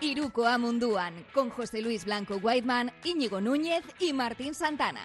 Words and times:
Iruko 0.00 0.46
Amunduan, 0.46 1.14
con 1.32 1.48
José 1.48 1.80
Luis 1.80 2.04
Blanco 2.04 2.36
Whiteman, 2.36 2.92
Íñigo 3.02 3.40
Núñez 3.40 3.82
y 3.98 4.12
Martín 4.12 4.54
Santana. 4.54 5.00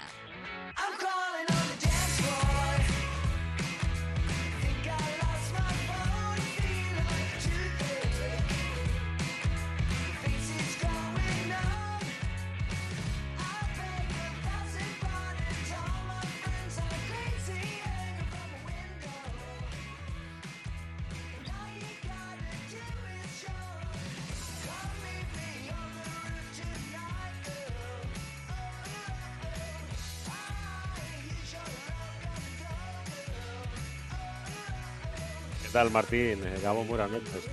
Tal, 35.81 35.91
Martín? 35.91 36.43
Eh, 36.45 36.59
Gabo, 36.61 36.83
buenas 36.83 37.09
noches. 37.09 37.49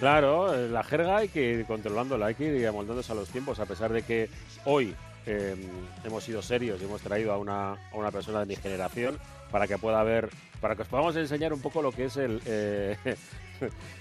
Claro, 0.00 0.52
eh, 0.52 0.68
la 0.68 0.82
jerga 0.82 1.18
hay 1.18 1.28
que 1.28 1.52
ir 1.52 1.64
controlándola, 1.64 2.26
hay 2.26 2.34
que 2.34 2.46
ir 2.46 2.66
amoldándose 2.66 3.12
a 3.12 3.14
los 3.14 3.28
tiempos, 3.28 3.60
a 3.60 3.66
pesar 3.66 3.92
de 3.92 4.02
que 4.02 4.28
hoy 4.64 4.96
eh, 5.26 5.54
hemos 6.02 6.24
sido 6.24 6.42
serios 6.42 6.82
y 6.82 6.86
hemos 6.86 7.00
traído 7.02 7.32
a 7.32 7.38
una, 7.38 7.74
a 7.74 7.94
una 7.94 8.10
persona 8.10 8.40
de 8.40 8.46
mi 8.46 8.56
generación 8.56 9.16
para 9.52 9.68
que 9.68 9.78
pueda 9.78 10.02
ver, 10.02 10.28
para 10.60 10.74
que 10.74 10.82
os 10.82 10.88
podamos 10.88 11.14
enseñar 11.14 11.52
un 11.52 11.60
poco 11.60 11.82
lo 11.82 11.92
que 11.92 12.06
es 12.06 12.16
el, 12.16 12.40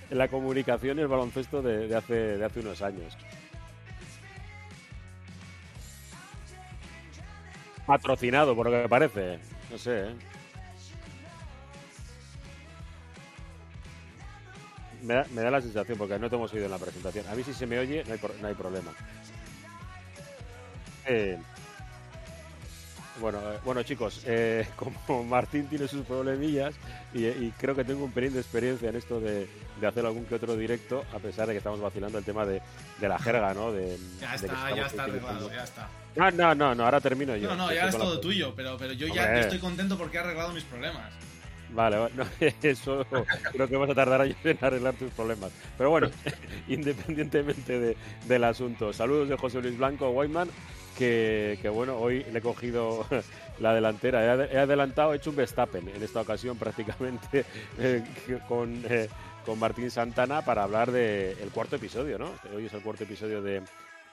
la 0.10 0.28
comunicación 0.28 0.98
y 0.98 1.02
el 1.02 1.08
baloncesto 1.08 1.62
de, 1.62 1.96
hace, 1.96 2.16
de 2.16 2.44
hace 2.44 2.62
unos 2.62 2.82
años. 2.82 3.16
Patrocinado, 7.86 8.56
por 8.56 8.72
lo 8.72 8.82
que 8.82 8.90
parece. 8.90 9.38
No 9.70 9.78
sé, 9.78 10.08
¿eh? 10.08 10.31
Me 15.02 15.16
da, 15.16 15.26
me 15.34 15.42
da 15.42 15.52
la 15.52 15.62
sensación, 15.62 15.98
porque 15.98 16.20
no 16.20 16.30
te 16.30 16.36
hemos 16.36 16.54
oído 16.54 16.66
en 16.66 16.72
la 16.72 16.78
presentación. 16.78 17.26
A 17.28 17.36
mí 17.36 17.44
si 17.44 17.54
se 17.54 17.66
me 17.66 17.80
oye, 17.80 18.04
no 18.08 18.14
hay, 18.14 18.20
no 18.42 18.48
hay 18.48 18.54
problema. 18.54 18.92
Eh, 21.06 21.38
bueno, 23.20 23.40
eh, 23.52 23.58
bueno, 23.66 23.84
chicos, 23.84 24.22
eh, 24.26 24.68
como 25.08 25.24
Martín 25.24 25.68
tiene 25.68 25.88
sus 25.88 26.06
problemillas 26.06 26.74
y, 27.14 27.26
y 27.26 27.54
creo 27.58 27.76
que 27.76 27.84
tengo 27.84 28.04
un 28.06 28.12
pelín 28.12 28.34
de 28.34 28.40
experiencia 28.40 28.90
en 28.90 28.96
esto 28.96 29.20
de, 29.20 29.48
de 29.80 29.88
hacer 29.88 30.06
algún 30.06 30.26
que 30.26 30.36
otro 30.36 30.56
directo, 30.56 31.04
a 31.14 31.20
pesar 31.20 31.48
de 31.48 31.54
que 31.54 31.58
estamos 31.58 31.82
vacilando 31.82 32.18
el 32.18 32.24
tema 32.24 32.46
de, 32.46 32.62
de 33.00 33.10
la 33.10 33.20
jerga, 33.20 33.54
¿no? 33.54 33.72
De, 33.72 33.98
Ya 34.20 34.36
está, 34.36 34.76
ya 34.76 34.86
está 34.86 35.04
arreglado, 35.04 35.52
ya 35.52 35.64
está. 35.64 35.90
No, 36.16 36.30
no, 36.32 36.56
no, 36.56 36.76
no, 36.76 36.86
ahora 36.86 37.00
termino 37.02 37.36
yo. 37.36 37.50
No, 37.50 37.56
no, 37.56 37.74
ya 37.74 37.88
es 37.88 37.98
todo 37.98 38.20
tuyo, 38.20 38.54
pero, 38.56 38.78
pero 38.78 38.94
yo 38.94 39.08
ya 39.08 39.24
Hombre. 39.24 39.42
estoy 39.42 39.60
contento 39.60 39.98
porque 39.98 40.18
he 40.18 40.20
arreglado 40.20 40.52
mis 40.54 40.64
problemas. 40.64 41.12
Vale, 41.74 42.10
no, 42.16 42.26
eso 42.64 43.06
creo 43.54 43.68
que 43.68 43.78
vas 43.78 43.90
a 43.90 43.96
tardar 43.96 44.22
años 44.22 44.36
en 44.44 44.58
arreglar 44.62 44.94
tus 44.96 45.12
problemas. 45.12 45.52
Pero 45.78 45.90
bueno, 45.90 46.10
independientemente 46.68 47.80
de- 47.80 47.98
del 48.28 48.44
asunto, 48.44 48.92
saludos 48.92 49.30
de 49.30 49.38
José 49.38 49.62
Luis 49.62 49.78
Blanco, 49.78 50.10
Whiteman, 50.10 50.50
que, 50.98 51.58
que 51.62 51.70
bueno, 51.70 51.98
hoy 51.98 52.26
le 52.26 52.40
he 52.40 52.42
cogido 52.42 53.06
la 53.60 53.74
delantera, 53.74 54.26
he, 54.26 54.30
ade- 54.30 54.50
he 54.52 54.58
adelantado, 54.58 55.14
he 55.14 55.18
hecho 55.18 55.30
un 55.30 55.38
Verstappen 55.38 55.88
en 55.88 56.04
esta 56.04 56.20
ocasión 56.22 56.58
prácticamente 56.58 57.46
eh, 57.80 58.04
con, 58.50 58.84
eh, 58.90 59.08
con 59.46 59.58
Martín 59.58 59.90
Santana 59.90 60.42
para 60.44 60.64
hablar 60.64 60.92
del 60.92 61.50
cuarto 61.54 61.78
episodio, 61.78 62.20
¿no? 62.20 62.32
Hoy 62.54 62.66
es 62.66 62.74
el 62.74 62.82
cuarto 62.82 63.06
episodio 63.06 63.42
de 63.42 63.62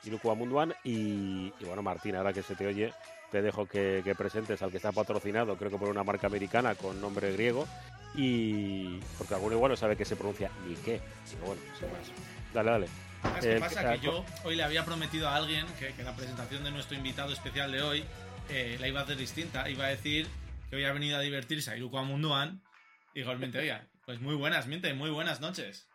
Iruku 0.05 0.31
Amunduan 0.31 0.75
y, 0.85 1.53
y 1.59 1.65
bueno, 1.67 1.83
Martín, 1.83 2.15
ahora 2.15 2.33
que 2.33 2.43
se 2.45 2.55
te 2.55 2.69
oye, 2.69 2.93
te 3.31 3.43
dejo 3.43 3.67
que, 3.67 4.01
que 4.05 4.15
presentes 4.15 4.63
al 4.63 4.71
que 4.71 4.77
está 4.79 4.93
patrocinado, 4.93 5.57
creo 5.57 5.71
que 5.71 5.79
por 5.79 5.89
una 5.89 6.05
marca 6.05 6.27
americana 6.27 6.75
con 6.75 7.01
nombre 7.01 7.33
griego, 7.33 7.67
y 8.15 8.99
porque 9.19 9.35
alguno 9.35 9.55
igual 9.55 9.71
no 9.73 9.77
sabe 9.77 9.97
que 9.97 10.05
se 10.05 10.17
pronuncia 10.17 10.51
ni 10.67 10.75
qué, 10.77 11.01
pero 11.33 11.47
bueno, 11.47 11.63
sin 11.79 11.91
más. 11.93 12.09
Dale, 12.55 12.71
dale. 12.71 12.89
¿Sabes 13.23 13.45
qué 13.45 13.57
Eh, 13.57 13.61
pasa? 13.61 13.93
Que 13.93 14.01
yo 14.01 14.25
hoy 14.45 14.57
le 14.57 14.63
había 14.63 14.85
prometido 14.85 15.29
a 15.29 15.37
alguien 15.37 15.67
que, 15.79 15.93
que 15.93 16.03
la 16.03 16.15
presentación 16.17 16.65
de 16.65 16.71
nuestro 16.71 16.97
invitado 16.97 17.33
especial 17.33 17.71
de 17.73 17.83
hoy 17.83 18.05
eh, 18.49 18.77
la 18.81 18.89
iba 18.89 19.01
a 19.01 19.03
hacer 19.03 19.17
distinta. 19.17 19.69
Iba 19.69 19.85
a 19.87 19.89
decir 19.89 20.27
que 20.71 20.77
hoy 20.77 20.85
ha 20.85 20.93
venido 20.93 21.17
a 21.19 21.21
divertirse 21.21 21.71
a 21.71 21.77
Iruko 21.77 21.99
Amunduan. 21.99 22.63
Y 23.15 23.21
igualmente, 23.21 23.59
oiga, 23.59 23.87
pues 24.07 24.21
muy 24.21 24.35
buenas, 24.37 24.67
miente, 24.69 24.95
muy 24.95 25.11
buenas 25.11 25.41
noches. 25.41 25.87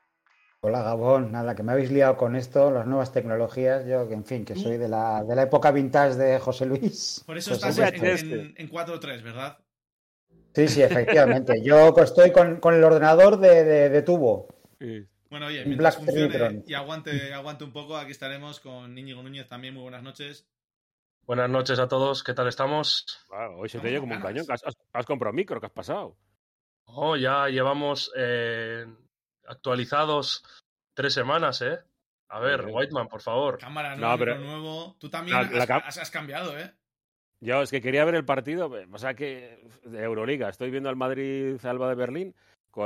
Hola 0.65 0.81
Gabón, 0.81 1.29
nada, 1.33 1.55
que 1.55 1.61
me 1.63 1.73
habéis 1.73 1.91
liado 1.91 2.15
con 2.15 2.37
esto, 2.37 2.71
las 2.71 2.87
nuevas 2.87 3.11
tecnologías, 3.11 3.85
yo 3.85 4.07
que 4.07 4.13
en 4.13 4.23
fin, 4.23 4.45
que 4.45 4.55
soy 4.55 4.77
de 4.77 4.87
la, 4.87 5.21
de 5.25 5.35
la 5.35 5.41
época 5.43 5.71
vintage 5.71 6.15
de 6.15 6.39
José 6.39 6.65
Luis. 6.65 7.21
Por 7.25 7.37
eso 7.37 7.51
Pues 7.51 7.63
estás 7.77 7.93
en, 7.93 8.05
este. 8.05 8.33
en- 8.39 8.53
en 8.57 8.69
4-3, 8.69 9.21
¿verdad? 9.23 9.57
Sí, 10.55 10.69
sí, 10.69 10.81
efectivamente. 10.81 11.61
Yo 11.61 11.93
estoy 11.97 12.31
con, 12.31 12.61
con 12.61 12.75
el 12.75 12.83
ordenador 12.83 13.39
de, 13.39 13.65
de- 13.65 13.89
de 13.89 14.01
tubo. 14.03 14.47
Sí. 14.79 15.05
Bueno, 15.29 15.47
oye, 15.47 15.65
mientras 15.65 15.95
Black 15.97 16.05
funcione 16.05 16.29
Trinitron. 16.33 16.63
y 16.65 16.73
aguante, 16.75 17.33
aguante 17.33 17.63
un 17.65 17.73
poco, 17.73 17.97
aquí 17.97 18.11
estaremos 18.11 18.61
con 18.61 18.97
Íñigo 18.97 19.21
Núñez 19.21 19.49
también. 19.49 19.73
Muy 19.73 19.83
buenas 19.83 20.03
noches. 20.03 20.47
Buenas 21.25 21.49
noches 21.49 21.77
a 21.79 21.89
todos, 21.89 22.23
¿qué 22.23 22.33
tal 22.33 22.47
estamos? 22.47 23.05
Hoy 23.57 23.67
se 23.67 23.79
te 23.79 23.87
oye 23.89 23.99
como 23.99 24.15
un 24.15 24.21
cañón. 24.21 24.45
que 24.45 24.53
Has, 24.53 24.63
has- 24.63 24.77
has 24.93 25.05
comprado 25.05 25.33
micro, 25.33 25.59
¿qué 25.59 25.65
has 25.65 25.71
pasado? 25.73 26.15
Oh, 26.85 27.17
ya 27.17 27.47
llevamos 27.49 28.11
eh, 28.15 28.85
actualizados 29.47 30.43
tres 30.93 31.13
semanas, 31.13 31.61
¿eh? 31.61 31.79
A 32.29 32.39
ver. 32.39 32.65
Whiteman, 32.65 33.07
por 33.07 33.21
favor. 33.21 33.57
Cámara 33.59 33.91
No, 33.95 34.01
nueva, 34.01 34.17
pero- 34.17 34.39
nuevo. 34.39 34.95
Tú 34.99 35.09
también 35.09 35.37
La- 35.37 35.43
la 35.51 35.63
has, 35.63 35.69
cam- 35.69 35.83
has- 35.85 35.97
has 35.99 36.11
cambiado, 36.11 36.57
¿eh? 36.57 36.73
Yo 37.39 37.61
es 37.61 37.69
que 37.71 37.81
quería 37.81 38.05
ver 38.05 38.15
el 38.15 38.25
partido, 38.25 38.71
o 38.91 38.97
sea 38.97 39.13
que 39.15 39.67
de 39.83 40.01
Euroliga. 40.03 40.47
Estoy 40.49 40.71
viendo 40.71 40.89
al 40.89 40.95
Madrid 40.95 41.63
Alba 41.65 41.89
de 41.89 41.95
Berlín 41.95 42.35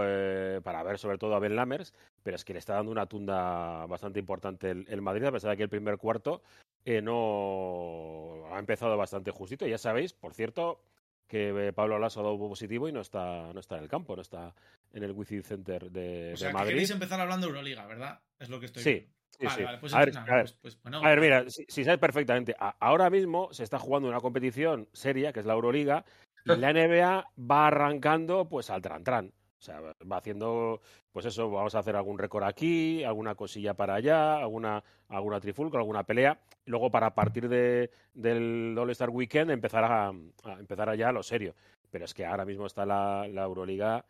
eh, 0.02 0.60
para 0.64 0.84
ver 0.84 0.98
sobre 0.98 1.18
todo 1.20 1.36
a 1.36 1.40
Ben 1.40 1.56
Lammers, 1.56 1.94
pero 2.24 2.36
es 2.36 2.44
que 2.44 2.54
le 2.54 2.60
está 2.60 2.74
dando 2.74 2.92
una 2.92 3.06
tunda 3.06 3.86
bastante 3.86 4.20
importante 4.20 4.72
el, 4.72 4.86
el 4.90 5.02
Madrid, 5.02 5.26
a 5.26 5.32
pesar 5.32 5.52
de 5.52 5.58
que 5.58 5.64
el 5.64 5.70
primer 5.70 5.98
cuarto 5.98 6.42
eh, 6.84 7.02
no 7.02 8.48
ha 8.54 8.60
empezado 8.60 8.98
bastante 8.98 9.32
justito. 9.32 9.66
Ya 9.68 9.78
sabéis, 9.78 10.14
por 10.14 10.34
cierto, 10.34 10.82
que 11.28 11.68
eh, 11.68 11.74
Pablo 11.74 12.00
Lasso 12.00 12.20
ha 12.20 12.24
dado 12.24 12.38
positivo 12.40 12.90
y 12.90 12.92
no 12.92 13.02
está, 13.02 13.54
no 13.54 13.60
está 13.60 13.78
en 13.78 13.84
el 13.84 13.90
campo, 13.90 14.16
no 14.16 14.22
está 14.22 14.54
en 14.98 15.04
el 15.04 15.12
Wizzing 15.12 15.44
Center 15.44 15.90
de, 15.92 16.32
O 16.34 16.38
sea, 16.38 16.48
de 16.48 16.52
que 16.52 16.58
Madrid. 16.58 16.70
queréis 16.72 16.90
empezar 16.92 17.20
hablando 17.22 17.46
de 17.48 17.52
Euroliga, 17.52 17.86
¿verdad? 17.86 18.20
Es 18.40 18.50
lo 18.50 18.60
que 18.60 18.66
estoy 18.66 18.84
Sí, 18.84 18.90
viendo. 18.92 19.14
sí, 19.40 19.46
vale, 19.46 19.58
sí. 19.58 19.64
vale, 19.64 19.78
pues, 19.78 19.94
a 19.94 20.00
ver, 20.00 20.14
nada, 20.14 20.32
a 20.32 20.36
ver, 20.36 20.44
pues- 20.46 20.58
pues, 20.62 20.82
bueno, 20.82 20.98
a 21.04 21.10
ver, 21.10 21.22
mira, 21.22 21.50
si, 21.50 21.66
si 21.68 21.84
sabes 21.84 22.00
perfectamente, 22.00 22.56
ahora 22.80 23.10
mismo 23.10 23.54
se 23.54 23.64
está 23.64 23.80
jugando 23.80 24.10
una 24.10 24.20
competición 24.20 24.90
seria, 24.94 25.32
que 25.32 25.40
es 25.40 25.46
la 25.46 25.54
Euroliga, 25.54 26.04
y 26.46 26.56
la 26.56 26.70
NBA 26.74 27.26
va 27.40 27.68
arrancando 27.68 28.48
pues 28.50 28.70
al 28.70 28.82
tran-tran. 28.82 29.32
O 29.60 29.64
sea, 29.64 29.82
va 29.82 30.18
haciendo, 30.18 30.82
pues 31.12 31.26
eso, 31.26 31.50
vamos 31.50 31.74
a 31.74 31.80
hacer 31.80 31.96
algún 31.96 32.20
récord 32.20 32.44
aquí, 32.44 33.04
alguna 33.04 33.34
cosilla 33.34 33.74
para 33.74 33.96
allá, 33.96 34.38
alguna, 34.38 34.84
alguna 35.08 35.40
trifulca, 35.40 35.80
alguna 35.80 36.04
pelea. 36.04 36.40
Y 36.64 36.70
luego 36.70 36.92
para 36.92 37.16
partir 37.16 37.50
de, 37.50 37.90
del 38.14 38.76
All-Star 38.78 39.10
Weekend 39.10 39.50
empezar 39.50 39.84
a, 39.84 40.10
a 40.10 40.60
empezar 40.60 40.90
allá 40.90 41.12
lo 41.12 41.24
serio. 41.24 41.56
Pero 41.90 42.06
es 42.06 42.14
que 42.14 42.24
ahora 42.24 42.46
mismo 42.46 42.68
está 42.68 42.86
la, 42.86 43.28
la 43.28 43.44
Euroliga, 43.46 44.06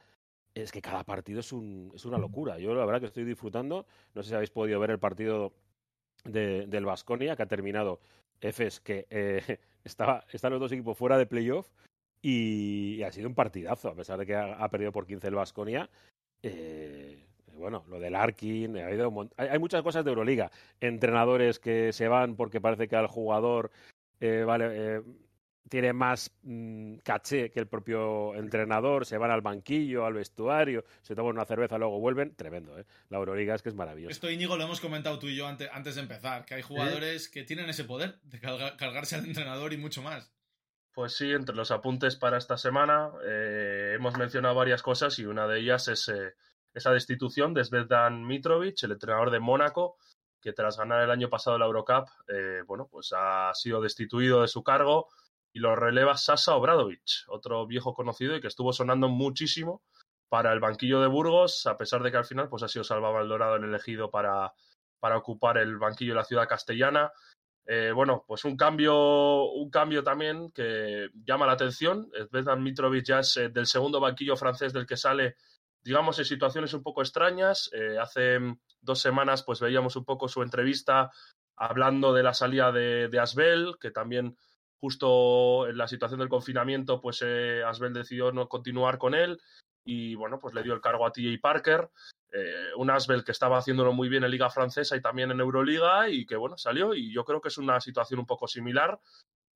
es 0.61 0.71
que 0.71 0.81
cada 0.81 1.03
partido 1.03 1.39
es, 1.39 1.51
un, 1.51 1.91
es 1.95 2.05
una 2.05 2.17
locura. 2.17 2.57
Yo 2.59 2.73
la 2.73 2.85
verdad 2.85 3.01
que 3.01 3.07
estoy 3.07 3.25
disfrutando. 3.25 3.85
No 4.13 4.23
sé 4.23 4.29
si 4.29 4.35
habéis 4.35 4.51
podido 4.51 4.79
ver 4.79 4.91
el 4.91 4.99
partido 4.99 5.53
de- 6.25 6.67
del 6.67 6.85
Vasconia, 6.85 7.35
que 7.35 7.43
ha 7.43 7.47
terminado 7.47 7.99
Efes, 8.41 8.79
que 8.79 9.07
eh, 9.09 9.59
estaba, 9.83 10.25
están 10.31 10.51
los 10.51 10.59
dos 10.59 10.71
equipos 10.71 10.97
fuera 10.97 11.17
de 11.17 11.25
playoff 11.25 11.69
y, 12.21 13.01
ha 13.03 13.11
sido 13.11 13.27
un 13.27 13.35
partidazo, 13.35 13.89
a 13.89 13.95
pesar 13.95 14.19
de 14.19 14.25
que 14.25 14.35
ha, 14.35 14.67
perdido 14.69 14.91
por 14.91 15.05
15 15.05 15.27
el 15.27 15.35
Vasconia. 15.35 15.89
bueno, 17.53 17.83
lo 17.87 17.99
del 17.99 18.15
Arkin, 18.15 18.77
ha 18.77 18.87
habido 18.87 19.09
un 19.09 19.29
hay, 19.37 19.49
hay 19.49 19.59
muchas 19.59 19.81
cosas 19.83 20.03
de 20.05 20.11
Euroliga. 20.11 20.51
Entrenadores 20.79 21.59
que 21.59 21.93
se 21.93 22.07
van 22.07 22.35
porque 22.35 22.61
parece 22.61 22.87
que 22.87 22.95
al 22.95 23.07
jugador 23.07 23.71
eh, 24.19 24.43
vale, 24.45 24.67
eh, 24.71 25.01
tiene 25.69 25.93
más 25.93 26.31
mm, 26.43 26.97
caché 26.97 27.51
que 27.51 27.59
el 27.59 27.67
propio 27.67 28.35
entrenador, 28.35 29.05
se 29.05 29.17
van 29.17 29.31
al 29.31 29.41
banquillo, 29.41 30.05
al 30.05 30.13
vestuario, 30.13 30.85
se 31.01 31.15
toman 31.15 31.33
una 31.33 31.45
cerveza, 31.45 31.77
luego 31.77 31.99
vuelven. 31.99 32.35
Tremendo, 32.35 32.77
¿eh? 32.79 32.85
La 33.09 33.17
Euroliga 33.17 33.55
es 33.55 33.61
que 33.61 33.69
es 33.69 33.75
maravillosa. 33.75 34.11
Esto, 34.11 34.29
Íñigo, 34.29 34.57
lo 34.57 34.63
hemos 34.63 34.79
comentado 34.79 35.19
tú 35.19 35.27
y 35.27 35.35
yo 35.35 35.47
antes, 35.47 35.69
antes 35.71 35.95
de 35.95 36.01
empezar, 36.01 36.45
que 36.45 36.55
hay 36.55 36.61
jugadores 36.61 37.29
que 37.29 37.43
tienen 37.43 37.69
ese 37.69 37.83
poder 37.83 38.19
de 38.23 38.39
carga- 38.39 38.75
cargarse 38.77 39.15
al 39.15 39.25
entrenador 39.25 39.73
y 39.73 39.77
mucho 39.77 40.01
más. 40.01 40.31
Pues 40.93 41.13
sí, 41.15 41.31
entre 41.31 41.55
los 41.55 41.69
apuntes 41.71 42.15
para 42.15 42.37
esta 42.37 42.57
semana 42.57 43.11
eh, 43.23 43.93
hemos 43.95 44.17
mencionado 44.17 44.55
varias 44.55 44.81
cosas 44.81 45.19
y 45.19 45.25
una 45.25 45.47
de 45.47 45.59
ellas 45.59 45.87
es 45.89 46.09
eh, 46.09 46.33
esa 46.73 46.91
destitución 46.91 47.53
de 47.53 47.63
Zvezdan 47.65 48.25
Mitrovic, 48.25 48.81
el 48.83 48.93
entrenador 48.93 49.29
de 49.29 49.39
Mónaco, 49.39 49.97
que 50.41 50.53
tras 50.53 50.77
ganar 50.77 51.03
el 51.03 51.11
año 51.11 51.29
pasado 51.29 51.57
la 51.59 51.65
Eurocup, 51.65 52.07
eh, 52.27 52.61
bueno, 52.65 52.87
pues 52.89 53.13
ha 53.15 53.51
sido 53.53 53.79
destituido 53.81 54.41
de 54.41 54.47
su 54.47 54.63
cargo 54.63 55.07
y 55.57 55.59
lo 55.59 55.75
releva 55.75 56.15
Sasa 56.17 56.55
Obradovic, 56.55 57.25
otro 57.29 57.65
viejo 57.65 57.95
conocido 57.95 58.35
y 58.35 58.41
que 58.41 58.47
estuvo 58.47 58.71
sonando 58.73 59.09
muchísimo 59.09 59.81
para 60.29 60.53
el 60.53 60.59
banquillo 60.59 61.01
de 61.01 61.07
Burgos, 61.07 61.65
a 61.65 61.75
pesar 61.77 62.03
de 62.03 62.11
que 62.11 62.17
al 62.17 62.25
final 62.25 62.47
pues 62.47 62.61
ha 62.61 62.67
sido 62.67 62.83
Salva 62.83 63.11
Maldonado 63.11 63.55
el 63.55 63.63
elegido 63.63 64.11
para, 64.11 64.53
para 64.99 65.17
ocupar 65.17 65.57
el 65.57 65.77
banquillo 65.77 66.11
de 66.11 66.19
la 66.19 66.25
ciudad 66.25 66.47
castellana. 66.47 67.11
Eh, 67.65 67.91
bueno, 67.91 68.23
pues 68.27 68.45
un 68.45 68.55
cambio, 68.55 69.45
un 69.45 69.71
cambio 69.71 70.03
también 70.03 70.51
que 70.51 71.09
llama 71.25 71.47
la 71.47 71.53
atención. 71.53 72.07
Zvezdan 72.29 72.61
Mitrovic 72.61 73.05
ya 73.05 73.19
es 73.21 73.39
del 73.51 73.65
segundo 73.65 73.99
banquillo 73.99 74.37
francés 74.37 74.73
del 74.73 74.85
que 74.85 74.95
sale, 74.95 75.37
digamos, 75.81 76.19
en 76.19 76.25
situaciones 76.25 76.75
un 76.75 76.83
poco 76.83 77.01
extrañas. 77.01 77.71
hace 77.99 78.37
dos 78.79 78.99
semanas, 78.99 79.41
pues 79.41 79.59
veíamos 79.59 79.95
un 79.95 80.05
poco 80.05 80.27
su 80.27 80.43
entrevista 80.43 81.09
hablando 81.55 82.13
de 82.13 82.21
la 82.21 82.35
salida 82.35 82.71
de, 82.71 83.07
de 83.07 83.19
Asbel, 83.19 83.77
que 83.81 83.89
también 83.89 84.37
justo 84.79 85.67
en 85.67 85.77
la 85.77 85.87
situación 85.87 86.19
del 86.19 86.29
confinamiento, 86.29 87.01
pues 87.01 87.23
eh, 87.25 87.63
Asbel 87.65 87.93
decidió 87.93 88.31
no 88.31 88.47
continuar 88.47 88.97
con 88.97 89.15
él 89.15 89.39
y 89.83 90.15
bueno, 90.15 90.39
pues 90.39 90.53
le 90.53 90.63
dio 90.63 90.73
el 90.73 90.81
cargo 90.81 91.05
a 91.05 91.11
TJ 91.11 91.39
Parker, 91.41 91.89
eh, 92.31 92.71
un 92.75 92.89
Asbel 92.89 93.23
que 93.23 93.31
estaba 93.31 93.57
haciéndolo 93.57 93.93
muy 93.93 94.09
bien 94.09 94.23
en 94.23 94.31
Liga 94.31 94.49
Francesa 94.49 94.95
y 94.95 95.01
también 95.01 95.31
en 95.31 95.39
Euroliga 95.39 96.09
y 96.09 96.25
que 96.25 96.35
bueno, 96.35 96.57
salió 96.57 96.93
y 96.93 97.13
yo 97.13 97.23
creo 97.23 97.39
que 97.39 97.47
es 97.47 97.57
una 97.57 97.79
situación 97.79 98.19
un 98.19 98.25
poco 98.25 98.47
similar. 98.47 98.99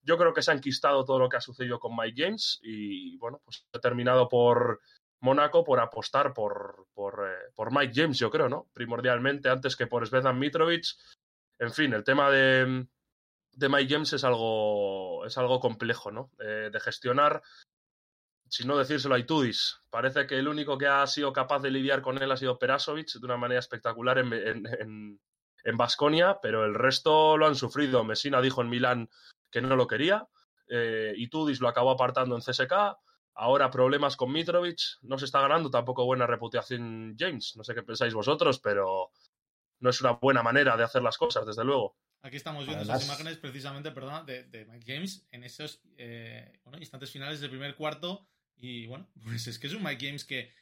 Yo 0.03 0.17
creo 0.17 0.33
que 0.33 0.41
se 0.41 0.51
ha 0.51 0.55
enquistado 0.55 1.05
todo 1.05 1.19
lo 1.19 1.29
que 1.29 1.37
ha 1.37 1.41
sucedido 1.41 1.79
con 1.79 1.95
Mike 1.95 2.23
James 2.23 2.59
y 2.63 3.17
bueno, 3.17 3.41
pues 3.43 3.67
ha 3.73 3.79
terminado 3.79 4.27
por 4.29 4.79
Mónaco 5.19 5.63
por 5.63 5.79
apostar 5.79 6.33
por, 6.33 6.87
por, 6.93 7.27
eh, 7.27 7.69
Mike 7.69 7.93
James, 7.93 8.17
yo 8.17 8.31
creo, 8.31 8.49
¿no? 8.49 8.67
Primordialmente 8.73 9.49
antes 9.49 9.75
que 9.75 9.87
por 9.87 10.07
Svedan 10.07 10.39
Mitrovic. 10.39 10.85
En 11.59 11.71
fin, 11.71 11.93
el 11.93 12.03
tema 12.03 12.31
de, 12.31 12.87
de 13.53 13.69
Mike 13.69 13.93
James 13.93 14.13
es 14.13 14.23
algo, 14.23 15.25
es 15.25 15.37
algo 15.37 15.59
complejo, 15.59 16.11
¿no? 16.11 16.31
Eh, 16.39 16.69
de 16.71 16.79
gestionar, 16.79 17.41
si 18.47 18.65
no 18.65 18.77
decírselo 18.77 19.15
a 19.15 19.19
Itudis. 19.19 19.81
Parece 19.89 20.27
que 20.27 20.37
el 20.37 20.47
único 20.47 20.77
que 20.77 20.87
ha 20.87 21.05
sido 21.07 21.31
capaz 21.33 21.59
de 21.59 21.71
lidiar 21.71 22.01
con 22.01 22.21
él 22.21 22.31
ha 22.31 22.37
sido 22.37 22.59
Perasovic 22.59 23.13
de 23.13 23.25
una 23.25 23.37
manera 23.37 23.59
espectacular 23.59 24.17
en, 24.19 24.33
en, 24.33 25.19
en 25.63 25.77
Basconia, 25.77 26.39
pero 26.41 26.65
el 26.65 26.73
resto 26.73 27.37
lo 27.37 27.47
han 27.47 27.55
sufrido. 27.55 28.03
Messina 28.03 28.41
dijo 28.41 28.61
en 28.61 28.69
Milán 28.69 29.09
que 29.49 29.61
no 29.61 29.75
lo 29.75 29.87
quería. 29.87 30.27
Eh, 30.67 31.13
Itudis 31.17 31.59
lo 31.59 31.67
acabó 31.67 31.91
apartando 31.91 32.35
en 32.35 32.41
CSK. 32.41 32.73
Ahora 33.35 33.69
problemas 33.69 34.15
con 34.15 34.31
Mitrovic. 34.31 34.79
No 35.01 35.17
se 35.17 35.25
está 35.25 35.41
ganando 35.41 35.69
tampoco 35.69 36.05
buena 36.05 36.27
reputación 36.27 37.15
James. 37.17 37.53
No 37.55 37.63
sé 37.63 37.75
qué 37.75 37.83
pensáis 37.83 38.13
vosotros, 38.13 38.59
pero 38.59 39.11
no 39.81 39.89
es 39.89 39.99
una 40.01 40.11
buena 40.13 40.41
manera 40.41 40.77
de 40.77 40.83
hacer 40.83 41.01
las 41.01 41.17
cosas, 41.17 41.45
desde 41.45 41.63
luego. 41.65 41.97
Aquí 42.23 42.37
estamos 42.37 42.65
viendo 42.65 42.83
esas 42.83 43.03
imágenes 43.03 43.37
precisamente, 43.37 43.91
perdona, 43.91 44.23
de, 44.23 44.65
Mike 44.69 44.85
James 44.93 45.27
en 45.31 45.43
esos 45.43 45.81
eh, 45.97 46.59
instantes 46.79 47.11
finales 47.11 47.41
del 47.41 47.49
primer 47.49 47.75
cuarto. 47.75 48.27
Y 48.55 48.85
bueno, 48.85 49.07
pues 49.23 49.47
es 49.47 49.59
que 49.59 49.67
es 49.67 49.73
un 49.73 49.83
Mike 49.83 50.05
James 50.05 50.23
que 50.23 50.53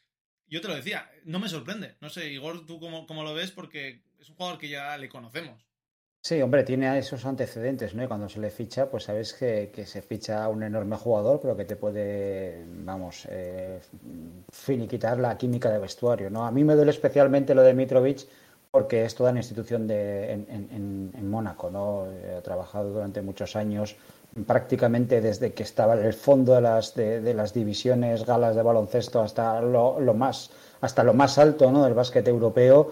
yo 0.48 0.62
te 0.62 0.68
lo 0.68 0.76
decía, 0.76 1.10
no 1.26 1.40
me 1.40 1.50
sorprende. 1.50 1.98
No 2.02 2.10
sé, 2.10 2.32
Igor, 2.32 2.66
tú 2.66 2.80
cómo, 2.80 3.06
cómo 3.06 3.24
lo 3.24 3.34
ves, 3.34 3.52
porque 3.52 4.04
es 4.18 4.30
un 4.30 4.36
jugador 4.36 4.58
que 4.58 4.70
ya 4.70 4.98
le 4.98 5.10
conocemos. 5.10 5.70
Sí, 6.22 6.42
hombre, 6.42 6.64
tiene 6.64 6.98
esos 6.98 7.26
antecedentes, 7.26 7.96
¿no? 7.96 8.04
Y 8.04 8.08
cuando 8.08 8.28
se 8.28 8.42
le 8.42 8.52
ficha, 8.52 8.90
pues 8.90 9.06
sabes 9.06 9.34
que, 9.34 9.72
se 9.86 10.02
ficha 10.02 10.50
un 10.50 10.64
enorme 10.64 10.98
jugador, 10.98 11.40
pero 11.42 11.56
que 11.56 11.64
te 11.64 11.78
puede, 11.78 12.66
vamos, 12.68 13.26
eh, 13.30 13.80
finiquitar 14.52 15.18
la 15.18 15.38
química 15.38 15.70
de 15.70 15.80
vestuario, 15.80 16.30
¿no? 16.30 16.46
A 16.46 16.52
mí 16.52 16.66
me 16.66 16.76
duele 16.76 16.92
especialmente 16.92 17.56
lo 17.56 17.62
de 17.62 17.74
Mitrovic 17.74 18.28
porque 18.72 19.04
es 19.06 19.16
toda 19.16 19.32
una 19.32 19.40
institución 19.40 19.88
de, 19.88 20.32
en, 20.32 21.30
Mónaco, 21.30 21.70
¿no? 21.70 22.06
He 22.12 22.42
trabajado 22.42 22.92
durante 22.92 23.22
muchos 23.22 23.56
años, 23.56 23.96
prácticamente 24.46 25.22
desde 25.22 25.54
que 25.54 25.64
estaba 25.64 25.96
en 25.96 26.06
el 26.06 26.14
fondo 26.14 26.54
de 26.56 26.62
las, 26.62 26.94
de, 26.94 27.34
las 27.34 27.54
divisiones 27.54 28.26
galas 28.26 28.56
de 28.56 28.62
baloncesto 28.62 29.22
hasta 29.22 29.62
lo, 29.62 30.14
más, 30.14 30.52
hasta 30.82 31.04
lo 31.04 31.14
más 31.14 31.38
alto, 31.38 31.72
¿no? 31.72 31.84
Del 31.84 31.94
básquet 31.94 32.28
europeo. 32.28 32.92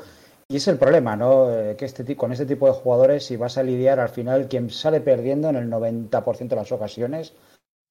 Y 0.49 0.57
es 0.57 0.67
el 0.67 0.77
problema, 0.77 1.15
¿no? 1.15 1.51
Eh, 1.51 1.75
que 1.75 1.85
este, 1.85 2.15
con 2.15 2.31
este 2.31 2.45
tipo 2.45 2.67
de 2.67 2.73
jugadores, 2.73 3.25
si 3.25 3.35
vas 3.35 3.57
a 3.57 3.63
lidiar 3.63 3.99
al 3.99 4.09
final, 4.09 4.47
quien 4.47 4.69
sale 4.69 5.01
perdiendo 5.01 5.49
en 5.49 5.57
el 5.57 5.69
90% 5.69 6.47
de 6.47 6.55
las 6.55 6.71
ocasiones, 6.71 7.33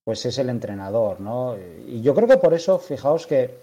pues 0.05 0.25
es 0.25 0.38
el 0.38 0.49
entrenador, 0.49 1.21
¿no? 1.21 1.56
Y 1.87 2.00
yo 2.00 2.15
creo 2.15 2.27
que 2.27 2.38
por 2.38 2.55
eso, 2.55 2.79
fijaos 2.79 3.27
que 3.27 3.59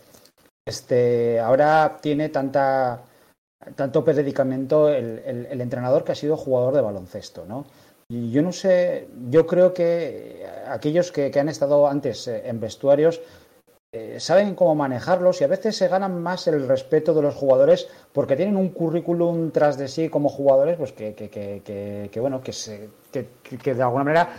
este, 0.66 1.40
ahora 1.40 2.00
tiene 2.02 2.30
tanta 2.30 3.02
tanto 3.76 4.04
predicamento 4.04 4.90
el, 4.90 5.22
el, 5.50 5.62
entrenador 5.62 6.04
que 6.04 6.12
ha 6.12 6.16
sido 6.16 6.38
jugador 6.38 6.74
de 6.74 6.82
baloncesto, 6.82 7.46
¿no? 7.46 7.66
Y 8.10 8.32
yo 8.32 8.42
no 8.42 8.52
sé, 8.52 9.08
yo 9.30 9.48
creo 9.48 9.74
que 9.74 10.46
aquellos 10.68 11.12
que, 11.12 11.32
han 11.40 11.50
estado 11.50 11.88
antes 11.88 12.28
eh, 12.28 12.44
en 12.46 12.60
vestuarios 12.60 13.22
eh, 13.92 14.20
saben 14.20 14.56
cómo 14.56 14.76
manejarlos 14.76 15.40
y 15.40 15.44
a 15.44 15.48
veces 15.48 15.78
se 15.78 15.88
ganan 15.88 16.22
más 16.22 16.48
el 16.48 16.68
respeto 16.68 17.14
de 17.14 17.22
los 17.22 17.36
jugadores 17.36 17.88
porque 18.12 18.36
tienen 18.36 18.58
un 18.58 18.70
currículum 18.70 19.52
tras 19.52 19.78
de 19.78 19.88
sí 19.88 20.10
como 20.10 20.30
jugadores, 20.30 20.78
pues 20.78 20.92
que, 20.92 21.14
que, 21.14 22.10
que 22.12 22.20
bueno, 22.20 22.42
que, 22.42 22.54
se, 22.54 22.90
que, 23.12 23.74
de 23.74 23.84
alguna 23.84 24.04
manera 24.04 24.30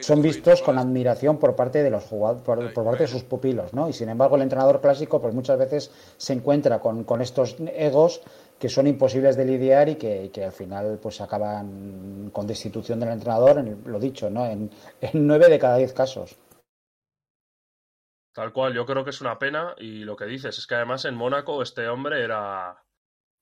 son 0.00 0.22
vistos 0.22 0.62
con 0.62 0.78
admiración 0.78 1.38
por 1.38 1.56
parte 1.56 1.82
de 1.82 1.90
los 1.90 2.04
jugadores, 2.04 2.72
por, 2.72 2.84
parte 2.84 3.04
de 3.04 3.08
sus 3.08 3.24
pupilos, 3.24 3.74
¿no? 3.74 3.88
Y 3.88 3.92
sin 3.92 4.08
embargo 4.08 4.36
el 4.36 4.42
entrenador 4.42 4.80
clásico, 4.80 5.20
pues 5.20 5.34
muchas 5.34 5.58
veces 5.58 5.90
se 6.16 6.32
encuentra 6.32 6.78
con, 6.78 7.04
con 7.04 7.20
estos 7.20 7.56
egos 7.74 8.22
que 8.60 8.68
son 8.68 8.86
imposibles 8.86 9.36
de 9.36 9.46
lidiar 9.46 9.88
y 9.88 9.96
que, 9.96 10.44
al 10.44 10.52
final 10.52 10.98
pues 11.02 11.22
acaban 11.22 12.30
con 12.30 12.46
destitución 12.46 13.00
del 13.00 13.08
entrenador, 13.08 13.58
en, 13.58 13.82
lo 13.86 13.98
dicho, 13.98 14.28
¿no? 14.28 14.44
En, 14.44 14.70
nueve 15.14 15.48
de 15.48 15.58
cada 15.58 15.78
diez 15.78 15.94
casos. 15.94 16.36
Tal 18.34 18.52
cual, 18.52 18.74
yo 18.74 18.84
creo 18.84 19.02
que 19.02 19.10
es 19.10 19.20
una 19.22 19.38
pena 19.38 19.74
y 19.78 20.04
lo 20.04 20.14
que 20.14 20.26
dices 20.26 20.58
es 20.58 20.66
que 20.66 20.74
además 20.74 21.06
en 21.06 21.14
Mónaco 21.14 21.62
este 21.62 21.88
hombre 21.88 22.22
era 22.22 22.76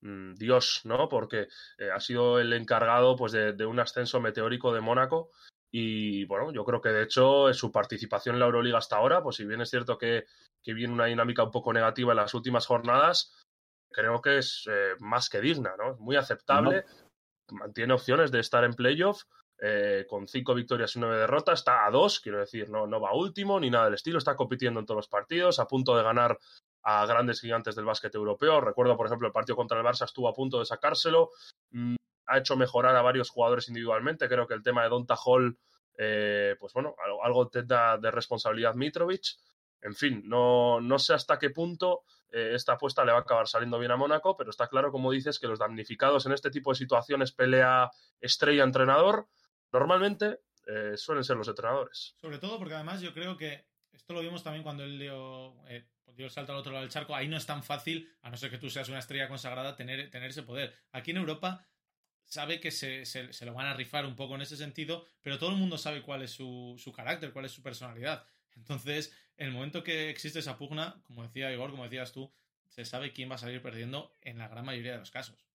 mm, 0.03 0.35
Dios, 0.35 0.83
¿no? 0.85 1.09
Porque 1.09 1.49
eh, 1.79 1.91
ha 1.93 1.99
sido 1.99 2.39
el 2.39 2.53
encargado 2.53 3.17
pues 3.17 3.33
de, 3.33 3.67
un 3.67 3.81
ascenso 3.81 4.21
meteórico 4.21 4.73
de 4.73 4.81
Mónaco 4.81 5.31
y 5.71 6.25
bueno, 6.25 6.53
yo 6.53 6.65
creo 6.65 6.81
que 6.81 6.91
de 6.91 7.03
hecho 7.03 7.53
su 7.53 7.71
participación 7.71 8.35
en 8.37 8.41
la 8.41 8.47
Euroliga 8.47 8.79
hasta 8.79 8.97
ahora, 8.97 9.23
pues 9.23 9.37
si 9.37 9.45
bien 9.45 9.61
es 9.61 9.71
cierto 9.71 9.99
que, 9.99 10.25
que 10.63 10.75
viene 10.75 10.95
una 10.95 11.07
dinámica 11.07 11.43
un 11.43 11.51
poco 11.51 11.73
negativa 11.73 12.13
en 12.13 12.17
las 12.17 12.35
últimas 12.35 12.67
jornadas, 12.67 13.35
creo 13.91 14.21
que 14.21 14.39
es 14.39 14.67
eh, 14.71 14.95
más 15.01 15.29
que 15.29 15.41
digna, 15.41 15.75
¿no? 15.77 15.97
Muy 15.99 16.17
aceptable, 16.17 16.85
mantiene 17.51 17.95
opciones 17.95 18.31
de 18.31 18.41
estar 18.41 18.65
en 18.65 18.75
playoff. 18.75 19.23
Eh, 19.61 20.07
con 20.09 20.29
cinco 20.29 20.55
victorias 20.55 20.95
y 20.95 21.01
nueve 21.01 21.17
derrotas, 21.17 21.59
está 21.59 21.85
a 21.85 21.91
dos, 21.91 22.21
quiero 22.21 22.39
decir, 22.39 22.71
no, 22.71 22.87
no 22.87 23.01
va 23.01 23.13
último 23.13 23.59
ni 23.59 23.71
nada 23.71 23.87
del 23.87 23.95
estilo, 23.95 24.19
está 24.19 24.37
compitiendo 24.37 24.79
en 24.79 24.87
todos 24.87 24.99
los 24.99 25.09
partidos, 25.09 25.59
a 25.59 25.67
punto 25.67 25.97
de 25.97 26.05
ganar 26.05 26.39
a 26.85 27.05
grandes 27.07 27.41
gigantes 27.41 27.75
del 27.75 27.85
básquet 27.85 28.15
europeo. 28.15 28.61
Recuerdo, 28.61 28.97
por 28.97 29.07
ejemplo, 29.07 29.27
el 29.27 29.33
partido 29.33 29.57
contra 29.57 29.77
el 29.81 29.85
Barça 29.85 30.05
estuvo 30.05 30.29
a 30.29 30.33
punto 30.33 30.61
de 30.61 30.65
sacárselo. 30.65 31.31
Ha 32.29 32.39
hecho 32.39 32.57
mejorar 32.57 32.95
a 32.97 33.03
varios 33.03 33.31
jugadores 33.31 33.69
individualmente. 33.69 34.29
Creo 34.29 34.47
que 34.47 34.55
el 34.55 34.63
tema 34.63 34.83
de 34.83 34.89
Donta 34.89 35.17
Hall, 35.25 35.59
eh, 35.97 36.57
pues 36.61 36.73
bueno, 36.73 36.95
algo, 37.05 37.25
algo 37.25 37.51
da 37.65 37.99
de 37.99 38.11
responsabilidad 38.11 38.75
Mitrovic. 38.75 39.37
En 39.81 39.95
fin, 39.95 40.23
no, 40.25 40.81
no 40.81 40.99
sé 40.99 41.15
hasta 41.15 41.39
qué 41.39 41.51
punto 41.51 42.03
eh, 42.31 42.53
esta 42.55 42.75
apuesta 42.75 43.05
le 43.05 43.13
va 43.13 43.19
a 43.19 43.21
acabar 43.23 43.49
saliendo 43.49 43.79
bien 43.79 43.93
a 43.93 43.97
Mónaco, 43.97 44.37
pero 44.37 44.51
está 44.51 44.69
claro, 44.69 44.93
como 44.93 45.13
dices, 45.13 45.39
que 45.39 45.47
los 45.47 45.59
damnificados 45.59 46.27
en 46.27 46.33
este 46.33 46.51
tipo 46.51 46.71
de 46.71 46.77
situaciones, 46.77 47.33
pelea 47.33 47.91
estrella-entrenador, 48.21 49.29
normalmente 49.73 50.41
eh, 50.67 50.97
suelen 50.97 51.25
ser 51.25 51.37
los 51.37 51.49
entrenadores. 51.49 52.15
Sobre 52.21 52.39
todo 52.39 52.59
porque 52.59 52.75
además 52.75 53.01
yo 53.01 53.15
creo 53.15 53.37
que 53.37 53.67
esto 53.93 54.13
lo 54.13 54.21
vimos 54.21 54.43
también 54.43 54.63
cuando 54.63 54.85
él 54.85 54.99
dio, 54.99 55.65
eh, 55.69 55.87
dio 56.15 56.27
el 56.27 56.33
al 56.37 56.57
otro 56.57 56.73
lado 56.73 56.83
del 56.83 56.93
charco. 56.93 57.15
Ahí 57.15 57.29
no 57.29 57.37
es 57.37 57.47
tan 57.47 57.63
fácil, 57.63 58.13
a 58.23 58.31
no 58.31 58.37
ser 58.37 58.51
que 58.51 58.59
tú 58.59 58.69
seas 58.69 58.89
una 58.89 58.99
estrella 58.99 59.29
consagrada, 59.29 59.77
tener, 59.77 60.11
tener 60.11 60.31
ese 60.31 60.43
poder. 60.43 60.75
Aquí 60.93 61.13
en 61.13 61.19
Europa 61.19 61.67
sabe 62.29 62.61
que 62.61 62.71
se, 62.71 63.05
se, 63.07 63.47
lo 63.47 63.55
van 63.55 63.67
a 63.67 63.75
rifar 63.75 64.07
un 64.07 64.15
poco 64.15 64.35
en 64.35 64.43
ese 64.43 64.57
sentido, 64.57 65.07
pero 65.23 65.39
todo 65.39 65.51
el 65.51 65.57
mundo 65.57 65.79
sabe 65.79 66.03
cuál 66.03 66.23
es 66.23 66.31
su, 66.31 66.77
su 66.79 66.93
carácter, 66.93 67.33
cuál 67.33 67.47
es 67.47 67.53
su 67.53 67.63
personalidad. 67.63 68.27
Entonces, 68.57 69.13
en 69.37 69.49
el 69.49 69.53
momento 69.53 69.83
que 69.83 70.11
existe 70.11 70.39
esa 70.39 70.59
pugna, 70.59 71.03
como 71.05 71.23
decía 71.23 71.53
Igor, 71.53 71.71
como 71.71 71.85
decías 71.85 72.13
tú, 72.13 72.31
se 72.69 72.85
sabe 72.85 73.13
quién 73.13 73.31
va 73.31 73.37
a 73.37 73.39
salir 73.39 73.63
perdiendo 73.63 74.15
en 74.21 74.39
la 74.39 74.49
gran 74.49 74.65
mayoría 74.65 74.93
de 74.93 74.99
los 74.99 75.11
casos. 75.11 75.49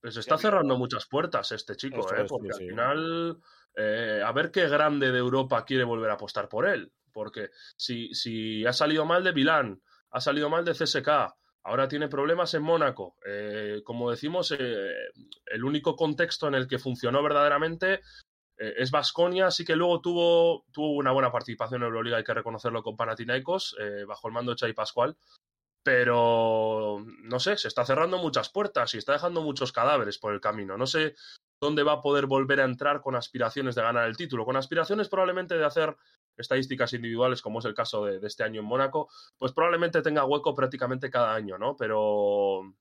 Pues 0.00 0.16
está 0.16 0.38
cerrando 0.38 0.78
muchas 0.78 1.06
puertas 1.06 1.52
este 1.52 1.76
chico, 1.76 2.00
¿eh? 2.14 2.24
porque 2.26 2.48
al 2.48 2.58
final, 2.58 3.38
eh, 3.76 4.22
a 4.24 4.32
ver 4.32 4.50
qué 4.50 4.66
grande 4.66 5.12
de 5.12 5.18
Europa 5.18 5.66
quiere 5.66 5.84
volver 5.84 6.10
a 6.10 6.14
apostar 6.14 6.48
por 6.48 6.66
él. 6.66 6.90
Porque 7.12 7.50
si, 7.76 8.14
si 8.14 8.64
ha 8.64 8.72
salido 8.72 9.04
mal 9.04 9.22
de 9.22 9.34
Milán, 9.34 9.82
ha 10.10 10.20
salido 10.20 10.48
mal 10.48 10.64
de 10.64 10.72
CSK, 10.72 11.34
ahora 11.64 11.88
tiene 11.88 12.08
problemas 12.08 12.54
en 12.54 12.62
Mónaco. 12.62 13.16
Eh, 13.24 13.82
como 13.84 14.10
decimos, 14.10 14.54
eh, 14.58 14.94
el 15.46 15.64
único 15.64 15.96
contexto 15.96 16.48
en 16.48 16.54
el 16.54 16.66
que 16.66 16.78
funcionó 16.78 17.22
verdaderamente 17.22 18.00
eh, 18.58 18.74
es 18.78 18.90
Vasconia, 18.90 19.46
así 19.46 19.64
que 19.64 19.76
luego 19.76 20.00
tuvo, 20.00 20.64
tuvo 20.72 20.96
una 20.96 21.12
buena 21.12 21.32
participación 21.32 21.82
en 21.82 21.86
Euroliga, 21.86 22.16
hay 22.16 22.24
que 22.24 22.34
reconocerlo 22.34 22.82
con 22.82 22.96
Panathinaikos, 22.96 23.76
bajo 24.06 24.28
el 24.28 24.34
mando 24.34 24.52
de 24.52 24.56
Chay 24.56 24.72
Pascual. 24.72 25.16
Pero 25.82 27.02
no 27.22 27.40
sé, 27.40 27.56
se 27.56 27.68
está 27.68 27.86
cerrando 27.86 28.18
muchas 28.18 28.50
puertas 28.50 28.92
y 28.92 28.98
está 28.98 29.14
dejando 29.14 29.40
muchos 29.40 29.72
cadáveres 29.72 30.18
por 30.18 30.34
el 30.34 30.40
camino. 30.40 30.76
No 30.76 30.86
sé 30.86 31.14
dónde 31.58 31.82
va 31.82 31.92
a 31.92 32.00
poder 32.02 32.26
volver 32.26 32.60
a 32.60 32.64
entrar 32.64 33.00
con 33.00 33.16
aspiraciones 33.16 33.74
de 33.74 33.82
ganar 33.82 34.06
el 34.06 34.16
título. 34.16 34.44
Con 34.44 34.56
aspiraciones 34.56 35.08
probablemente 35.08 35.56
de 35.56 35.64
hacer 35.64 35.96
estadísticas 36.40 36.92
individuales, 36.92 37.42
como 37.42 37.60
es 37.60 37.64
el 37.64 37.74
caso 37.74 38.04
de, 38.04 38.18
de 38.18 38.26
este 38.26 38.42
año 38.42 38.60
en 38.60 38.66
Mónaco, 38.66 39.08
pues 39.38 39.52
probablemente 39.52 40.02
tenga 40.02 40.24
hueco 40.24 40.54
prácticamente 40.54 41.10
cada 41.10 41.34
año, 41.34 41.58
¿no? 41.58 41.76
Pero 41.76 42.74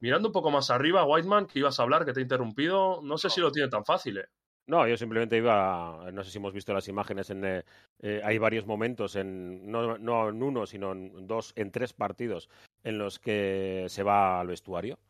Mirando 0.00 0.28
un 0.28 0.32
poco 0.32 0.50
más 0.50 0.70
arriba, 0.70 1.04
Whiteman, 1.04 1.46
que 1.46 1.58
ibas 1.58 1.78
a 1.78 1.82
hablar, 1.82 2.04
que 2.04 2.12
te 2.12 2.20
he 2.20 2.22
interrumpido, 2.22 3.00
no 3.02 3.18
sé 3.18 3.30
si 3.30 3.40
lo 3.40 3.50
tiene 3.50 3.68
tan 3.68 3.84
fácil. 3.84 4.18
¿eh? 4.18 4.26
No, 4.66 4.86
yo 4.86 4.96
simplemente 4.96 5.36
iba, 5.36 6.10
no 6.12 6.22
sé 6.22 6.30
si 6.30 6.38
hemos 6.38 6.52
visto 6.52 6.72
las 6.72 6.86
imágenes, 6.86 7.30
en, 7.30 7.44
eh, 7.44 7.64
eh, 8.00 8.20
hay 8.24 8.38
varios 8.38 8.64
momentos, 8.64 9.16
en, 9.16 9.68
no, 9.68 9.98
no, 9.98 10.28
en 10.28 10.42
uno, 10.42 10.66
sino 10.66 10.92
en 10.92 11.26
dos, 11.26 11.52
en 11.56 11.72
tres 11.72 11.94
partidos, 11.94 12.48
en 12.84 12.98
los 12.98 13.18
que 13.18 13.86
se 13.88 14.04
va 14.04 14.40
al 14.40 14.46
vestuario 14.46 15.00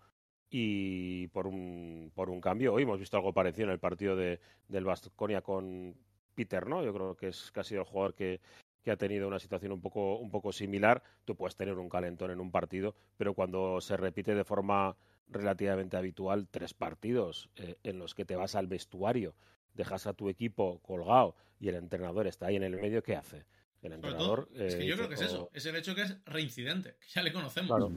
y 0.48 1.28
por 1.28 1.46
un, 1.46 2.10
por 2.14 2.30
un 2.30 2.40
cambio. 2.40 2.72
Hoy 2.72 2.84
hemos 2.84 2.98
visto 2.98 3.18
algo 3.18 3.34
parecido 3.34 3.66
en 3.66 3.72
el 3.72 3.80
partido 3.80 4.16
de, 4.16 4.40
del 4.68 4.84
Vasconia 4.84 5.42
con 5.42 5.94
Peter, 6.38 6.68
¿no? 6.68 6.84
Yo 6.84 6.94
creo 6.94 7.16
que 7.16 7.28
es 7.28 7.50
casi 7.50 7.74
el 7.74 7.82
jugador 7.82 8.14
que, 8.14 8.40
que 8.84 8.92
ha 8.92 8.96
tenido 8.96 9.26
una 9.26 9.40
situación 9.40 9.72
un 9.72 9.80
poco, 9.80 10.18
un 10.18 10.30
poco 10.30 10.52
similar. 10.52 11.02
Tú 11.24 11.34
puedes 11.34 11.56
tener 11.56 11.74
un 11.74 11.88
calentón 11.88 12.30
en 12.30 12.38
un 12.38 12.52
partido, 12.52 12.94
pero 13.16 13.34
cuando 13.34 13.80
se 13.80 13.96
repite 13.96 14.36
de 14.36 14.44
forma 14.44 14.96
relativamente 15.26 15.96
habitual 15.96 16.46
tres 16.48 16.74
partidos 16.74 17.50
eh, 17.56 17.74
en 17.82 17.98
los 17.98 18.14
que 18.14 18.24
te 18.24 18.36
vas 18.36 18.54
al 18.54 18.68
vestuario, 18.68 19.34
dejas 19.74 20.06
a 20.06 20.12
tu 20.12 20.28
equipo 20.28 20.78
colgado 20.78 21.34
y 21.58 21.68
el 21.68 21.74
entrenador 21.74 22.28
está 22.28 22.46
ahí 22.46 22.56
en 22.56 22.62
el 22.62 22.76
medio, 22.76 23.02
¿qué 23.02 23.16
hace? 23.16 23.44
El 23.82 23.94
entrenador. 23.94 24.48
es 24.54 24.76
que 24.76 24.86
yo 24.86 24.94
creo 24.94 25.08
que 25.08 25.16
es 25.16 25.22
eso, 25.22 25.50
es 25.52 25.66
el 25.66 25.74
hecho 25.74 25.96
que 25.96 26.02
es 26.02 26.24
reincidente, 26.24 26.96
que 27.00 27.08
ya 27.08 27.22
le 27.22 27.32
conocemos. 27.32 27.92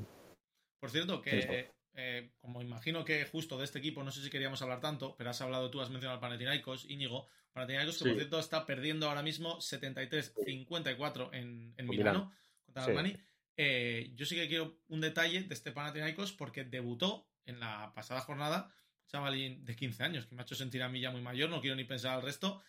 Por 0.79 0.89
cierto, 0.89 1.21
que 1.21 1.69
eh, 1.93 2.31
como 2.39 2.61
imagino 2.61 3.03
que 3.03 3.25
justo 3.25 3.57
de 3.57 3.65
este 3.65 3.79
equipo, 3.79 4.03
no 4.03 4.11
sé 4.11 4.23
si 4.23 4.29
queríamos 4.29 4.61
hablar 4.61 4.79
tanto, 4.79 5.15
pero 5.17 5.29
has 5.29 5.41
hablado 5.41 5.69
tú, 5.69 5.81
has 5.81 5.89
mencionado 5.89 6.15
al 6.15 6.21
Panathinaikos, 6.21 6.89
Íñigo. 6.89 7.27
Panathinaikos, 7.51 7.97
que 7.97 8.05
por 8.05 8.15
cierto 8.15 8.39
está 8.39 8.65
perdiendo 8.65 9.09
ahora 9.09 9.21
mismo 9.21 9.57
73-54 9.57 11.29
en, 11.33 11.73
en 11.77 11.87
Milano 11.87 12.31
contra 12.65 12.85
Armani. 12.85 13.17
Eh, 13.57 14.11
yo 14.15 14.25
sí 14.25 14.35
que 14.35 14.47
quiero 14.47 14.79
un 14.87 15.01
detalle 15.01 15.43
de 15.43 15.53
este 15.53 15.71
Panathinaikos 15.71 16.31
porque 16.31 16.63
debutó 16.63 17.27
en 17.45 17.59
la 17.59 17.91
pasada 17.93 18.21
jornada 18.21 18.73
chavalín 19.07 19.65
de 19.65 19.75
15 19.75 20.03
años 20.03 20.25
que 20.25 20.35
me 20.35 20.41
ha 20.41 20.43
hecho 20.43 20.55
sentir 20.55 20.81
a 20.83 20.87
mí 20.87 21.01
ya 21.01 21.11
muy 21.11 21.21
mayor, 21.21 21.49
no 21.49 21.59
quiero 21.59 21.75
ni 21.75 21.83
pensar 21.83 22.13
al 22.13 22.21
resto. 22.21 22.61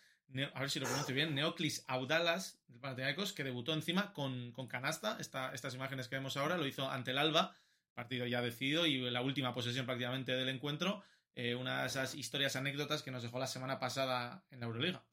a 0.53 0.59
ver 0.59 0.69
si 0.69 0.81
lo 0.81 0.85
pronuncio 0.85 1.15
bien, 1.15 1.33
Neoclis 1.33 1.85
Audalas 1.87 2.61
del 2.67 2.81
Panathinaikos, 2.81 3.31
que 3.31 3.45
debutó 3.45 3.73
encima 3.73 4.11
con, 4.11 4.51
con 4.51 4.67
canasta. 4.67 5.17
estas 5.19 5.73
imágenes 5.73 6.09
que 6.09 6.17
vemos 6.17 6.35
ahora 6.35 6.57
lo 6.57 6.67
hizo 6.67 6.89
ante 6.91 7.11
el 7.11 7.17
Alba 7.19 7.55
partido 7.93 8.25
ya 8.25 8.41
decidido 8.41 8.85
y 8.85 9.09
la 9.09 9.21
última 9.21 9.53
posesión 9.53 9.85
prácticamente 9.85 10.33
del 10.33 10.49
encuentro, 10.49 11.03
eh, 11.35 11.55
una 11.55 11.81
de 11.81 11.87
esas 11.87 12.15
historias 12.15 12.55
anécdotas 12.55 13.03
que 13.03 13.11
nos 13.11 13.23
dejó 13.23 13.39
la 13.39 13.47
semana 13.47 13.79
pasada 13.79 14.43
en 14.51 14.59
la 14.59 14.65
Euroliga. 14.65 15.03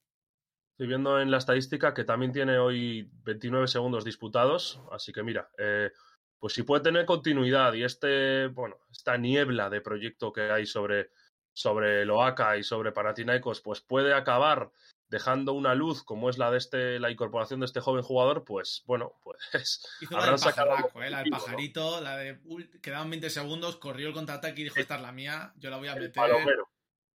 Estoy 0.72 0.88
viendo 0.88 1.20
en 1.20 1.30
la 1.30 1.38
estadística 1.38 1.92
que 1.92 2.04
también 2.04 2.32
tiene 2.32 2.58
hoy 2.58 3.10
29 3.24 3.68
segundos 3.68 4.04
disputados, 4.04 4.80
así 4.90 5.12
que 5.12 5.22
mira, 5.22 5.50
eh, 5.58 5.90
pues 6.38 6.54
si 6.54 6.62
puede 6.62 6.82
tener 6.82 7.04
continuidad 7.04 7.74
y 7.74 7.84
este, 7.84 8.46
bueno, 8.46 8.78
esta 8.90 9.18
niebla 9.18 9.68
de 9.68 9.82
proyecto 9.82 10.32
que 10.32 10.50
hay 10.50 10.64
sobre, 10.64 11.10
sobre 11.52 12.06
Loaca 12.06 12.56
y 12.56 12.62
sobre 12.62 12.92
Panathinaikos, 12.92 13.60
pues 13.60 13.82
puede 13.82 14.14
acabar 14.14 14.70
dejando 15.10 15.52
una 15.52 15.74
luz 15.74 16.02
como 16.04 16.30
es 16.30 16.38
la 16.38 16.50
de 16.50 16.58
este, 16.58 16.98
la 17.00 17.10
incorporación 17.10 17.60
de 17.60 17.66
este 17.66 17.80
joven 17.80 18.02
jugador, 18.02 18.44
pues 18.44 18.82
bueno, 18.86 19.18
pues. 19.22 19.38
Hizo 20.00 20.16
la 20.16 20.26
del 20.26 20.38
sacado 20.38 20.76
¿eh? 20.76 21.10
la 21.10 21.18
del 21.18 21.30
pajarito, 21.30 22.00
la 22.00 22.16
de. 22.16 22.40
Quedaban 22.80 23.10
20 23.10 23.28
segundos, 23.28 23.76
corrió 23.76 24.08
el 24.08 24.14
contraataque 24.14 24.60
y 24.60 24.64
dijo: 24.64 24.78
Esta 24.78 24.96
es 24.96 25.02
la 25.02 25.12
mía, 25.12 25.52
yo 25.56 25.68
la 25.68 25.76
voy 25.76 25.88
a 25.88 25.96
meter. 25.96 26.22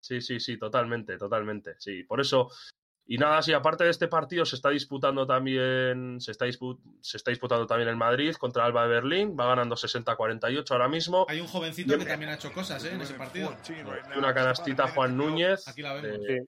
Sí, 0.01 0.21
sí, 0.21 0.39
sí, 0.39 0.59
totalmente, 0.59 1.17
totalmente. 1.17 1.77
Sí, 1.79 2.03
por 2.03 2.21
eso. 2.21 2.51
Y 3.07 3.19
nada, 3.19 3.43
sí, 3.43 3.53
aparte 3.53 3.85
de 3.85 3.91
este 3.91 4.09
partido 4.09 4.47
se 4.47 4.57
está 4.57 4.71
disputando 4.71 5.27
también, 5.27 6.21
se 6.21 6.31
está, 6.31 6.47
se 7.01 7.17
está 7.19 7.31
disputando 7.31 7.67
también 7.67 7.91
el 7.91 7.97
Madrid 7.97 8.35
contra 8.35 8.65
Alba 8.65 8.85
de 8.85 8.89
Berlín, 8.89 9.37
va 9.39 9.47
ganando 9.47 9.77
60-48 9.77 10.71
ahora 10.71 10.89
mismo. 10.89 11.27
Hay 11.29 11.39
un 11.39 11.47
jovencito 11.47 11.99
que 11.99 12.07
también 12.07 12.31
ha 12.31 12.35
hecho 12.37 12.51
cosas 12.51 12.83
¿eh? 12.85 12.93
en 12.93 13.03
ese 13.03 13.13
partido. 13.15 13.55
Una 14.17 14.33
canastita 14.33 14.89
Juan 14.89 15.19
Núñez. 15.19 15.69
Aquí 15.69 15.83
la 15.83 15.95
vemos 15.95 16.23
de 16.23 16.47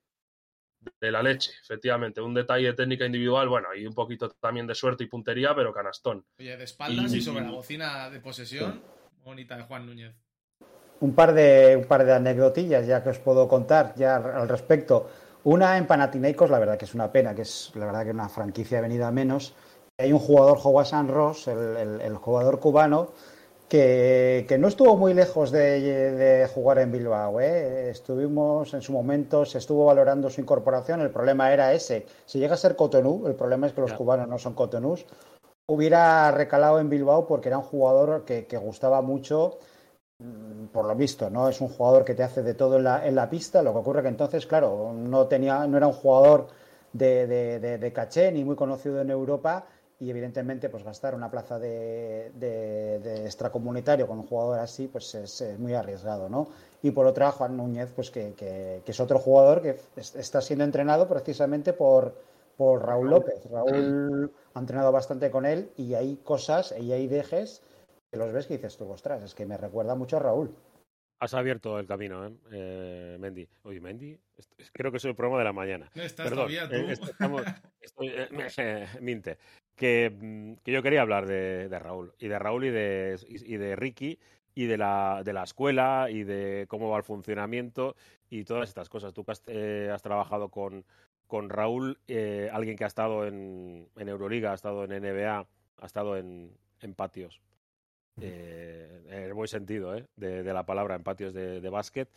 la 1.00 1.22
leche, 1.22 1.52
efectivamente. 1.62 2.20
Un 2.20 2.34
detalle 2.34 2.66
de 2.66 2.72
técnica 2.74 3.06
individual, 3.06 3.48
bueno, 3.48 3.68
y 3.74 3.86
un 3.86 3.94
poquito 3.94 4.30
también 4.30 4.66
de 4.66 4.74
suerte 4.74 5.04
y 5.04 5.06
puntería, 5.06 5.54
pero 5.54 5.72
canastón. 5.72 6.24
Oye, 6.38 6.56
de 6.56 6.64
espaldas 6.64 7.12
y, 7.12 7.20
sobre 7.20 7.44
la 7.44 7.50
bocina 7.50 8.10
de 8.10 8.20
posesión, 8.20 8.82
bonita 9.24 9.56
de 9.56 9.62
Juan 9.64 9.86
Núñez. 9.86 10.14
Un 11.00 11.14
par 11.14 11.34
de, 11.34 11.76
un 11.76 11.84
par 11.84 12.04
de 12.04 12.14
anecdotillas 12.14 12.86
ya 12.86 13.02
que 13.02 13.10
os 13.10 13.18
puedo 13.18 13.46
contar 13.48 13.94
ya 13.96 14.16
al 14.16 14.48
respecto. 14.48 15.10
Una 15.44 15.76
en 15.76 15.86
Panathinaikos, 15.86 16.50
la 16.50 16.58
verdad 16.58 16.78
que 16.78 16.86
es 16.86 16.94
una 16.94 17.12
pena, 17.12 17.34
que 17.34 17.42
es 17.42 17.70
la 17.74 17.86
verdad 17.86 18.04
que 18.04 18.10
una 18.10 18.28
franquicia 18.28 18.80
venida 18.80 19.08
a 19.08 19.12
menos. 19.12 19.54
Hay 19.98 20.12
un 20.12 20.18
jugador, 20.18 20.84
San 20.84 21.08
Ross, 21.08 21.48
el 21.48 22.16
jugador 22.16 22.58
cubano, 22.58 23.12
que, 23.68 24.56
no 24.58 24.68
estuvo 24.68 24.96
muy 24.96 25.14
lejos 25.14 25.50
de, 25.50 26.48
jugar 26.54 26.78
en 26.78 26.92
Bilbao. 26.92 27.40
¿eh? 27.40 27.90
Estuvimos 27.90 28.72
en 28.74 28.82
su 28.82 28.92
momento, 28.92 29.44
se 29.44 29.58
estuvo 29.58 29.86
valorando 29.86 30.30
su 30.30 30.40
incorporación. 30.40 31.00
El 31.00 31.10
problema 31.10 31.52
era 31.52 31.72
ese. 31.72 32.06
Si 32.24 32.38
llega 32.38 32.54
a 32.54 32.58
ser 32.58 32.76
Cotonou, 32.76 33.26
el 33.26 33.34
problema 33.34 33.66
es 33.66 33.72
que 33.72 33.80
los 33.80 33.92
cubanos 33.92 34.28
no 34.28 34.38
son 34.38 34.54
Cotonús, 34.54 35.06
hubiera 35.66 36.30
recalado 36.30 36.78
en 36.78 36.88
Bilbao 36.88 37.26
porque 37.26 37.48
era 37.48 37.58
un 37.58 37.64
jugador 37.64 38.24
que, 38.24 38.46
gustaba 38.58 39.02
mucho. 39.02 39.58
Mm, 40.18 40.66
por 40.68 40.86
lo 40.86 40.94
visto, 40.94 41.28
¿no? 41.28 41.48
Es 41.48 41.60
un 41.60 41.68
jugador 41.68 42.04
que 42.04 42.14
te 42.14 42.22
hace 42.22 42.42
de 42.42 42.54
todo 42.54 42.78
en 42.78 42.84
la, 42.84 43.06
en 43.06 43.14
la 43.14 43.28
pista. 43.28 43.62
Lo 43.62 43.72
que 43.72 43.78
ocurre 43.80 44.02
que 44.02 44.08
entonces, 44.08 44.46
claro, 44.46 44.92
no, 44.94 45.26
tenía, 45.26 45.66
no 45.66 45.76
era 45.76 45.86
un 45.86 45.92
jugador 45.92 46.48
de, 46.92 47.26
de 47.26 47.92
caché 47.92 48.32
ni 48.32 48.42
muy 48.44 48.56
conocido 48.56 49.00
en 49.00 49.10
Europa 49.10 49.66
y 49.98 50.10
evidentemente 50.10 50.68
pues 50.68 50.84
gastar 50.84 51.14
una 51.14 51.30
plaza 51.30 51.58
de, 51.58 52.30
de, 52.34 53.24
extracomunitario 53.24 54.06
con 54.06 54.18
un 54.18 54.26
jugador 54.26 54.58
así 54.58 54.88
pues 54.88 55.14
es, 55.14 55.58
muy 55.58 55.74
arriesgado 55.74 56.28
¿no? 56.28 56.48
y 56.82 56.90
por 56.90 57.06
otra 57.06 57.32
Juan 57.32 57.56
Núñez 57.56 57.92
pues 57.94 58.10
que, 58.10 58.34
que, 58.34 58.82
es 58.84 59.00
otro 59.00 59.18
jugador 59.18 59.62
que 59.62 59.78
está 59.96 60.40
siendo 60.40 60.64
entrenado 60.64 61.08
precisamente 61.08 61.72
por, 61.72 62.14
por 62.56 62.84
Raúl. 62.84 63.08
López. 63.08 63.42
Raúl 63.50 64.30
ha 64.54 64.58
entrenado 64.58 64.92
bastante 64.92 65.30
con 65.30 65.46
él 65.46 65.70
y 65.76 65.94
hay 65.94 66.16
cosas 66.16 66.74
y 66.78 66.92
hay 66.92 67.06
dejes 67.06 67.62
que 68.10 68.18
los 68.18 68.32
ves 68.32 68.46
que 68.46 68.56
dices 68.58 68.76
tú 68.76 68.90
ostras 68.90 69.22
es 69.22 69.34
que 69.34 69.46
me 69.46 69.56
recuerda 69.56 69.94
mucho 69.94 70.18
a 70.18 70.20
Raúl 70.20 70.54
Has 71.18 71.32
abierto 71.32 71.78
el 71.78 71.86
camino, 71.86 72.26
¿eh? 72.26 72.32
eh 72.52 73.16
Mendy. 73.18 73.48
Oye, 73.62 73.80
Mendy, 73.80 74.18
creo 74.72 74.90
que 74.90 74.98
es 74.98 75.04
el 75.06 75.14
programa 75.14 75.38
de 75.38 75.44
la 75.44 75.52
mañana. 75.52 75.90
No 75.94 76.02
estás 76.02 76.30
todavía 76.30 76.68
tú. 76.68 76.74
Eh, 77.98 78.86
minte. 79.00 79.38
Que, 79.74 80.10
mm, 80.10 80.54
que, 80.64 80.72
yo 80.72 80.82
quería 80.82 81.02
hablar 81.02 81.26
de, 81.26 81.78
Raúl. 81.78 82.12
Y 82.18 82.28
de 82.28 82.38
Raúl 82.38 82.64
y 82.64 82.70
de, 82.70 83.18
y 83.28 83.56
de 83.56 83.76
Ricky 83.76 84.18
y 84.54 84.66
de 84.66 84.76
la, 84.76 85.22
de 85.24 85.32
la 85.32 85.44
escuela 85.44 86.08
y 86.10 86.24
de 86.24 86.66
cómo 86.68 86.90
va 86.90 86.98
el 86.98 87.04
funcionamiento 87.04 87.94
y 88.28 88.44
todas 88.44 88.68
estas 88.68 88.88
cosas. 88.88 89.14
Tú 89.14 89.24
que 89.24 89.32
has, 89.32 89.42
eh, 89.46 89.94
trabajado 90.02 90.50
con, 90.50 90.84
con 91.26 91.48
Raúl, 91.48 91.98
alguien 92.52 92.76
que 92.76 92.84
ha 92.84 92.88
estado 92.88 93.26
en, 93.26 93.88
en, 93.96 94.08
Euroliga, 94.08 94.50
ha 94.50 94.54
estado 94.54 94.84
en 94.84 94.90
NBA, 94.90 95.46
ha 95.78 95.86
estado 95.86 96.16
en, 96.16 96.50
en 96.80 96.94
patios 96.94 97.40
eh, 98.20 98.55
en 99.10 99.22
el 99.22 99.34
buen 99.34 99.48
sentido 99.48 99.96
¿eh? 99.96 100.04
de, 100.16 100.42
la 100.52 100.64
palabra, 100.66 100.94
en 100.94 101.02
patios 101.02 101.32
de, 101.34 101.68
básquet. 101.68 102.08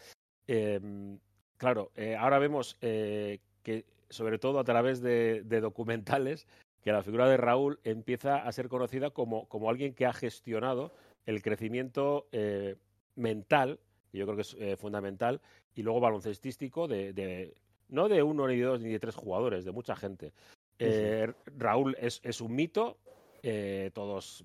Em, 0.48 1.20
claro, 1.58 1.92
eh, 1.96 2.16
ahora 2.16 2.40
vemos 2.40 2.78
eh, 2.82 3.40
que, 3.64 3.86
sobre 4.10 4.40
todo 4.40 4.60
a 4.60 4.64
través 4.64 5.02
de, 5.02 5.44
documentales, 5.62 6.48
que 6.82 6.92
la 6.92 7.04
figura 7.04 7.28
de 7.28 7.38
Raúl 7.38 7.80
empieza 7.84 8.38
a 8.38 8.52
ser 8.52 8.70
conocida 8.70 9.12
como, 9.12 9.48
como 9.48 9.70
alguien 9.70 9.94
que 9.94 10.06
ha 10.06 10.14
gestionado 10.14 10.94
el 11.26 11.42
crecimiento 11.42 12.28
mental, 13.16 13.80
que 14.12 14.18
yo 14.18 14.26
creo 14.26 14.38
que 14.38 14.42
es 14.42 14.80
fundamental, 14.80 15.42
y 15.76 15.84
luego 15.84 16.00
baloncestístico 16.00 16.88
de, 16.88 17.54
no 17.90 18.08
de 18.08 18.24
uno, 18.24 18.48
ni 18.48 18.58
de 18.58 18.64
dos, 18.64 18.82
ni 18.82 18.90
de 18.90 19.00
tres 19.00 19.16
jugadores, 19.16 19.66
de 19.66 19.72
mucha 19.72 19.96
gente. 19.96 20.32
Raúl 21.58 21.98
es, 22.00 22.22
es, 22.24 22.40
un 22.40 22.56
mito, 22.56 22.98
todos 23.94 24.44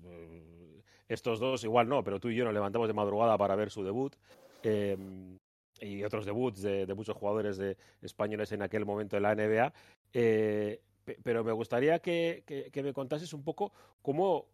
estos 1.07 1.39
dos 1.39 1.63
igual 1.63 1.87
no, 1.87 2.03
pero 2.03 2.19
tú 2.19 2.29
y 2.29 2.35
yo 2.35 2.45
nos 2.45 2.53
levantamos 2.53 2.87
de 2.87 2.93
madrugada 2.93 3.37
para 3.37 3.55
ver 3.55 3.69
su 3.69 3.83
debut. 3.83 4.15
Em, 4.63 5.37
y 5.79 6.03
otros 6.03 6.25
debuts 6.25 6.61
de, 6.61 6.93
muchos 6.95 7.15
jugadores 7.15 7.57
de 7.57 7.77
españoles 8.01 8.51
en 8.51 8.61
aquel 8.61 8.85
momento 8.85 9.17
en 9.17 9.23
la 9.23 9.35
NBA. 9.35 9.73
Eh, 10.13 10.81
pero 11.23 11.43
me 11.43 11.51
gustaría 11.51 11.99
que, 11.99 12.43
me 12.75 12.93
contases 12.93 13.33
un 13.33 13.43
poco 13.43 13.71
cómo, 14.01 14.47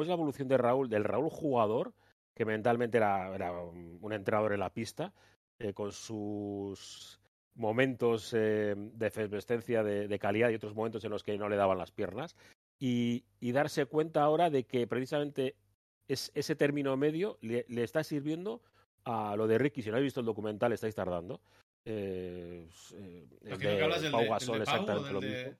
es 0.00 0.06
la 0.06 0.14
evolución 0.14 0.48
de 0.48 0.56
Raúl, 0.56 0.88
del 0.88 1.04
Raúl 1.04 1.28
jugador, 1.28 1.92
que 2.34 2.44
mentalmente 2.44 2.96
era, 2.96 3.30
un 4.00 4.12
entrenador 4.12 4.54
en 4.54 4.60
la 4.60 4.72
pista, 4.72 5.12
eh, 5.58 5.74
con 5.74 5.92
sus 5.92 7.20
momentos 7.54 8.32
eh, 8.34 8.74
de 8.76 9.06
efervescencia, 9.06 9.82
de, 9.82 10.08
de, 10.08 10.18
calidad 10.18 10.48
y 10.48 10.54
otros 10.54 10.74
momentos 10.74 11.04
en 11.04 11.10
los 11.10 11.22
que 11.22 11.36
no 11.36 11.50
le 11.50 11.56
daban 11.56 11.76
las 11.76 11.90
piernas, 11.90 12.34
y, 12.82 13.52
darse 13.52 13.86
cuenta 13.86 14.22
ahora 14.22 14.50
de 14.50 14.64
que 14.64 14.88
precisamente 14.88 15.54
es, 16.08 16.32
ese 16.34 16.56
término 16.56 16.96
medio 16.96 17.38
le, 17.40 17.64
está 17.68 18.02
sirviendo 18.02 18.60
a 19.04 19.36
lo 19.36 19.46
de 19.46 19.58
Ricky. 19.58 19.82
Si 19.82 19.90
no 19.90 19.96
habéis 19.96 20.08
visto 20.08 20.20
el 20.20 20.26
documental, 20.26 20.72
estáis 20.72 20.94
tardando. 20.94 21.40
Eh, 21.84 22.66
eh, 22.94 23.26
el 23.44 23.58
de 23.58 24.10
Pau 24.10 24.28
Gasol, 24.28 24.62
exactamente 24.62 25.12
lo 25.12 25.20
mismo. 25.20 25.52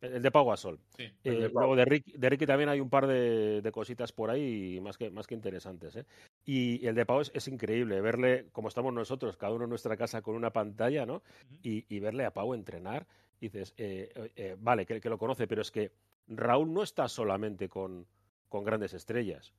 El 0.00 0.22
de 0.22 0.30
Pau 0.30 0.48
Gasol. 0.48 0.78
Sí. 0.96 1.02
Eh, 1.04 1.14
El 1.24 1.40
de 1.40 1.50
Pau. 1.50 1.62
luego 1.62 1.76
de 1.76 1.84
Ricky, 1.86 2.12
de 2.12 2.28
Ricky 2.28 2.46
también 2.46 2.68
hay 2.68 2.78
un 2.78 2.90
par 2.90 3.06
de, 3.08 3.60
de 3.60 3.72
cositas 3.72 4.12
por 4.12 4.30
ahí 4.30 4.78
más 4.80 4.96
que, 4.98 5.10
más 5.10 5.26
que 5.26 5.34
interesantes. 5.34 5.96
¿eh? 5.96 6.04
Y 6.44 6.86
el 6.86 6.94
de 6.94 7.06
Pau 7.06 7.20
es, 7.20 7.32
es 7.34 7.48
increíble 7.48 8.00
verle, 8.00 8.46
como 8.52 8.68
estamos 8.68 8.92
nosotros, 8.92 9.36
cada 9.36 9.54
uno 9.54 9.64
en 9.64 9.70
nuestra 9.70 9.96
casa 9.96 10.22
con 10.22 10.36
una 10.36 10.52
pantalla, 10.52 11.06
¿no? 11.06 11.22
Y, 11.62 11.84
y 11.88 11.98
verle 12.00 12.26
a 12.26 12.32
Pau 12.32 12.54
entrenar. 12.54 13.06
Y 13.40 13.48
dices, 13.48 13.74
eh, 13.76 14.10
eh, 14.14 14.32
eh, 14.36 14.56
vale, 14.58 14.86
que, 14.86 15.00
que 15.00 15.08
lo 15.08 15.18
conoce, 15.18 15.46
pero 15.46 15.62
es 15.62 15.70
que 15.70 15.92
Raúl 16.26 16.72
no 16.72 16.82
está 16.82 17.08
solamente 17.08 17.68
con, 17.68 18.06
con 18.48 18.64
grandes 18.64 18.94
estrellas. 18.94 19.52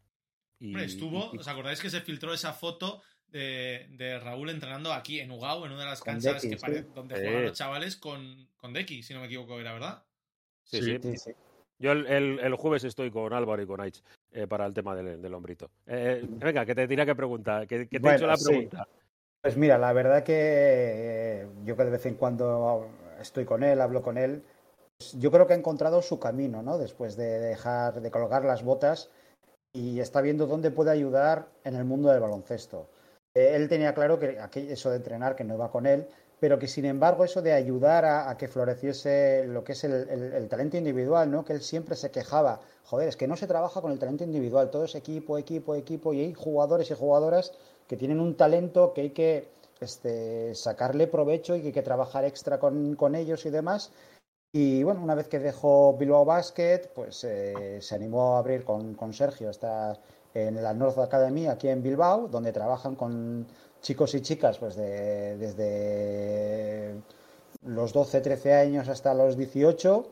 Y, 0.59 0.67
Hombre, 0.69 0.85
estuvo, 0.85 1.29
y- 1.33 1.37
¿os 1.37 1.47
acordáis 1.47 1.81
que 1.81 1.89
se 1.89 2.01
filtró 2.01 2.33
esa 2.33 2.53
foto 2.53 3.01
de, 3.27 3.87
de 3.91 4.19
Raúl 4.19 4.49
entrenando 4.49 4.93
aquí 4.93 5.19
en 5.19 5.31
Ugao, 5.31 5.65
en 5.65 5.73
una 5.73 5.81
de 5.83 5.89
las 5.89 6.01
canchas 6.01 6.41
que 6.41 6.57
pare- 6.57 6.83
sí. 6.83 6.87
donde 6.95 7.15
juegan 7.15 7.43
los 7.43 7.57
chavales 7.57 7.95
con, 7.97 8.47
con 8.57 8.73
Decky, 8.73 9.03
si 9.03 9.13
no 9.13 9.19
me 9.19 9.25
equivoco, 9.25 9.59
era 9.59 9.73
verdad. 9.73 10.03
sí, 10.63 10.81
Sí. 10.81 10.97
sí. 11.01 11.11
Sí, 11.11 11.17
sí. 11.17 11.31
Yo 11.77 11.91
el, 11.91 12.05
el- 12.07 12.39
el 12.39 12.55
jueves 12.55 12.85
estoy 12.85 13.11
con 13.11 13.33
Álvaro 13.33 13.61
y 13.61 13.67
con 13.67 13.81
Aich 13.81 14.01
eh, 14.31 14.47
para 14.47 14.65
el 14.65 14.73
tema 14.73 14.95
del, 14.95 15.21
del 15.21 15.33
hombrito. 15.33 15.69
Eh, 15.85 16.21
eh, 16.23 16.27
venga, 16.29 16.65
que 16.65 16.73
te 16.73 16.87
tenía 16.87 17.05
que 17.05 17.15
preguntar, 17.15 17.67
que, 17.67 17.79
que 17.79 17.87
te 17.87 17.97
he 17.97 17.99
Bueno, 17.99 18.17
hecho 18.17 18.27
la 18.27 18.37
sí. 18.37 18.45
pregunta. 18.45 18.87
Pues 19.41 19.57
mira, 19.57 19.77
la 19.77 19.91
verdad 19.91 20.23
que 20.23 20.33
eh, 20.33 21.47
yo 21.65 21.75
que 21.75 21.83
de 21.83 21.91
vez 21.91 22.05
en 22.05 22.15
cuando 22.15 22.89
estoy 23.19 23.43
con 23.43 23.61
él, 23.63 23.81
hablo 23.81 24.01
con 24.01 24.17
él, 24.17 24.41
yo 25.13 25.31
creo 25.31 25.47
que 25.47 25.53
ha 25.53 25.57
encontrado 25.57 26.01
su 26.01 26.19
camino, 26.19 26.61
¿no? 26.61 26.77
Después 26.77 27.15
de 27.15 27.39
dejar 27.39 28.01
de 28.01 28.11
colgar 28.11 28.45
las 28.45 28.63
botas 28.63 29.09
y 29.73 29.99
está 29.99 30.21
viendo 30.21 30.47
dónde 30.47 30.71
puede 30.71 30.91
ayudar 30.91 31.47
en 31.63 31.75
el 31.75 31.83
mundo 31.83 32.09
del 32.09 32.21
baloncesto. 32.21 32.87
Eh, 33.35 33.55
él 33.55 33.67
tenía 33.67 33.93
claro 33.93 34.19
que 34.19 34.37
eso 34.53 34.89
de 34.89 34.97
entrenar 34.97 35.35
que 35.35 35.43
no 35.43 35.55
iba 35.55 35.69
con 35.69 35.85
él, 35.85 36.07
pero 36.39 36.59
que 36.59 36.67
sin 36.67 36.85
embargo 36.85 37.25
eso 37.25 37.41
de 37.41 37.53
ayudar 37.53 38.05
a, 38.05 38.37
que 38.37 38.47
floreciese 38.47 39.45
lo 39.47 39.63
que 39.63 39.73
es 39.73 39.83
el, 39.83 40.47
talento 40.47 40.77
individual, 40.77 41.29
¿no? 41.29 41.43
Que 41.43 41.53
él 41.53 41.61
siempre 41.61 41.95
se 41.95 42.11
quejaba, 42.11 42.61
joder, 42.85 43.09
es 43.09 43.17
que 43.17 43.27
no 43.27 43.35
se 43.35 43.47
trabaja 43.47 43.81
con 43.81 43.91
el 43.91 43.99
talento 43.99 44.23
individual, 44.23 44.69
todo 44.69 44.85
es 44.85 44.95
equipo, 44.95 45.37
equipo, 45.37 45.75
equipo, 45.75 46.13
y 46.13 46.21
hay 46.21 46.33
jugadores 46.33 46.91
y 46.91 46.93
jugadoras 46.93 47.51
que 47.87 47.97
tienen 47.97 48.19
un 48.19 48.35
talento 48.35 48.93
que 48.93 49.01
hay 49.01 49.09
que 49.11 49.47
este, 49.81 50.55
sacarle 50.55 51.07
provecho 51.07 51.55
y 51.55 51.61
que 51.61 51.67
hay 51.67 51.73
que 51.73 51.81
trabajar 51.81 52.23
extra 52.23 52.59
con 52.59 53.15
ellos 53.15 53.45
y 53.45 53.49
demás. 53.49 53.91
Y 54.57 54.83
bueno, 54.83 55.01
una 55.03 55.15
vez 55.15 55.27
que 55.27 55.37
dejó 55.37 55.97
Bilbao 55.97 56.23
Basket, 56.23 56.89
pues 56.95 57.25
eh, 57.25 57.77
se 57.81 57.93
animó 57.93 58.35
a 58.35 58.39
abrir 58.39 58.63
con, 58.63 58.93
con 58.93 59.11
Sergio 59.11 59.49
esta, 59.49 59.99
en 60.33 60.63
la 60.63 60.73
North 60.73 60.97
Academy 60.97 61.47
aquí 61.47 61.67
en 61.67 61.83
Bilbao, 61.83 62.29
donde 62.29 62.53
trabajan 62.53 62.95
con 62.95 63.45
chicos 63.81 64.15
y 64.15 64.21
chicas 64.21 64.57
pues 64.57 64.77
de, 64.77 65.35
desde 65.35 66.95
los 67.65 67.91
12, 67.91 68.21
13 68.21 68.53
años 68.53 68.87
hasta 68.87 69.13
los 69.13 69.35
18. 69.35 70.07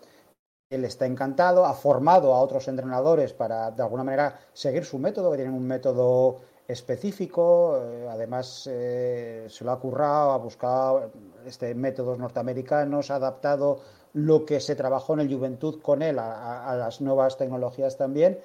Él 0.71 0.83
está 0.83 1.05
encantado, 1.05 1.65
ha 1.65 1.73
formado 1.73 2.33
a 2.33 2.41
otros 2.41 2.67
entrenadores 2.67 3.31
para 3.31 3.71
de 3.71 3.81
alguna 3.81 4.03
manera 4.03 4.37
seguir 4.51 4.83
su 4.83 4.99
método, 4.99 5.31
que 5.31 5.37
tienen 5.37 5.53
un 5.53 5.65
método 5.65 6.41
específico, 6.67 7.77
eh, 7.81 8.07
además 8.09 8.67
eh, 8.69 9.47
se 9.49 9.63
lo 9.63 9.71
ha 9.71 9.79
currado, 9.79 10.31
ha 10.31 10.37
buscado 10.37 11.11
este, 11.45 11.73
métodos 11.75 12.19
norteamericanos, 12.19 13.09
ha 13.09 13.15
adaptado 13.15 13.79
lo 14.13 14.45
que 14.45 14.59
se 14.59 14.75
trabajó 14.75 15.13
en 15.13 15.21
el 15.21 15.33
Juventud 15.33 15.81
con 15.81 16.01
él 16.01 16.19
a, 16.19 16.75
las 16.77 17.01
nuevas 17.01 17.37
tecnologías 17.37 17.97
también. 17.97 18.39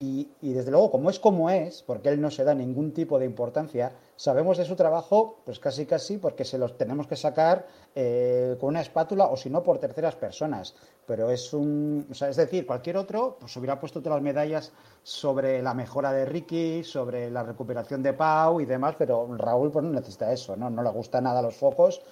Y, 0.00 0.28
desde 0.40 0.70
luego, 0.70 0.92
como 0.92 1.10
es 1.10 1.18
como 1.18 1.50
es, 1.50 1.82
porque 1.82 2.08
él 2.10 2.20
no 2.20 2.30
se 2.30 2.44
da 2.44 2.54
ningún 2.54 2.92
tipo 2.92 3.18
de 3.18 3.26
importancia, 3.26 3.90
sabemos 4.14 4.56
de 4.56 4.64
su 4.64 4.76
trabajo, 4.76 5.40
pues 5.44 5.58
casi 5.58 5.86
casi 5.86 6.18
porque 6.18 6.44
se 6.44 6.56
los 6.56 6.78
tenemos 6.78 7.08
que 7.08 7.16
sacar 7.16 7.66
eh, 7.96 8.56
con 8.60 8.68
una 8.68 8.80
espátula 8.80 9.26
o 9.26 9.36
si 9.36 9.50
no 9.50 9.64
por 9.64 9.78
terceras 9.78 10.14
personas. 10.14 10.76
Pero 11.04 11.32
es 11.32 11.52
un, 11.52 12.06
es 12.12 12.36
decir, 12.36 12.64
cualquier 12.64 12.96
otro 12.96 13.38
pues 13.40 13.56
hubiera 13.56 13.80
puesto 13.80 14.00
todas 14.00 14.18
las 14.18 14.22
medallas 14.22 14.72
sobre 15.02 15.60
la 15.62 15.74
mejora 15.74 16.12
de 16.12 16.26
Ricky, 16.26 16.84
sobre 16.84 17.28
la 17.28 17.42
recuperación 17.42 18.00
de 18.00 18.12
Pau 18.12 18.60
y 18.60 18.66
demás, 18.66 18.94
pero 18.96 19.26
Raúl 19.36 19.72
pues 19.72 19.84
no 19.84 19.90
necesita 19.90 20.32
eso, 20.32 20.54
¿no? 20.54 20.70
No 20.70 20.84
le 20.84 20.90
gusta 20.90 21.20
nada 21.20 21.42
los 21.42 21.56
focos 21.56 22.02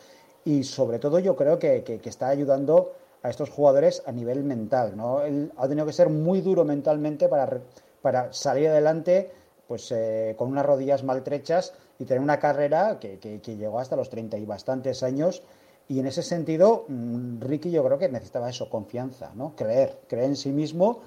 y 0.47 0.65
sobre 0.65 0.99
todo 0.99 1.19
yo 1.19 1.37
creo 1.37 1.59
que, 1.59 1.83
que- 1.85 1.99
que 1.99 2.09
está 2.09 2.29
ayudando 2.29 2.93
a 3.23 3.29
estos 3.29 3.51
jugadores 3.51 4.03
a 4.07 4.13
nivel 4.13 4.43
mental, 4.45 4.97
¿no? 4.97 5.21
Él 5.23 5.53
ha 5.59 5.69
tenido 5.69 5.85
que 5.85 5.93
ser 5.93 6.09
muy 6.09 6.41
duro 6.41 6.65
mentalmente 6.65 7.29
para, 7.29 7.61
para 8.01 8.33
salir 8.33 8.69
adelante 8.69 9.31
pues 9.69 9.91
eh, 9.93 10.35
con 10.39 10.49
unas 10.49 10.65
rodillas 10.65 11.03
maltrechas 11.03 11.75
y 11.99 12.05
tener 12.05 12.23
una 12.23 12.39
carrera 12.39 12.99
que, 13.01 13.19
que- 13.19 13.41
que 13.43 13.57
llegó 13.57 13.81
hasta 13.81 13.97
los 13.97 14.09
30 14.09 14.39
y 14.39 14.47
bastantes 14.47 15.03
años 15.03 15.43
y 15.89 15.99
en 15.99 16.07
ese 16.07 16.23
sentido 16.23 16.85
mm, 16.89 17.41
Ricky 17.41 17.71
yo 17.73 17.85
creo 17.85 17.99
que 17.99 18.09
necesitaba 18.09 18.49
eso, 18.49 18.71
confianza, 18.71 19.33
¿no? 19.35 19.55
Creer, 19.57 19.99
creer 20.09 20.27
en 20.27 20.37
sí 20.37 20.53
mismo 20.53 21.01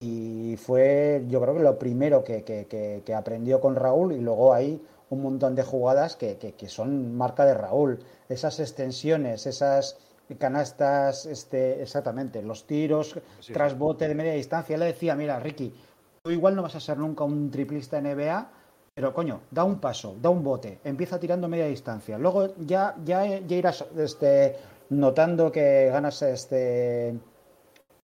y 0.00 0.56
fue 0.56 1.24
yo 1.28 1.40
creo 1.40 1.54
que 1.54 1.60
lo 1.62 1.78
primero 1.78 2.24
que, 2.24 2.42
que- 2.42 3.14
aprendió 3.14 3.60
con 3.60 3.76
Raúl 3.76 4.12
y 4.12 4.20
luego 4.20 4.52
hay 4.54 4.80
un 5.10 5.22
montón 5.22 5.54
de 5.54 5.62
jugadas 5.62 6.16
que, 6.16 6.36
que- 6.38 6.54
que 6.54 6.68
son 6.68 7.14
marca 7.16 7.44
de 7.44 7.54
Raúl. 7.54 7.98
Esas 8.28 8.58
extensiones, 8.60 9.46
esas 9.46 9.98
canastas, 10.38 11.26
este, 11.26 11.82
exactamente, 11.82 12.42
los 12.42 12.66
tiros 12.66 13.18
Sí, 13.40 13.52
tras 13.52 13.76
bote 13.76 14.06
de 14.08 14.14
media 14.14 14.32
distancia. 14.32 14.78
Le 14.78 14.86
decía, 14.86 15.14
mira, 15.16 15.38
Ricky, 15.40 15.74
tú 16.22 16.30
igual 16.30 16.54
no 16.54 16.62
vas 16.62 16.76
a 16.76 16.80
ser 16.80 16.98
nunca 16.98 17.24
un 17.24 17.50
triplista 17.50 17.98
NBA, 17.98 18.48
pero 18.94 19.12
coño, 19.12 19.40
da 19.50 19.64
un 19.64 19.80
paso, 19.80 20.16
da 20.22 20.30
un 20.30 20.42
bote, 20.44 20.78
empieza 20.84 21.18
tirando 21.18 21.48
media 21.48 21.66
distancia. 21.66 22.16
Luego 22.18 22.54
ya, 22.58 22.94
ya, 23.04 23.24
ya 23.40 23.56
irás 23.56 23.84
este, 23.96 24.56
notando 24.90 25.50
que 25.50 25.88
ganas 25.90 26.22
este, 26.22 27.14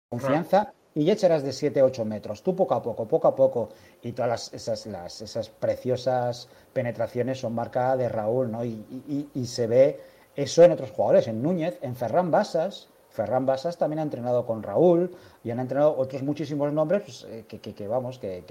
confianza 0.09 0.73
y 0.95 1.05
ya 1.05 1.15
echarás 1.15 1.43
de 1.43 1.53
7 1.53 1.83
8 1.83 2.05
metros. 2.05 2.43
Tú 2.43 2.55
poco 2.55 2.75
a 2.75 2.83
poco, 2.83 3.07
poco 3.09 3.29
a 3.29 3.35
poco. 3.35 3.71
Y 4.03 4.13
todas 4.13 4.31
las- 4.31 4.53
esas, 4.55 4.87
las, 4.87 5.21
esas 5.23 5.49
preciosas 5.51 6.49
penetraciones 6.73 7.41
son 7.41 7.55
marca 7.55 7.97
de 7.97 8.09
Raúl, 8.09 8.51
¿no? 8.51 8.65
Y, 8.65 8.85
y- 9.09 9.29
se 9.47 9.67
ve 9.67 10.01
eso 10.37 10.63
en 10.63 10.73
otros 10.73 10.91
jugadores, 10.91 11.29
en 11.29 11.43
Núñez, 11.43 11.79
en 11.83 11.97
Ferran 11.97 12.31
Basas. 12.31 12.89
Ferran 13.11 13.47
Basas 13.47 13.77
también 13.79 14.01
ha 14.01 14.03
entrenado 14.03 14.45
con 14.47 14.63
Raúl 14.63 15.11
y 15.45 15.51
han 15.51 15.61
entrenado 15.61 15.97
otros 15.97 16.23
muchísimos 16.23 16.73
nombres 16.73 17.03
pues, 17.03 17.25
eh, 17.31 17.45
que, 17.49 17.61
que- 17.61 17.89
vamos, 17.89 18.19
que, 18.19 18.43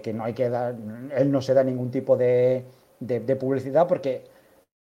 que- 0.00 0.12
no 0.12 0.24
hay 0.24 0.32
que 0.34 0.48
dar, 0.48 0.74
él 1.16 1.30
no 1.30 1.40
se 1.42 1.54
da 1.54 1.62
ningún 1.62 1.90
tipo 1.90 2.16
de, 2.16 2.64
de- 3.00 3.20
de 3.20 3.36
publicidad 3.36 3.86
porque 3.86 4.24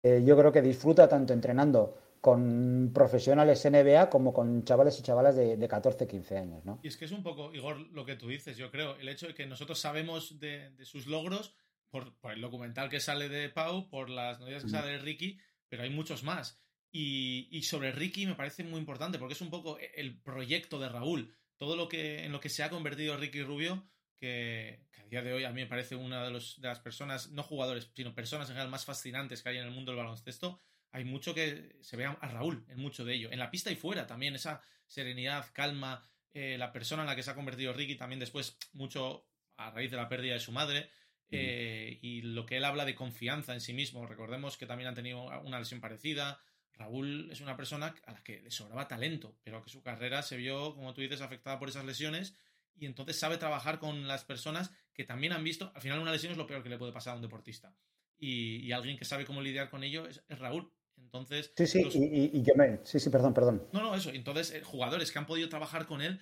eh, 0.04 0.24
yo 0.26 0.38
creo 0.38 0.52
que 0.52 0.62
disfruta 0.62 1.08
tanto 1.08 1.34
entrenando 1.34 1.94
con 2.28 2.92
profesionales 2.94 3.64
NBA 3.64 4.10
como 4.10 4.34
con 4.34 4.66
chavales 4.66 5.00
y 5.00 5.02
chavalas 5.02 5.38
de, 5.38 5.56
de 5.56 5.68
14, 5.70 6.06
15 6.06 6.38
años, 6.38 6.66
¿no? 6.66 6.78
Y 6.84 6.90
es 6.90 6.98
que 6.98 7.06
es 7.06 7.12
un 7.14 7.24
poco, 7.24 7.54
Igor, 7.54 7.80
lo 7.94 8.04
que 8.04 8.18
tú 8.18 8.28
dices, 8.28 8.58
yo 8.58 8.70
creo. 8.70 8.98
El 8.98 9.08
hecho 9.08 9.28
de 9.28 9.34
que 9.34 9.46
nosotros 9.46 9.80
sabemos 9.80 10.38
de, 10.38 10.72
de 10.72 10.84
sus 10.84 11.08
logros 11.08 11.56
por, 11.90 12.20
por 12.20 12.34
el 12.34 12.42
documental 12.42 12.90
que 12.90 13.00
sale 13.00 13.30
de 13.30 13.48
Pau, 13.48 13.88
por 13.88 14.10
las 14.10 14.42
noticias 14.42 14.66
que 14.66 14.70
sale 14.70 14.92
de 14.92 14.98
Ricky, 14.98 15.40
pero 15.70 15.84
hay 15.84 15.90
muchos 15.90 16.24
más. 16.24 16.62
Y, 16.92 17.48
y 17.50 17.62
sobre 17.62 17.94
Ricky 17.94 18.26
me 18.26 18.36
parece 18.36 18.66
muy 18.66 18.80
importante 18.80 19.20
porque 19.20 19.34
es 19.34 19.42
un 19.42 19.50
poco 19.50 19.78
el 19.96 20.20
proyecto 20.20 20.80
de 20.80 20.90
Raúl. 20.90 21.34
Todo 21.56 21.78
lo 21.78 21.88
que 21.88 22.26
en 22.26 22.34
lo 22.34 22.42
que 22.42 22.50
se 22.50 22.62
ha 22.62 22.70
convertido 22.70 23.16
Ricky 23.16 23.42
Rubio, 23.42 23.88
que, 24.20 24.86
que 24.92 25.02
a 25.02 25.06
día 25.06 25.22
de 25.22 25.32
hoy 25.32 25.46
a 25.46 25.52
mí 25.52 25.62
me 25.62 25.68
parece 25.68 25.96
una 25.96 26.26
de, 26.26 26.32
los, 26.32 26.60
de 26.60 26.68
las 26.68 26.82
personas, 26.82 27.32
no 27.32 27.44
jugadores, 27.44 27.90
sino 27.96 28.14
personas 28.14 28.50
en 28.50 28.56
general 28.56 28.70
más 28.70 28.84
fascinantes 28.84 29.42
que 29.42 29.48
hay 29.48 29.60
en 29.60 29.64
el 29.64 29.72
mundo 29.72 29.94
del 29.94 30.00
baloncesto. 30.00 30.60
Hay 30.98 31.06
mucho 31.06 31.36
que 31.36 31.78
se 31.80 31.96
ve 31.96 32.06
a 32.06 32.16
Raúl 32.28 32.66
en 32.70 32.80
mucho 32.80 33.06
de 33.06 33.14
ello. 33.14 33.32
En 33.32 33.38
la 33.38 33.52
pista 33.52 33.70
y 33.70 33.76
fuera 33.76 34.08
también, 34.08 34.34
esa 34.34 34.64
serenidad, 34.88 35.46
calma, 35.54 36.02
eh, 36.34 36.58
la 36.58 36.72
persona 36.72 37.04
en 37.04 37.08
la 37.08 37.16
que 37.16 37.22
se 37.22 37.30
ha 37.30 37.36
convertido 37.36 37.72
Ricky 37.72 37.96
también 37.96 38.20
después, 38.20 38.58
mucho 38.74 39.28
a 39.58 39.70
raíz 39.70 39.92
de 39.92 39.98
la 39.98 40.10
pérdida 40.10 40.34
de 40.34 40.40
su 40.40 40.52
madre. 40.52 40.90
eh, 41.30 42.00
y 42.02 42.22
lo 42.22 42.46
que 42.48 42.58
él 42.58 42.66
habla 42.66 42.84
de 42.84 42.96
confianza 42.96 43.54
en 43.54 43.62
sí 43.62 43.74
mismo. 43.74 44.08
Recordemos 44.08 44.58
que 44.58 44.66
también 44.66 44.88
han 44.88 44.96
tenido 44.96 45.26
una 45.42 45.60
lesión 45.60 45.82
parecida. 45.82 46.40
Raúl 46.74 47.30
es 47.32 47.42
una 47.42 47.56
persona 47.56 47.94
a 48.06 48.14
la 48.14 48.24
que 48.24 48.42
le 48.42 48.50
sobraba 48.50 48.88
talento, 48.88 49.38
pero 49.44 49.62
que 49.62 49.70
su 49.70 49.84
carrera 49.84 50.24
se 50.24 50.38
vio, 50.38 50.74
como 50.74 50.96
tú 50.96 51.02
dices, 51.02 51.22
afectada 51.22 51.60
por 51.60 51.70
esas 51.70 51.86
lesiones 51.86 52.34
y 52.76 52.88
entonces 52.88 53.20
sabe 53.20 53.38
trabajar 53.38 53.78
con 53.78 54.08
las 54.08 54.24
personas 54.24 54.72
que 54.94 55.04
también 55.04 55.34
han 55.34 55.44
visto. 55.44 55.72
Al 55.76 55.82
final, 55.82 56.00
una 56.00 56.12
lesión 56.12 56.32
es 56.32 56.38
lo 56.38 56.48
peor 56.48 56.64
que 56.64 56.70
le 56.70 56.78
puede 56.80 56.92
pasar 56.92 57.14
a 57.14 57.16
un 57.18 57.22
deportista. 57.22 57.76
Y, 58.20 58.66
y 58.66 58.72
alguien 58.72 58.98
que 58.98 59.06
sabe 59.06 59.26
cómo 59.26 59.42
lidiar 59.42 59.70
con 59.70 59.84
ello 59.84 60.08
es, 60.08 60.24
es 60.28 60.40
Raúl. 60.40 60.72
Entonces, 61.08 61.54
Sí, 61.58 61.68
sí, 61.68 61.84
los- 61.84 61.96
y, 61.96 62.06
y- 62.06 62.32
y 62.40 62.44
yo 62.44 62.54
me... 62.56 62.80
Sí, 62.84 63.00
sí, 63.02 63.10
perdón, 63.10 63.34
perdón. 63.34 63.62
no, 63.72 63.82
no, 63.82 63.96
eso. 63.96 64.10
Entonces, 64.12 64.52
eh, 64.52 64.62
jugadores 64.64 65.12
que 65.12 65.20
han 65.20 65.26
podido 65.28 65.50
trabajar 65.50 65.86
con 65.86 66.02
él, 66.02 66.20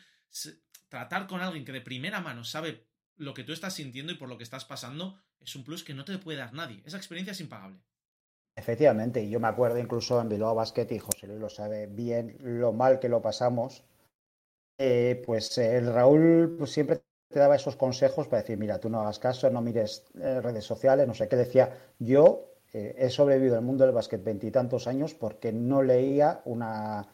tratar 0.89 1.27
con 1.27 1.41
alguien 1.41 1.65
que 1.65 1.71
de 1.71 1.81
primera 1.81 2.21
mano 2.21 2.43
sabe 2.43 2.87
lo 3.17 3.33
que 3.33 3.43
tú 3.43 3.53
estás 3.53 3.73
sintiendo 3.75 4.11
y 4.11 4.15
por 4.15 4.29
lo 4.29 4.37
que 4.37 4.43
estás 4.43 4.65
pasando, 4.65 5.19
es 5.39 5.55
un 5.55 5.63
plus 5.63 5.83
que 5.83 5.93
no 5.93 6.05
te 6.05 6.17
puede 6.17 6.39
dar 6.39 6.53
nadie. 6.53 6.81
Esa 6.85 6.97
experiencia 6.97 7.31
es 7.31 7.39
impagable. 7.41 7.79
Efectivamente, 8.57 9.21
y 9.23 9.29
yo 9.29 9.39
me 9.39 9.47
acuerdo 9.47 9.77
incluso 9.79 10.19
en 10.21 10.29
Bilbao 10.29 10.55
Basket, 10.55 10.87
y 10.91 10.99
José 10.99 11.27
Luis 11.27 11.39
lo 11.39 11.49
sabe 11.49 11.87
bien, 11.87 12.37
lo 12.39 12.71
mal 12.73 12.99
que 12.99 13.09
lo 13.09 13.21
pasamos, 13.21 13.83
eh, 14.77 15.21
pues 15.25 15.57
eh, 15.59 15.77
el 15.77 15.93
Raúl 15.93 16.55
pues, 16.57 16.71
siempre 16.71 17.01
te 17.29 17.39
daba 17.39 17.55
esos 17.57 17.75
consejos 17.77 18.27
para 18.27 18.41
decir, 18.43 18.57
mira, 18.57 18.79
tú 18.79 18.89
no 18.89 19.01
hagas 19.01 19.19
caso, 19.19 19.49
no 19.51 19.61
mires 19.61 20.05
eh, 20.21 20.41
redes 20.41 20.65
sociales, 20.65 21.07
no 21.07 21.13
sé 21.15 21.29
qué 21.29 21.35
decía. 21.37 21.77
Yo 21.99 22.54
he 22.75 23.09
sobrevivido 23.09 23.55
al 23.55 23.63
mundo 23.63 23.85
del 23.85 23.93
básquet 23.93 24.23
veintitantos 24.23 24.87
años 24.87 25.13
porque 25.13 25.53
no 25.53 25.81
leía 25.81 26.41
una, 26.45 27.07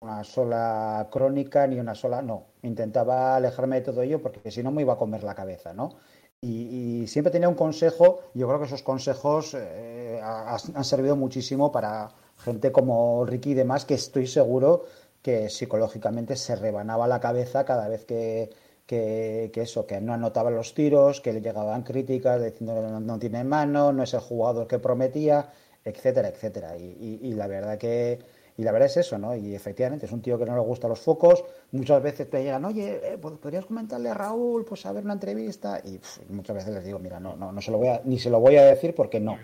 una 0.00 0.24
sola 0.24 1.08
crónica 1.10 1.66
ni 1.66 1.78
una 1.78 1.94
sola, 1.94 2.20
no, 2.20 2.46
intentaba 2.62 3.36
alejarme 3.36 3.76
de 3.76 3.82
todo 3.82 4.02
ello 4.02 4.20
porque 4.20 4.50
si 4.50 4.62
no 4.62 4.70
me 4.70 4.82
iba 4.82 4.94
a 4.94 4.98
comer 4.98 5.22
la 5.22 5.34
cabeza, 5.34 5.72
¿no? 5.72 5.96
Y, 6.40 7.06
siempre 7.06 7.30
tenía 7.30 7.48
un 7.48 7.54
consejo, 7.54 8.20
yo 8.34 8.46
creo 8.46 8.58
que 8.58 8.66
esos 8.66 8.82
consejos 8.82 9.54
eh, 9.54 10.20
han 10.22 10.84
servido 10.84 11.16
muchísimo 11.16 11.72
para 11.72 12.10
gente 12.36 12.70
como 12.70 13.24
Ricky 13.24 13.52
y 13.52 13.54
demás, 13.54 13.86
que 13.86 13.94
estoy 13.94 14.26
seguro 14.26 14.84
que 15.22 15.48
psicológicamente 15.48 16.36
se 16.36 16.54
rebanaba 16.54 17.08
la 17.08 17.20
cabeza 17.20 17.64
cada 17.64 17.88
vez 17.88 18.04
que, 18.04 18.50
que, 18.86 19.50
eso, 19.54 19.86
que 19.86 20.00
no 20.00 20.12
anotaba 20.12 20.50
los 20.50 20.74
tiros, 20.74 21.20
que 21.20 21.32
le 21.32 21.40
llegaban 21.40 21.82
críticas 21.82 22.42
diciendo 22.42 22.74
que 22.74 22.82
no, 23.04 23.18
tiene 23.18 23.44
mano, 23.44 23.92
no 23.92 24.02
es 24.02 24.14
el 24.14 24.20
jugador 24.20 24.66
que 24.66 24.78
prometía, 24.78 25.50
etcétera, 25.84 26.28
etcétera. 26.28 26.76
y 26.76 27.32
la 27.34 27.46
verdad 27.46 27.78
que 27.78 28.18
y 28.56 28.62
la 28.62 28.70
verdad 28.70 28.86
es 28.86 28.96
eso, 28.98 29.18
¿no? 29.18 29.34
Y 29.34 29.54
efectivamente 29.54 30.06
es 30.06 30.12
un 30.12 30.22
tío 30.22 30.38
que 30.38 30.46
no 30.46 30.54
le 30.54 30.60
gustan 30.60 30.90
los 30.90 31.00
focos. 31.00 31.44
Muchas 31.72 32.00
veces 32.02 32.30
te 32.30 32.42
llegan, 32.42 32.64
oye, 32.64 33.00
eh, 33.02 33.18
¿podrías 33.18 33.66
comentarle 33.66 34.10
a 34.10 34.14
Raúl, 34.14 34.64
pues 34.64 34.86
a 34.86 34.92
ver 34.92 35.04
una 35.04 35.14
entrevista? 35.14 35.80
Y 35.84 36.00
muchas 36.28 36.56
veces 36.56 36.72
les 36.72 36.84
digo, 36.84 37.00
mira, 37.00 37.18
no, 37.18 37.34
no, 37.34 37.50
no 37.50 37.60
se 37.60 37.72
lo 37.72 37.78
voy 37.78 37.88
a, 37.88 38.00
ni 38.04 38.18
se 38.18 38.30
lo 38.30 38.38
voy 38.38 38.56
a 38.56 38.64
decir 38.64 38.94
porque 38.94 39.18
no. 39.18 39.36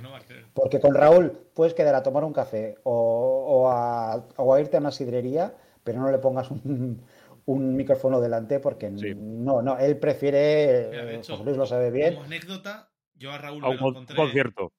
Porque 0.55 0.79
con 0.79 0.94
Raúl 0.94 1.33
puedes 1.55 1.74
quedar 1.74 1.96
a 1.96 2.03
tomar 2.03 2.22
un 2.22 2.33
café 2.33 2.76
o, 2.85 3.68
a, 3.68 4.24
o 4.37 4.55
a 4.55 4.61
irte 4.61 4.76
a 4.76 4.81
una 4.81 4.92
sidrería, 4.92 5.55
pero 5.83 6.00
no 6.00 6.11
le 6.11 6.18
pongas 6.18 6.50
un, 6.53 7.03
un 7.52 7.76
micrófono 7.76 8.20
delante 8.20 8.60
porque 8.60 8.90
no, 8.90 9.62
no, 9.62 9.78
él 9.78 9.98
prefiere, 9.98 11.16
hecho, 11.16 11.42
Luis 11.44 11.56
lo 11.56 11.66
sabe 11.66 11.90
bien. 11.90 12.14
Como 12.14 12.26
anécdota, 12.26 12.92
yo 13.14 13.32
a 13.32 13.38
Raúl 13.38 13.62
me 13.62 13.68
lo 13.68 13.88
encontré. 13.88 14.16
Concierto. 14.16 14.72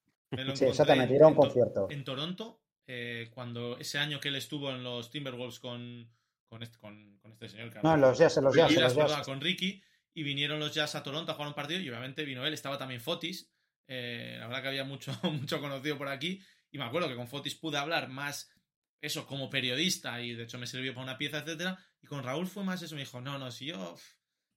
sí, 0.53 0.65
exactamente, 0.65 1.15
era 1.15 1.27
un 1.27 1.35
concierto. 1.35 1.87
En 1.89 2.03
Toronto 2.03 2.61
eh, 2.93 3.29
cuando 3.33 3.77
ese 3.77 3.99
año 3.99 4.19
que 4.19 4.27
él 4.27 4.35
estuvo 4.35 4.69
en 4.69 4.83
los 4.83 5.09
Timberwolves 5.11 5.59
con, 5.59 6.09
con, 6.45 6.61
este, 6.61 6.77
con, 6.77 7.21
este 7.31 7.47
señor. 7.47 7.71
no, 7.83 7.95
los 7.95 8.17
Jazz, 8.17 8.35
los 8.37 8.53
Jazz, 8.53 8.95
Con 9.23 9.39
Ricky, 9.39 9.81
y 10.13 10.23
vinieron 10.23 10.59
los 10.59 10.73
Jazz 10.73 10.95
a 10.95 11.01
Toronto 11.01 11.31
a 11.31 11.35
jugar 11.35 11.47
un 11.47 11.53
partido, 11.53 11.79
y 11.79 11.89
obviamente 11.89 12.25
vino 12.25 12.45
él, 12.45 12.53
estaba 12.53 12.77
también 12.77 12.99
Fotis. 12.99 13.49
Eh, 13.87 14.35
la 14.37 14.47
verdad 14.47 14.63
que 14.63 14.67
había 14.67 14.83
mucho, 14.83 15.11
mucho 15.23 15.61
conocido 15.61 15.97
por 15.97 16.09
aquí, 16.09 16.41
y 16.69 16.77
me 16.79 16.83
acuerdo 16.83 17.07
que 17.07 17.15
con 17.15 17.29
Fotis 17.29 17.55
pude 17.55 17.77
hablar 17.77 18.09
más 18.09 18.51
eso 18.99 19.25
como 19.25 19.49
periodista, 19.49 20.21
y 20.21 20.33
de 20.33 20.43
hecho 20.43 20.59
me 20.59 20.67
sirvió 20.67 20.93
para 20.93 21.05
una 21.05 21.17
pieza, 21.17 21.39
etcétera, 21.39 21.79
y 22.01 22.07
con 22.07 22.23
Raúl 22.23 22.47
fue 22.47 22.63
más 22.63 22.81
eso, 22.81 22.95
me 22.95 23.01
dijo, 23.01 23.21
no, 23.21 23.37
no, 23.37 23.51
si 23.51 23.67
yo, 23.67 23.95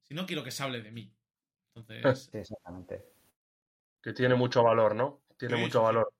si 0.02 0.14
no 0.14 0.26
quiero 0.26 0.42
que 0.42 0.50
se 0.50 0.62
hable 0.62 0.82
de 0.82 0.90
mí. 0.90 1.14
Entonces... 1.74 2.28
Sí, 2.32 2.38
exactamente. 2.38 3.04
Que 4.02 4.12
tiene 4.12 4.34
mucho 4.34 4.62
valor, 4.62 4.94
¿no? 4.94 5.22
Tiene 5.36 5.56
mucho 5.56 5.82
valor. 5.82 6.12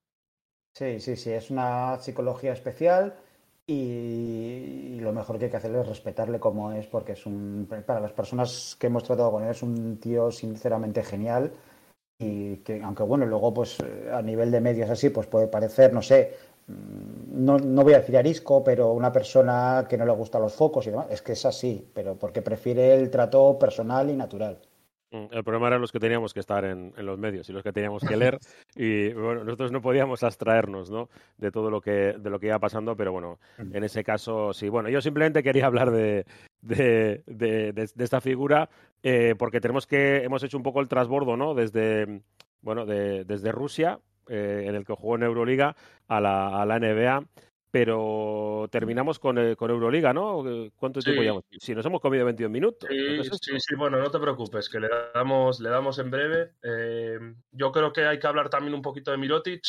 Sí, 0.75 0.99
sí, 1.01 1.17
sí, 1.17 1.31
es 1.31 1.51
una 1.51 1.99
psicología 2.01 2.53
especial 2.53 3.15
y, 3.67 4.99
lo 5.01 5.13
mejor 5.13 5.39
que 5.39 5.47
hay 5.47 5.51
que 5.51 5.57
hacer 5.59 5.75
es 5.75 5.87
respetarle 5.87 6.41
como 6.41 6.73
es, 6.73 6.87
porque 6.87 7.13
es 7.13 7.27
un, 7.27 7.69
para 7.87 8.01
las 8.01 8.13
personas 8.13 8.77
que 8.79 8.89
hemos 8.89 9.05
tratado 9.05 9.31
con 9.31 9.45
él, 9.45 9.51
es 9.51 9.63
un 9.63 9.99
tío 9.99 10.31
sinceramente 10.31 11.05
genial 11.05 11.53
y 12.19 12.57
que, 12.59 12.83
aunque 12.83 13.03
bueno, 13.03 13.27
luego 13.27 13.53
pues 13.53 13.79
a 14.13 14.23
nivel 14.23 14.51
de 14.51 14.61
medios 14.61 14.91
así, 14.91 15.11
pues 15.11 15.27
puede 15.27 15.47
parecer, 15.47 15.93
no 15.93 16.03
sé, 16.03 16.37
no, 16.67 17.59
no 17.59 17.83
voy 17.83 17.93
a 17.95 17.99
decir 17.99 18.17
arisco, 18.17 18.65
pero 18.65 18.93
una 18.93 19.13
persona 19.13 19.87
que 19.89 19.99
no 19.99 20.07
le 20.07 20.13
gustan 20.13 20.43
los 20.43 20.55
focos 20.55 20.87
y 20.87 20.91
demás, 20.91 21.07
es 21.11 21.23
que 21.23 21.33
es 21.33 21.45
así, 21.45 21.87
pero 21.93 22.17
porque 22.17 22.43
prefiere 22.43 22.95
el 22.95 23.11
trato 23.11 23.59
personal 23.59 24.09
y 24.09 24.15
natural. 24.15 24.59
Mm, 25.11 25.27
el 25.31 25.45
problema 25.45 25.69
eran 25.69 25.81
los 25.81 25.93
que 25.93 26.01
teníamos 26.01 26.35
que 26.35 26.41
estar 26.41 26.65
en, 26.65 26.93
los 26.97 27.19
medios 27.19 27.49
y 27.49 27.53
los 27.53 27.63
que 27.63 27.73
teníamos 27.73 28.03
que 28.03 28.17
leer 28.17 28.39
y 28.75 29.13
bueno, 29.13 29.45
nosotros 29.45 29.71
no 29.71 29.81
podíamos 29.81 30.23
abstraernos 30.23 30.91
¿no? 30.91 31.09
de 31.39 31.53
todo 31.53 31.71
lo 31.71 31.81
que, 31.81 32.15
de 32.19 32.31
lo 32.31 32.41
que 32.41 32.47
iba 32.47 32.59
pasando, 32.59 32.97
pero 32.97 33.13
bueno, 33.13 33.39
en 33.59 33.85
ese 33.85 34.03
caso 34.03 34.53
sí. 34.53 34.69
Bueno, 34.69 34.89
yo 34.89 35.01
simplemente 35.01 35.43
quería 35.43 35.67
hablar 35.67 35.91
de, 35.91 36.25
de, 36.63 37.23
de, 37.27 37.91
esta 37.99 38.21
figura 38.21 38.69
eh, 39.03 39.35
porque 39.39 39.61
tenemos 39.61 39.87
que, 39.87 40.25
hemos 40.25 40.43
hecho 40.43 40.57
un 40.57 40.63
poco 40.63 40.81
el 40.81 40.89
trasbordo 40.89 41.37
¿no? 41.37 41.55
desde, 41.55 42.23
bueno, 42.63 42.87
desde 42.87 43.53
Rusia, 43.53 44.01
eh, 44.29 44.65
en 44.67 44.75
el 44.75 44.85
que 44.85 44.95
jugó 44.95 45.17
en 45.17 45.25
Euroliga, 45.25 45.77
a 46.09 46.21
la, 46.21 46.61
a 46.61 46.67
la 46.67 46.79
NBA 46.79 47.25
pero 47.75 48.69
terminamos 48.71 49.19
con, 49.19 49.37
eh, 49.37 49.57
con 49.57 49.69
Euroliga, 49.69 50.13
¿no? 50.13 50.45
¿Cuánto 50.77 51.01
tiempo 51.01 51.23
llevamos? 51.23 51.45
Si 51.59 51.75
nos 51.75 51.85
hemos 51.85 52.01
comido 52.01 52.25
21 52.25 52.49
minutos. 52.49 52.89
Sí, 52.89 53.25
sí, 53.25 53.59
sí, 53.59 53.75
bueno, 53.75 53.99
no 53.99 54.13
te 54.13 54.21
preocupes, 54.21 54.69
que 54.69 54.79
le 54.79 54.89
damos, 55.13 55.59
le 55.59 55.71
damos 55.71 55.99
en 55.99 56.09
breve. 56.09 56.53
Eh, 56.63 57.19
yo 57.51 57.73
creo 57.73 57.93
que 57.93 58.07
hay 58.07 58.21
que 58.21 58.29
hablar 58.29 58.49
también 58.49 58.75
un 58.75 58.81
poquito 58.81 59.11
de 59.11 59.17
Mirotic. 59.17 59.65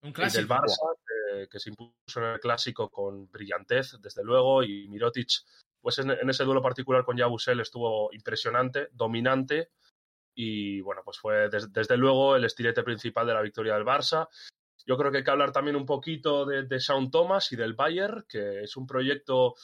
Un 0.00 0.12
clásico. 0.12 0.40
Del 0.40 0.48
Barça, 0.48 1.48
que, 1.50 1.60
se 1.60 1.68
impuso 1.68 1.92
en 2.16 2.24
el 2.24 2.40
clásico 2.40 2.88
con 2.88 3.30
brillantez, 3.30 4.00
desde 4.00 4.24
luego, 4.24 4.62
y 4.62 4.88
Mirotic, 4.88 5.28
pues 5.82 5.98
en, 5.98 6.30
ese 6.30 6.44
duelo 6.44 6.62
particular 6.62 7.04
con 7.04 7.18
Yabusel 7.18 7.60
estuvo 7.60 8.10
impresionante, 8.14 8.88
dominante, 8.92 9.68
y 10.34 10.80
bueno, 10.80 11.02
pues 11.04 11.18
fue 11.18 11.48
desde 11.48 11.96
luego 11.96 12.36
el 12.36 12.44
estilete 12.44 12.82
principal 12.82 13.26
de 13.26 13.34
la 13.34 13.42
victoria 13.42 13.74
del 13.74 13.84
Barça. 13.84 14.28
Yo 14.86 14.98
creo 14.98 15.10
que 15.10 15.18
hay 15.18 15.24
que 15.24 15.30
hablar 15.30 15.52
también 15.52 15.76
un 15.76 15.86
poquito 15.86 16.44
de, 16.44 16.64
de 16.64 16.80
Sean 16.80 17.10
Thomas 17.10 17.50
y 17.52 17.56
del 17.56 17.74
Bayer, 17.74 18.24
que 18.28 18.62
es 18.62 18.76
un 18.76 18.86
proyecto 18.86 19.54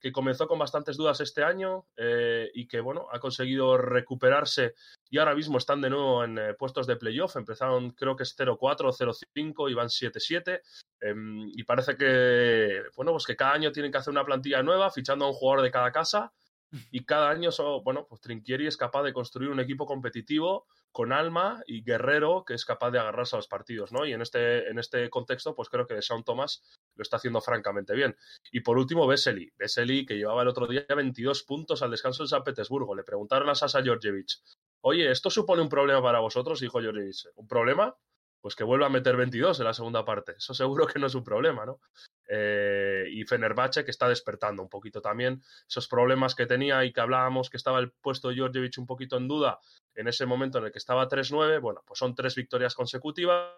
que 0.00 0.12
comenzó 0.12 0.48
con 0.48 0.58
bastantes 0.58 0.96
dudas 0.96 1.20
este 1.20 1.44
año 1.44 1.86
eh, 1.96 2.50
y 2.54 2.66
que 2.66 2.80
bueno 2.80 3.06
ha 3.12 3.20
conseguido 3.20 3.76
recuperarse 3.76 4.74
y 5.10 5.18
ahora 5.18 5.34
mismo 5.34 5.58
están 5.58 5.80
de 5.80 5.90
nuevo 5.90 6.24
en 6.24 6.38
eh, 6.38 6.54
puestos 6.54 6.86
de 6.86 6.96
playoff. 6.96 7.36
Empezaron 7.36 7.90
creo 7.90 8.16
que 8.16 8.22
es 8.22 8.36
0-4 8.36 8.56
o 8.58 8.92
0-5 8.92 9.70
y 9.70 9.74
van 9.74 9.88
7-7 9.88 10.60
em, 11.00 11.48
y 11.54 11.62
parece 11.64 11.96
que 11.96 12.82
bueno 12.96 13.12
pues 13.12 13.26
que 13.26 13.36
cada 13.36 13.52
año 13.52 13.70
tienen 13.70 13.92
que 13.92 13.98
hacer 13.98 14.10
una 14.10 14.24
plantilla 14.24 14.62
nueva 14.62 14.90
fichando 14.90 15.26
a 15.26 15.28
un 15.28 15.34
jugador 15.34 15.62
de 15.62 15.70
cada 15.70 15.92
casa 15.92 16.32
y 16.90 17.04
cada 17.04 17.30
año, 17.30 17.50
bueno, 17.82 18.06
pues 18.08 18.20
Trinquieri 18.20 18.66
es 18.66 18.76
capaz 18.76 19.02
de 19.02 19.12
construir 19.12 19.50
un 19.50 19.60
equipo 19.60 19.86
competitivo 19.86 20.66
con 20.92 21.12
alma 21.12 21.62
y 21.66 21.82
guerrero 21.84 22.44
que 22.44 22.54
es 22.54 22.64
capaz 22.64 22.90
de 22.90 22.98
agarrarse 22.98 23.36
a 23.36 23.38
los 23.38 23.48
partidos, 23.48 23.92
¿no? 23.92 24.06
Y 24.06 24.12
en 24.12 24.22
este, 24.22 24.68
en 24.68 24.78
este 24.78 25.08
contexto, 25.08 25.54
pues 25.54 25.68
creo 25.68 25.86
que 25.86 26.02
Sean 26.02 26.24
Thomas 26.24 26.62
lo 26.94 27.02
está 27.02 27.16
haciendo 27.16 27.40
francamente 27.40 27.94
bien. 27.94 28.16
Y 28.50 28.60
por 28.60 28.78
último, 28.78 29.06
Vesely. 29.06 29.52
Vesely, 29.56 30.06
que 30.06 30.16
llevaba 30.16 30.42
el 30.42 30.48
otro 30.48 30.66
día 30.66 30.84
22 30.88 31.44
puntos 31.44 31.82
al 31.82 31.90
descanso 31.90 32.24
en 32.24 32.28
San 32.28 32.44
Petersburgo. 32.44 32.94
Le 32.94 33.04
preguntaron 33.04 33.48
a 33.48 33.54
Sasa 33.54 33.82
Georgievich, 33.82 34.40
oye, 34.80 35.10
¿esto 35.10 35.30
supone 35.30 35.62
un 35.62 35.68
problema 35.68 36.02
para 36.02 36.20
vosotros? 36.20 36.60
Dijo 36.60 36.80
Georgievich, 36.80 37.28
¿un 37.36 37.46
problema? 37.46 37.94
Pues 38.40 38.56
que 38.56 38.64
vuelva 38.64 38.86
a 38.86 38.90
meter 38.90 39.16
22 39.16 39.60
en 39.60 39.66
la 39.66 39.74
segunda 39.74 40.04
parte. 40.04 40.34
Eso 40.38 40.54
seguro 40.54 40.86
que 40.86 40.98
no 40.98 41.06
es 41.06 41.14
un 41.14 41.24
problema, 41.24 41.66
¿no? 41.66 41.80
Eh, 42.32 43.06
y 43.10 43.24
Fenerbahce 43.24 43.84
que 43.84 43.90
está 43.90 44.08
despertando 44.08 44.62
un 44.62 44.68
poquito 44.68 45.00
también 45.00 45.42
esos 45.68 45.88
problemas 45.88 46.34
que 46.36 46.46
tenía 46.46 46.84
y 46.84 46.92
que 46.92 47.00
hablábamos 47.00 47.50
que 47.50 47.56
estaba 47.56 47.80
el 47.80 47.90
puesto 47.90 48.28
de 48.28 48.36
Georgievich 48.36 48.78
un 48.78 48.86
poquito 48.86 49.16
en 49.16 49.26
duda 49.26 49.58
en 49.96 50.06
ese 50.06 50.26
momento 50.26 50.58
en 50.58 50.66
el 50.66 50.72
que 50.72 50.78
estaba 50.78 51.08
3-9, 51.08 51.60
bueno, 51.60 51.82
pues 51.84 51.98
son 51.98 52.14
tres 52.14 52.36
victorias 52.36 52.74
consecutivas, 52.74 53.52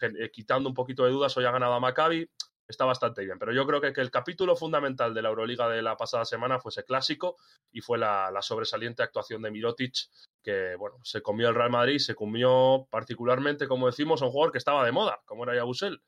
eh, 0.00 0.30
quitando 0.32 0.68
un 0.68 0.74
poquito 0.74 1.04
de 1.04 1.10
dudas, 1.10 1.36
hoy 1.36 1.44
ha 1.44 1.50
ganado 1.50 1.74
a 1.74 1.80
Maccabi, 1.80 2.30
está 2.70 2.84
bastante 2.84 3.24
bien, 3.24 3.38
pero 3.38 3.52
yo 3.52 3.66
creo 3.66 3.80
que, 3.80 3.92
que, 3.92 4.00
el 4.00 4.10
capítulo 4.10 4.56
fundamental 4.56 5.12
de 5.12 5.22
la 5.22 5.28
Euroliga 5.28 5.68
de 5.68 5.82
la 5.82 5.96
pasada 5.96 6.24
semana 6.24 6.58
fue 6.58 6.70
ese 6.70 6.84
clásico 6.84 7.36
y 7.72 7.80
fue 7.80 7.98
la, 7.98 8.30
la 8.30 8.42
sobresaliente 8.42 9.02
actuación 9.02 9.42
de 9.42 9.50
Mirotic, 9.50 9.94
que 10.42 10.76
bueno, 10.76 10.96
se 11.02 11.20
comió 11.20 11.48
el 11.48 11.54
Real 11.54 11.70
Madrid, 11.70 11.98
se 11.98 12.14
comió 12.14 12.86
particularmente, 12.90 13.68
como 13.68 13.86
decimos, 13.86 14.22
a 14.22 14.26
un 14.26 14.30
jugador 14.30 14.52
que 14.52 14.58
estaba 14.58 14.84
de 14.84 14.92
moda, 14.92 15.20
como 15.26 15.44
era 15.44 15.54
Yabusel, 15.54 16.00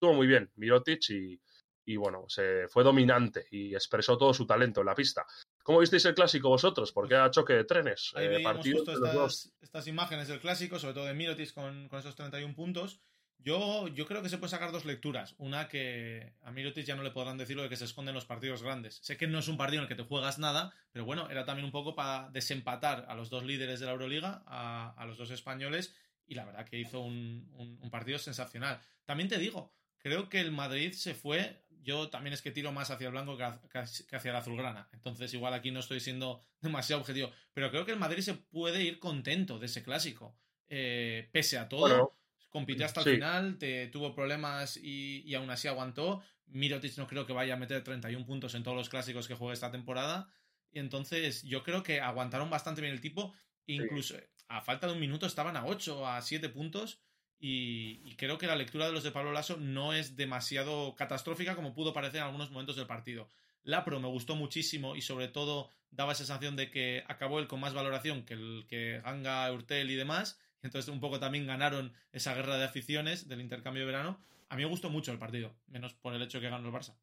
estuvo 0.00 0.14
muy 0.14 0.26
bien 0.26 0.50
Mirotic 0.56 1.10
y, 1.10 1.96
bueno, 1.96 2.24
se 2.28 2.68
fue 2.68 2.84
dominante 2.84 3.46
y 3.50 3.74
expresó 3.74 4.16
todo 4.16 4.32
su 4.32 4.46
talento 4.46 4.80
en 4.80 4.86
la 4.86 4.94
pista. 4.94 5.26
¿Cómo 5.62 5.80
visteis 5.80 6.04
el 6.04 6.14
clásico 6.14 6.48
vosotros? 6.48 6.92
Porque 6.92 7.14
era 7.14 7.30
choque 7.30 7.52
de 7.52 7.64
trenes. 7.64 8.12
Ahí 8.14 8.26
eh, 8.26 8.44
justo 8.72 8.92
estas, 8.92 9.52
estas, 9.60 9.86
imágenes 9.88 10.28
del 10.28 10.40
clásico, 10.40 10.78
sobre 10.78 10.94
todo 10.94 11.04
de 11.06 11.14
Mirotic 11.14 11.52
con, 11.52 11.88
con 11.88 11.98
esos 11.98 12.14
31 12.14 12.54
puntos. 12.54 13.00
Yo, 13.42 13.88
yo 13.88 14.06
creo 14.06 14.22
que 14.22 14.28
se 14.28 14.38
puede 14.38 14.50
sacar 14.50 14.72
dos 14.72 14.84
lecturas. 14.84 15.34
Una 15.38 15.68
que 15.68 16.34
a 16.42 16.50
Mirotic 16.50 16.84
ya 16.84 16.96
no 16.96 17.02
le 17.02 17.10
podrán 17.10 17.38
decir 17.38 17.56
lo 17.56 17.62
de 17.62 17.68
que 17.68 17.76
se 17.76 17.84
esconden 17.84 18.14
los 18.14 18.26
partidos 18.26 18.62
grandes. 18.62 18.98
Sé 19.02 19.16
que 19.16 19.26
no 19.26 19.38
es 19.38 19.48
un 19.48 19.56
partido 19.56 19.80
en 19.80 19.84
el 19.84 19.88
que 19.88 20.00
te 20.00 20.06
juegas 20.06 20.38
nada, 20.38 20.72
pero 20.92 21.04
bueno, 21.04 21.30
era 21.30 21.44
también 21.44 21.64
un 21.64 21.72
poco 21.72 21.94
para 21.94 22.28
desempatar 22.30 23.06
a 23.08 23.14
los 23.14 23.30
dos 23.30 23.44
líderes 23.44 23.80
de 23.80 23.86
la 23.86 23.92
Euroliga, 23.92 24.42
a, 24.46 24.94
a 24.96 25.06
los 25.06 25.16
dos 25.16 25.30
españoles, 25.30 25.94
y 26.26 26.34
la 26.34 26.44
verdad 26.44 26.66
que 26.68 26.78
hizo 26.78 27.00
un, 27.00 27.48
un 27.82 27.90
partido 27.90 28.18
sensacional. 28.18 28.80
También 29.04 29.28
te 29.28 29.38
digo, 29.38 29.74
creo 29.98 30.28
que 30.28 30.40
el 30.40 30.52
Madrid 30.52 30.92
se 30.92 31.14
fue. 31.14 31.64
Yo 31.82 32.10
también 32.10 32.34
es 32.34 32.42
que 32.42 32.50
tiro 32.50 32.72
más 32.72 32.90
hacia 32.90 33.06
el 33.06 33.12
blanco 33.12 33.36
que 33.36 33.78
hacia 33.78 34.30
el 34.30 34.36
azulgrana. 34.36 34.88
Entonces, 34.92 35.32
igual 35.32 35.54
aquí 35.54 35.70
no 35.70 35.80
estoy 35.80 36.00
siendo 36.00 36.44
demasiado 36.60 37.00
objetivo. 37.00 37.30
Pero 37.54 37.70
creo 37.70 37.84
que 37.84 37.92
el 37.92 37.98
Madrid 37.98 38.22
se 38.22 38.34
puede 38.34 38.82
ir 38.82 38.98
contento 38.98 39.58
de 39.58 39.66
ese 39.66 39.82
clásico. 39.82 40.36
Eh, 40.68 41.28
pese 41.32 41.58
a 41.58 41.68
todo. 41.68 42.19
Compitió 42.50 42.84
hasta 42.84 43.00
el 43.00 43.14
final, 43.14 43.58
te, 43.58 43.86
tuvo 43.88 44.14
problemas 44.14 44.76
y, 44.76 45.22
y, 45.24 45.34
aún 45.34 45.50
así 45.50 45.68
aguantó. 45.68 46.22
Mirotic 46.46 46.96
no 46.98 47.06
creo 47.06 47.26
que 47.26 47.32
vaya 47.32 47.54
a 47.54 47.56
meter 47.56 47.82
31 47.82 48.26
puntos 48.26 48.54
en 48.54 48.62
todos 48.62 48.76
los 48.76 48.88
clásicos 48.88 49.28
que 49.28 49.34
juegue 49.34 49.54
esta 49.54 49.70
temporada. 49.70 50.28
Y 50.72 50.78
entonces 50.78 51.42
yo 51.42 51.62
creo 51.62 51.82
que 51.82 52.00
aguantaron 52.00 52.50
bastante 52.50 52.80
bien 52.80 52.92
el 52.92 53.00
tipo. 53.00 53.34
Incluso 53.66 54.16
a 54.48 54.60
falta 54.60 54.86
de 54.88 54.94
un 54.94 55.00
minuto 55.00 55.26
estaban 55.26 55.56
a 55.56 55.64
8, 55.64 56.06
a 56.06 56.20
7 56.20 56.48
puntos. 56.48 57.00
Y, 57.42 58.14
creo 58.16 58.36
que 58.36 58.46
la 58.46 58.54
lectura 58.56 58.86
de 58.86 58.92
los 58.92 59.02
de 59.02 59.12
Pablo 59.12 59.32
Lasso 59.32 59.56
no 59.56 59.94
es 59.94 60.14
demasiado 60.14 60.94
catastrófica 60.94 61.56
como 61.56 61.72
pudo 61.72 61.94
parecer 61.94 62.18
en 62.18 62.26
algunos 62.26 62.50
momentos 62.50 62.76
del 62.76 62.86
partido. 62.86 63.30
La 63.62 63.82
Pro 63.84 63.98
me 63.98 64.08
gustó 64.08 64.36
muchísimo 64.36 64.94
y 64.94 65.00
sobre 65.00 65.28
todo 65.28 65.70
daba 65.90 66.12
esa 66.12 66.24
sensación 66.24 66.54
de 66.56 66.70
que 66.70 67.02
acabó 67.08 67.38
él 67.38 67.46
con 67.46 67.60
más 67.60 67.72
valoración 67.72 68.24
que 68.24 68.34
el 68.34 68.66
que 68.68 69.00
Ganga, 69.02 69.50
Urtel 69.52 69.90
y 69.90 69.94
demás. 69.94 70.38
Entonces 70.62 70.92
un 70.92 71.00
poco 71.00 71.18
también 71.18 71.46
ganaron 71.46 71.92
esa 72.12 72.34
guerra 72.34 72.56
de 72.58 72.64
aficiones 72.64 73.28
del 73.28 73.40
intercambio 73.40 73.80
de 73.82 73.86
verano. 73.92 74.20
A 74.48 74.56
mí 74.56 74.62
me 74.62 74.68
gustó 74.68 74.90
mucho 74.90 75.12
el 75.12 75.18
partido, 75.18 75.54
menos 75.68 75.94
por 75.94 76.14
el 76.14 76.22
hecho 76.22 76.38
de 76.38 76.42
que 76.46 76.50
ganó 76.50 76.68
el 76.68 76.74
Barça. 76.74 76.94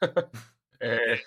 Eh, 0.78 1.18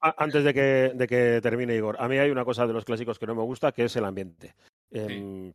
antes 0.00 0.42
de 0.42 0.52
que, 0.52 0.90
de 0.92 1.06
que 1.06 1.38
termine 1.40 1.76
Igor, 1.76 1.94
a 2.00 2.08
mí 2.08 2.18
hay 2.18 2.28
una 2.30 2.44
cosa 2.44 2.66
de 2.66 2.72
los 2.72 2.84
clásicos 2.84 3.20
que 3.20 3.26
no 3.28 3.36
me 3.36 3.42
gusta, 3.42 3.70
que 3.70 3.84
es 3.84 3.94
el 3.94 4.04
ambiente. 4.04 4.56
Em, 4.90 5.52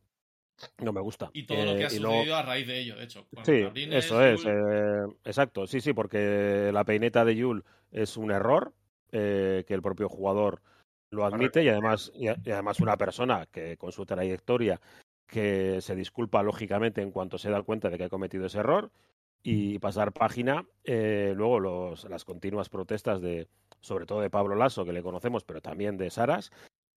no 0.78 0.94
me 0.94 1.02
gusta. 1.02 1.30
Y 1.34 1.44
todo 1.46 1.66
lo 1.66 1.76
que 1.76 1.84
ha 1.84 1.88
Eh, 1.90 1.96
y 1.96 1.98
sucedido 1.98 2.08
luego- 2.08 2.36
a 2.36 2.44
raíz 2.44 2.66
de 2.68 2.80
ello, 2.80 2.96
de 2.96 3.04
hecho. 3.04 3.28
con 3.34 3.44
Sí, 3.44 3.62
Cabrines, 3.64 4.06
eso 4.06 4.24
es, 4.26 4.46
eh, 4.46 5.04
exacto, 5.26 5.68
sí, 5.68 5.82
sí, 5.82 5.92
porque 5.92 6.70
la 6.72 6.86
peineta 6.86 7.26
de 7.26 7.36
Yul 7.36 7.66
es 7.92 8.16
un 8.16 8.32
error 8.32 8.74
eh, 9.12 9.66
que 9.68 9.74
el 9.74 9.82
propio 9.82 10.08
jugador 10.08 10.62
lo 11.10 11.26
admite 11.26 11.62
y 11.62 11.68
además, 11.68 12.10
y 12.16 12.30
además 12.30 12.80
una 12.80 12.96
persona 12.96 13.48
que 13.52 13.76
con 13.76 13.92
su 13.92 14.06
trayectoria 14.06 14.80
que 15.32 15.80
se 15.80 15.96
disculpa 15.96 16.44
lógicamente 16.44 17.02
en 17.02 17.10
cuanto 17.10 17.38
se 17.38 17.50
da 17.50 17.63
cuenta 17.63 17.89
de 17.89 17.98
que 17.98 18.04
ha 18.04 18.10
cometido 18.10 18.46
ese 18.46 18.60
error 18.60 18.91
y 19.41 19.80
pasar 19.80 20.12
página, 20.12 20.65
eh, 20.84 21.34
luego 21.36 21.96
las 22.10 22.26
continuas 22.26 22.67
protestas 22.67 23.22
de, 23.22 23.48
sobre 23.80 24.06
todo 24.06 24.20
de 24.20 24.30
Pablo 24.30 24.56
Lasso, 24.56 24.84
que 24.84 24.91
le 24.91 25.02
conocemos, 25.02 25.46
pero 25.46 25.62
también 25.62 25.98
de 25.98 26.10
Saras, 26.12 26.52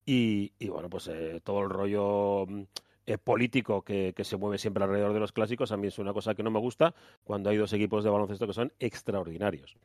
y, 0.04 0.52
bueno, 0.68 0.90
pues 0.90 1.06
eh, 1.06 1.40
todo 1.44 1.62
el 1.62 1.70
rollo 1.70 2.44
mm, 2.46 2.62
eh, 3.06 3.18
político 3.18 3.82
que, 3.82 4.12
se 4.24 4.36
mueve 4.36 4.58
siempre 4.58 4.82
alrededor 4.82 5.14
de 5.14 5.20
los 5.20 5.32
clásicos, 5.32 5.70
a 5.70 5.76
mí 5.76 5.86
es 5.86 6.00
una 6.00 6.12
cosa 6.12 6.34
que 6.34 6.42
no 6.42 6.50
me 6.50 6.58
gusta 6.58 6.92
cuando 7.22 7.50
hay 7.50 7.56
dos 7.56 7.72
equipos 7.72 8.02
de 8.02 8.10
baloncesto 8.10 8.48
que 8.48 8.52
son 8.52 8.72
extraordinarios. 8.80 9.76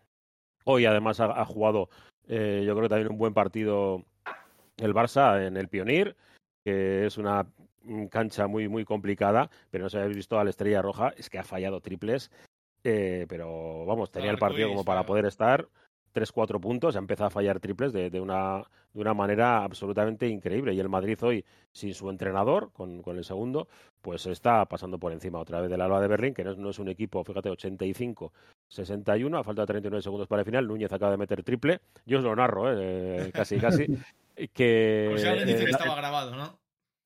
Hoy 0.65 0.85
además 0.85 1.19
ha, 1.19 1.45
jugado, 1.45 1.89
yo 2.27 2.75
creo 2.75 2.89
también 2.89 3.11
un 3.11 3.17
buen 3.17 3.33
partido 3.33 4.03
el 4.77 4.93
Barça 4.93 5.47
en 5.47 5.55
el 5.55 5.69
Pionir, 5.69 6.17
que 6.63 7.05
es 7.05 7.17
una 7.17 7.47
cancha 8.09 8.47
muy, 8.47 8.67
muy 8.67 8.85
complicada, 8.85 9.49
pero 9.69 9.83
no 9.83 9.89
se 9.89 9.99
habéis 9.99 10.15
visto 10.15 10.39
a 10.39 10.43
la 10.43 10.49
Estrella 10.49 10.81
Roja, 10.81 11.13
es 11.17 11.29
que 11.29 11.39
ha 11.39 11.43
fallado 11.43 11.81
triples, 11.81 12.31
eh, 12.83 13.25
pero 13.27 13.85
vamos, 13.85 14.11
tenía 14.11 14.31
el 14.31 14.37
partido 14.37 14.69
como 14.69 14.85
para 14.85 15.05
poder 15.05 15.25
estar 15.25 15.67
3-4 16.13 16.59
puntos, 16.59 16.95
ha 16.95 16.99
empezado 16.99 17.27
a 17.27 17.31
fallar 17.31 17.59
triples 17.59 17.93
de, 17.93 18.09
de 18.09 18.19
una, 18.19 18.63
de 18.93 19.01
una 19.01 19.13
manera 19.13 19.63
absolutamente 19.63 20.27
increíble. 20.27 20.73
Y 20.73 20.79
el 20.79 20.89
Madrid 20.89 21.17
hoy, 21.21 21.45
sin 21.71 21.93
su 21.93 22.09
entrenador, 22.09 22.71
con, 22.73 23.01
con 23.01 23.17
el 23.17 23.23
segundo, 23.23 23.67
pues 24.01 24.25
está 24.25 24.65
pasando 24.65 24.97
por 24.97 25.11
encima 25.11 25.39
otra 25.39 25.61
vez 25.61 25.69
del 25.69 25.81
Alba 25.81 26.01
de 26.01 26.07
Berlín, 26.07 26.33
que 26.33 26.43
no 26.43 26.51
es, 26.51 26.57
no 26.57 26.69
es 26.69 26.79
un 26.79 26.89
equipo, 26.89 27.23
fíjate, 27.23 27.49
85-61, 27.49 29.39
a 29.39 29.43
falta 29.43 29.61
de 29.61 29.67
39 29.67 30.01
segundos 30.01 30.27
para 30.27 30.41
el 30.41 30.45
final, 30.45 30.67
Núñez 30.67 30.91
acaba 30.91 31.11
de 31.11 31.17
meter 31.17 31.43
triple, 31.43 31.81
yo 32.05 32.17
os 32.17 32.23
lo 32.23 32.35
narro, 32.35 32.71
eh, 32.71 33.31
casi, 33.33 33.57
casi, 33.57 33.85
que... 34.53 35.13
Si 35.17 35.27
alguien 35.27 35.47
dice 35.47 35.63
eh, 35.63 35.69
estaba 35.69 35.95
grabado, 35.95 36.35
¿no? 36.35 36.58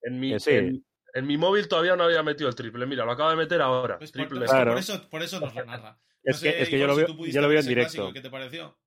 En 0.04 0.20
mi, 0.20 0.40
sí. 0.40 0.52
en, 0.52 0.86
en 1.14 1.28
mi 1.28 1.38
móvil 1.38 1.68
todavía 1.68 1.96
no 1.96 2.04
había 2.04 2.22
metido 2.24 2.50
el 2.50 2.56
triple. 2.56 2.86
Mira, 2.86 3.06
lo 3.06 3.12
acaba 3.12 3.32
de 3.32 3.38
meter 3.38 3.62
ahora. 3.62 3.98
Pues 3.98 4.12
por, 4.12 4.22
triple. 4.22 4.42
que 4.42 4.46
Claro. 4.46 4.72
por, 4.72 4.80
eso, 4.80 5.10
por 5.10 5.24
eso 5.24 5.40
nos 5.40 5.56
lo 5.56 5.66
narra. 5.66 6.00
Es 6.24 6.38
No 6.38 6.44
que- 6.44 6.52
sé, 6.54 6.62
es 6.62 6.70
que 6.70 6.80
yo 6.80 6.88
lo 6.88 6.96
si 6.96 7.02
veo- 7.04 7.26
yo 7.26 7.42
lo 7.42 7.48
veo 7.50 7.60
en 7.60 7.66
directo. 7.68 7.94
clásico, 7.94 8.14
¿Qué 8.14 8.22
te 8.22 8.30
pareció? 8.30 8.78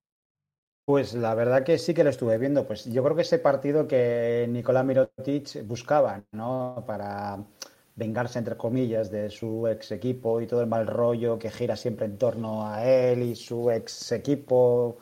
Pues 0.87 1.15
la 1.15 1.35
verdad 1.35 1.65
que 1.65 1.79
sí 1.79 1.95
que 1.95 2.05
lo 2.05 2.11
estuve 2.11 2.39
viendo. 2.39 2.67
Pues 2.67 2.85
yo 2.85 3.03
creo 3.03 3.17
que 3.17 3.23
ese 3.23 3.39
partido 3.41 3.89
que 3.89 4.47
Nicolás 4.49 4.85
Mirotic 4.85 5.65
buscaba, 5.67 6.23
¿no? 6.33 6.85
Para 6.87 7.39
vengarse, 7.97 8.39
entre 8.39 8.57
comillas, 8.57 9.11
de 9.11 9.31
su 9.31 9.67
ex 9.67 9.91
equipo 9.91 10.41
y 10.41 10.47
todo 10.47 10.61
el 10.61 10.67
mal 10.69 10.87
rollo 10.87 11.39
que 11.39 11.51
gira 11.51 11.77
siempre 11.77 12.07
en 12.07 12.19
torno 12.19 12.69
a 12.69 12.85
él 12.87 13.23
y 13.23 13.35
su 13.35 13.71
ex 13.71 14.13
equipo 14.13 14.99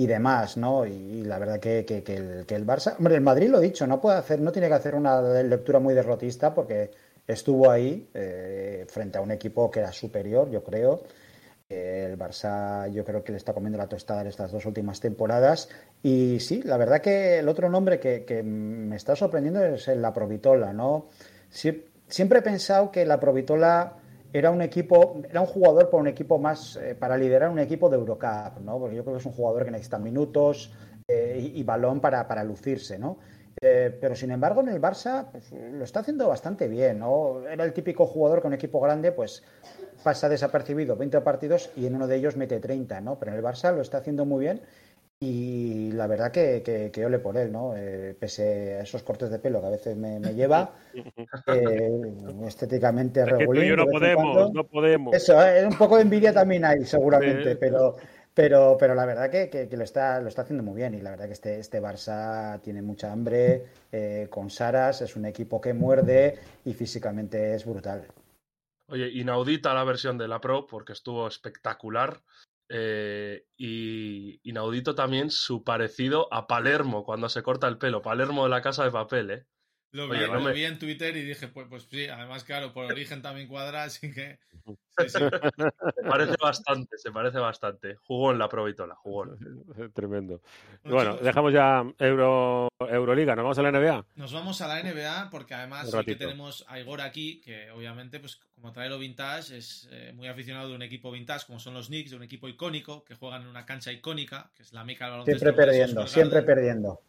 y 0.00 0.06
demás, 0.06 0.56
¿no? 0.56 0.86
Y, 0.86 1.24
la 1.24 1.38
verdad 1.40 1.58
que, 1.60 1.84
que- 1.84 1.98
el, 2.16 2.46
que 2.46 2.54
el 2.54 2.64
Barça, 2.64 2.94
hombre, 2.98 3.16
el 3.16 3.20
Madrid 3.20 3.50
lo 3.50 3.58
dicho, 3.60 3.84
no 3.86 4.00
puede 4.00 4.16
hacer, 4.18 4.40
no 4.40 4.52
tiene 4.52 4.68
que 4.68 4.74
hacer 4.74 4.94
una 4.94 5.20
lectura 5.42 5.80
muy 5.80 5.92
derrotista 5.92 6.54
porque 6.54 6.90
estuvo 7.26 7.68
ahí 7.70 8.08
eh, 8.14 8.86
frente 8.88 9.18
a 9.18 9.20
un 9.20 9.32
equipo 9.32 9.70
que 9.70 9.80
era 9.80 9.92
superior, 9.92 10.48
yo 10.50 10.62
creo. 10.62 11.02
Eh, 11.68 12.06
El 12.12 12.18
Barça 12.18 12.88
yo 12.92 13.04
creo 13.04 13.24
que 13.24 13.32
le 13.32 13.38
está 13.38 13.52
comiendo 13.52 13.76
la 13.76 13.88
tostada 13.88 14.22
en 14.22 14.28
estas 14.28 14.52
dos 14.52 14.64
últimas 14.66 15.00
temporadas. 15.00 15.68
Y 16.02 16.38
sí, 16.40 16.62
la 16.62 16.76
verdad 16.76 17.00
que 17.00 17.40
el 17.40 17.48
otro 17.48 17.68
nombre 17.68 17.98
que, 17.98 18.42
me 18.44 18.94
está 18.96 19.16
sorprendiendo 19.16 19.64
es 19.64 19.88
La 19.88 20.12
Provitola, 20.14 20.72
¿no? 20.72 21.08
Sie- 21.52 21.82
siempre 22.08 22.38
he 22.38 22.42
pensado 22.42 22.92
que 22.92 23.04
la 23.04 23.18
Provitola 23.18 23.94
era 24.32 24.50
un 24.50 24.62
equipo, 24.62 25.22
era 25.28 25.40
un 25.40 25.46
jugador 25.46 25.90
para 25.90 26.00
un 26.00 26.08
equipo 26.08 26.38
más, 26.38 26.76
eh, 26.76 26.94
para 26.94 27.16
liderar 27.16 27.50
un 27.50 27.58
equipo 27.58 27.88
de 27.88 27.96
Eurocup, 27.96 28.60
¿no? 28.62 28.78
Porque 28.78 28.96
yo 28.96 29.02
creo 29.02 29.14
que 29.14 29.20
es 29.20 29.26
un 29.26 29.32
jugador 29.32 29.64
que 29.64 29.70
necesita 29.70 29.98
minutos 29.98 30.72
eh, 31.06 31.52
y, 31.54 31.62
balón 31.62 32.00
para, 32.00 32.28
para 32.28 32.44
lucirse, 32.44 32.98
¿no? 32.98 33.18
Eh, 33.60 33.96
pero 34.00 34.14
sin 34.14 34.30
embargo 34.30 34.60
en 34.60 34.68
el 34.68 34.80
Barça 34.80 35.26
pues, 35.32 35.50
lo 35.50 35.82
está 35.82 36.00
haciendo 36.00 36.28
bastante 36.28 36.68
bien, 36.68 37.00
¿no? 37.00 37.46
Era 37.48 37.64
el 37.64 37.72
típico 37.72 38.06
jugador 38.06 38.40
con 38.40 38.52
equipo 38.52 38.80
grande, 38.80 39.10
pues 39.10 39.42
pasa 40.04 40.28
desapercibido 40.28 40.94
20 40.94 41.20
partidos 41.22 41.72
y 41.74 41.86
en 41.86 41.96
uno 41.96 42.06
de 42.06 42.16
ellos 42.16 42.36
mete 42.36 42.60
30, 42.60 43.00
¿no? 43.00 43.18
Pero 43.18 43.32
en 43.32 43.38
el 43.38 43.44
Barça 43.44 43.74
lo 43.74 43.82
está 43.82 43.98
haciendo 43.98 44.24
muy 44.24 44.40
bien 44.44 44.60
y 45.20 45.90
la 45.92 46.06
verdad 46.06 46.30
que, 46.30 46.62
que, 46.62 46.90
que 46.92 47.04
ole 47.04 47.18
por 47.18 47.36
él, 47.36 47.50
¿no? 47.50 47.74
Eh, 47.76 48.14
pese 48.18 48.74
a 48.74 48.82
esos 48.82 49.02
cortes 49.02 49.30
de 49.30 49.38
pelo 49.40 49.60
que 49.60 49.66
a 49.66 49.70
veces 49.70 49.96
me, 49.96 50.20
me 50.20 50.34
lleva, 50.34 50.74
eh, 51.46 51.90
estéticamente 52.46 53.22
Es 53.22 53.28
yo 53.28 53.76
no 53.76 53.86
podemos, 53.86 54.24
cuando. 54.34 54.52
no 54.52 54.64
podemos. 54.64 55.16
Eso, 55.16 55.40
¿eh? 55.44 55.66
un 55.66 55.76
poco 55.76 55.96
de 55.96 56.02
envidia 56.02 56.32
también 56.32 56.64
hay, 56.64 56.84
seguramente, 56.84 57.52
Sí. 57.52 57.56
pero, 57.58 57.96
pero, 58.32 58.76
pero 58.78 58.94
la 58.94 59.04
verdad 59.06 59.28
que, 59.28 59.50
que- 59.50 59.68
que 59.68 59.76
lo, 59.76 59.82
está, 59.82 60.20
lo 60.20 60.28
está 60.28 60.42
haciendo 60.42 60.62
muy 60.62 60.76
bien 60.76 60.94
y 60.94 61.00
la 61.00 61.10
verdad 61.10 61.26
que 61.26 61.32
este, 61.32 61.58
este 61.58 61.82
Barça 61.82 62.60
tiene 62.60 62.80
mucha 62.82 63.10
hambre, 63.10 63.64
eh, 63.90 64.28
con 64.30 64.50
Saras, 64.50 65.02
es 65.02 65.16
un 65.16 65.24
equipo 65.26 65.60
que 65.60 65.74
muerde 65.74 66.38
y 66.64 66.74
físicamente 66.74 67.54
es 67.54 67.64
brutal. 67.66 68.06
Oye, 68.90 69.08
inaudita 69.10 69.74
la 69.74 69.82
versión 69.84 70.16
de 70.16 70.28
la 70.28 70.40
Pro 70.40 70.66
porque 70.66 70.92
estuvo 70.92 71.26
espectacular. 71.26 72.20
Eh, 72.68 73.44
y 73.56 74.40
inaudito 74.48 74.94
también 74.94 75.30
su 75.30 75.64
parecido 75.64 76.32
a 76.32 76.46
Palermo 76.46 77.04
cuando 77.04 77.28
se 77.28 77.42
corta 77.42 77.68
el 77.68 77.78
pelo. 77.78 78.02
Palermo 78.02 78.44
de 78.44 78.50
la 78.50 78.62
casa 78.62 78.84
de 78.84 78.90
papel, 78.90 79.30
¿eh? 79.30 79.46
Lo, 79.92 80.04
Oye, 80.04 80.20
vi, 80.20 80.26
no 80.26 80.34
lo 80.34 80.40
me- 80.40 80.52
vi 80.52 80.64
en 80.64 80.78
Twitter 80.78 81.16
y 81.16 81.22
dije, 81.22 81.48
pues, 81.48 81.66
pues 81.68 81.84
sí, 81.90 82.06
además, 82.08 82.44
claro, 82.44 82.72
por 82.74 82.84
origen 82.84 83.22
también 83.22 83.48
cuadra, 83.48 83.84
así 83.84 84.12
que. 84.12 84.38
Sí, 84.98 85.08
sí. 85.08 85.18
Se 85.18 86.02
parece 86.06 86.34
bastante, 86.42 86.98
se 86.98 87.10
parece 87.10 87.38
bastante. 87.38 87.94
Jugó 88.02 88.32
en 88.32 88.38
la 88.38 88.48
Pro 88.50 88.64
Vitola, 88.64 88.94
jugó. 88.96 89.24
Tremendo. 89.94 90.42
Bueno, 90.82 90.96
Bueno, 90.96 91.10
chicos, 91.12 91.24
dejamos 91.24 91.52
ya 91.54 91.84
Euro, 91.98 92.68
Euroliga, 92.80 93.34
¿nos 93.34 93.44
vamos 93.44 93.58
a 93.58 93.62
la 93.62 93.70
NBA? 93.70 94.04
Nos 94.16 94.32
vamos 94.32 94.60
a 94.60 94.68
la 94.68 94.82
NBA 94.82 95.28
porque 95.30 95.54
además 95.54 95.90
sí 95.90 96.04
que 96.04 96.16
tenemos 96.16 96.66
a 96.68 96.78
Igor 96.78 97.00
aquí, 97.00 97.40
que 97.40 97.70
obviamente, 97.70 98.20
pues 98.20 98.36
como 98.54 98.72
trae 98.72 98.90
lo 98.90 98.98
vintage, 98.98 99.56
es 99.56 99.88
eh, 99.90 100.12
muy 100.14 100.28
aficionado 100.28 100.68
de 100.68 100.74
un 100.74 100.82
equipo 100.82 101.10
vintage, 101.10 101.46
como 101.46 101.60
son 101.60 101.72
los 101.72 101.86
Knicks, 101.86 102.10
de 102.10 102.16
un 102.16 102.24
equipo 102.24 102.46
icónico, 102.48 103.04
que 103.04 103.14
juegan 103.14 103.42
en 103.42 103.48
una 103.48 103.64
cancha 103.64 103.90
icónica, 103.90 104.50
que 104.54 104.64
es 104.64 104.72
la 104.74 104.84
meca 104.84 105.04
del 105.06 105.12
baloncesto. 105.12 105.38
Siempre 105.38 105.64
perdiendo, 105.64 106.06
siempre 106.06 106.42
perdiendo. 106.42 107.00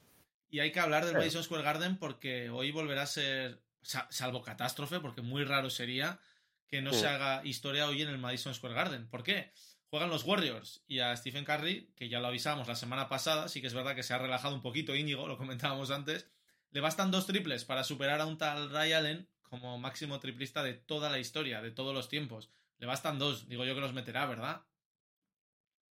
Y 0.49 0.59
hay 0.59 0.71
que 0.71 0.79
hablar 0.79 1.05
del. 1.05 1.15
Madison 1.15 1.43
Square 1.43 1.63
Garden 1.63 1.97
porque 1.97 2.49
hoy 2.49 2.71
volverá 2.71 3.03
a 3.03 3.07
ser, 3.07 3.61
sa- 3.81 4.07
salvo 4.09 4.41
catástrofe, 4.41 4.99
porque 4.99 5.21
muy 5.21 5.43
raro 5.43 5.69
sería 5.69 6.19
que 6.67 6.81
no 6.81 6.93
Sí. 6.93 7.01
se 7.01 7.07
haga 7.07 7.43
historia 7.45 7.87
hoy 7.87 8.01
en 8.01 8.09
el 8.09 8.17
Madison 8.17 8.53
Square 8.53 8.75
Garden. 8.75 9.07
¿Por 9.09 9.23
qué? 9.23 9.51
Juegan 9.89 10.09
los 10.09 10.23
Warriors 10.23 10.83
y 10.87 10.99
a 10.99 11.15
Stephen 11.17 11.45
Curry, 11.45 11.91
que 11.95 12.09
ya 12.09 12.19
lo 12.19 12.27
avisamos 12.27 12.67
la 12.67 12.75
semana 12.75 13.09
pasada, 13.09 13.47
sí 13.49 13.59
que 13.61 13.67
es 13.67 13.73
verdad 13.73 13.95
que 13.95 14.03
se 14.03 14.13
ha 14.13 14.19
relajado 14.19 14.53
un 14.53 14.61
poquito 14.61 14.95
Íñigo, 14.95 15.27
lo 15.27 15.37
comentábamos 15.37 15.89
antes, 15.89 16.27
le 16.71 16.79
bastan 16.79 17.09
dos 17.09 17.25
triples 17.25 17.65
para 17.65 17.83
superar 17.83 18.21
a 18.21 18.27
un 18.27 18.37
tal 18.37 18.69
Ray 18.69 18.93
Allen 18.93 19.27
como 19.41 19.79
máximo 19.79 20.19
triplista 20.19 20.61
de 20.61 20.75
toda 20.75 21.09
la 21.09 21.17
historia, 21.17 21.61
de 21.63 21.71
todos 21.71 21.91
los 21.95 22.07
tiempos. 22.07 22.51
Le 22.77 22.85
bastan 22.85 23.17
dos, 23.17 23.47
digo 23.49 23.65
yo 23.65 23.73
que 23.73 23.81
los 23.81 23.93
meterá, 23.93 24.27
¿verdad? 24.27 24.61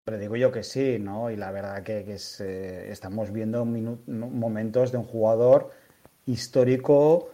Pero 0.08 0.20
digo 0.20 0.38
yo 0.38 0.54
que 0.54 0.64
sí, 0.64 1.00
¿no? 1.00 1.30
Y 1.32 1.36
la 1.36 1.52
verdad 1.52 1.84
que, 1.84 2.06
que 2.06 2.14
es, 2.14 2.40
eh, 2.40 2.90
estamos 2.90 3.34
viendo 3.34 3.66
momentos 3.66 4.94
de 4.94 5.00
un 5.00 5.04
jugador 5.04 5.72
histórico, 6.26 7.28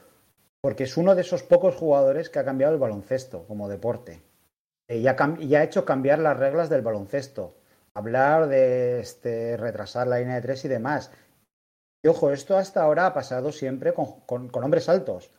porque 0.59 0.86
es 0.86 0.97
uno 0.97 1.13
de 1.13 1.21
esos 1.21 1.43
pocos 1.43 1.75
jugadores 1.75 2.31
que 2.31 2.39
ha 2.39 2.43
cambiado 2.43 2.73
el 2.73 2.79
baloncesto 2.79 3.45
como 3.45 3.69
deporte. 3.69 4.23
Eh, 4.88 4.97
y, 4.97 5.05
ha, 5.07 5.63
hecho 5.63 5.86
cambiar 5.86 6.17
las 6.17 6.36
reglas 6.36 6.67
del 6.67 6.81
baloncesto. 6.81 7.53
Hablar 7.93 8.47
de 8.47 9.01
este, 9.01 9.55
retrasar 9.55 10.07
la 10.07 10.17
línea 10.17 10.38
de 10.38 10.41
tres 10.41 10.65
y 10.65 10.67
demás. 10.67 11.12
Y 12.01 12.07
ojo, 12.07 12.31
esto 12.31 12.57
hasta 12.57 12.81
ahora 12.81 13.05
ha 13.05 13.13
pasado 13.13 13.51
siempre 13.51 13.93
con- 13.93 14.47
con 14.49 14.63
hombres 14.63 14.89
altos. 14.89 15.29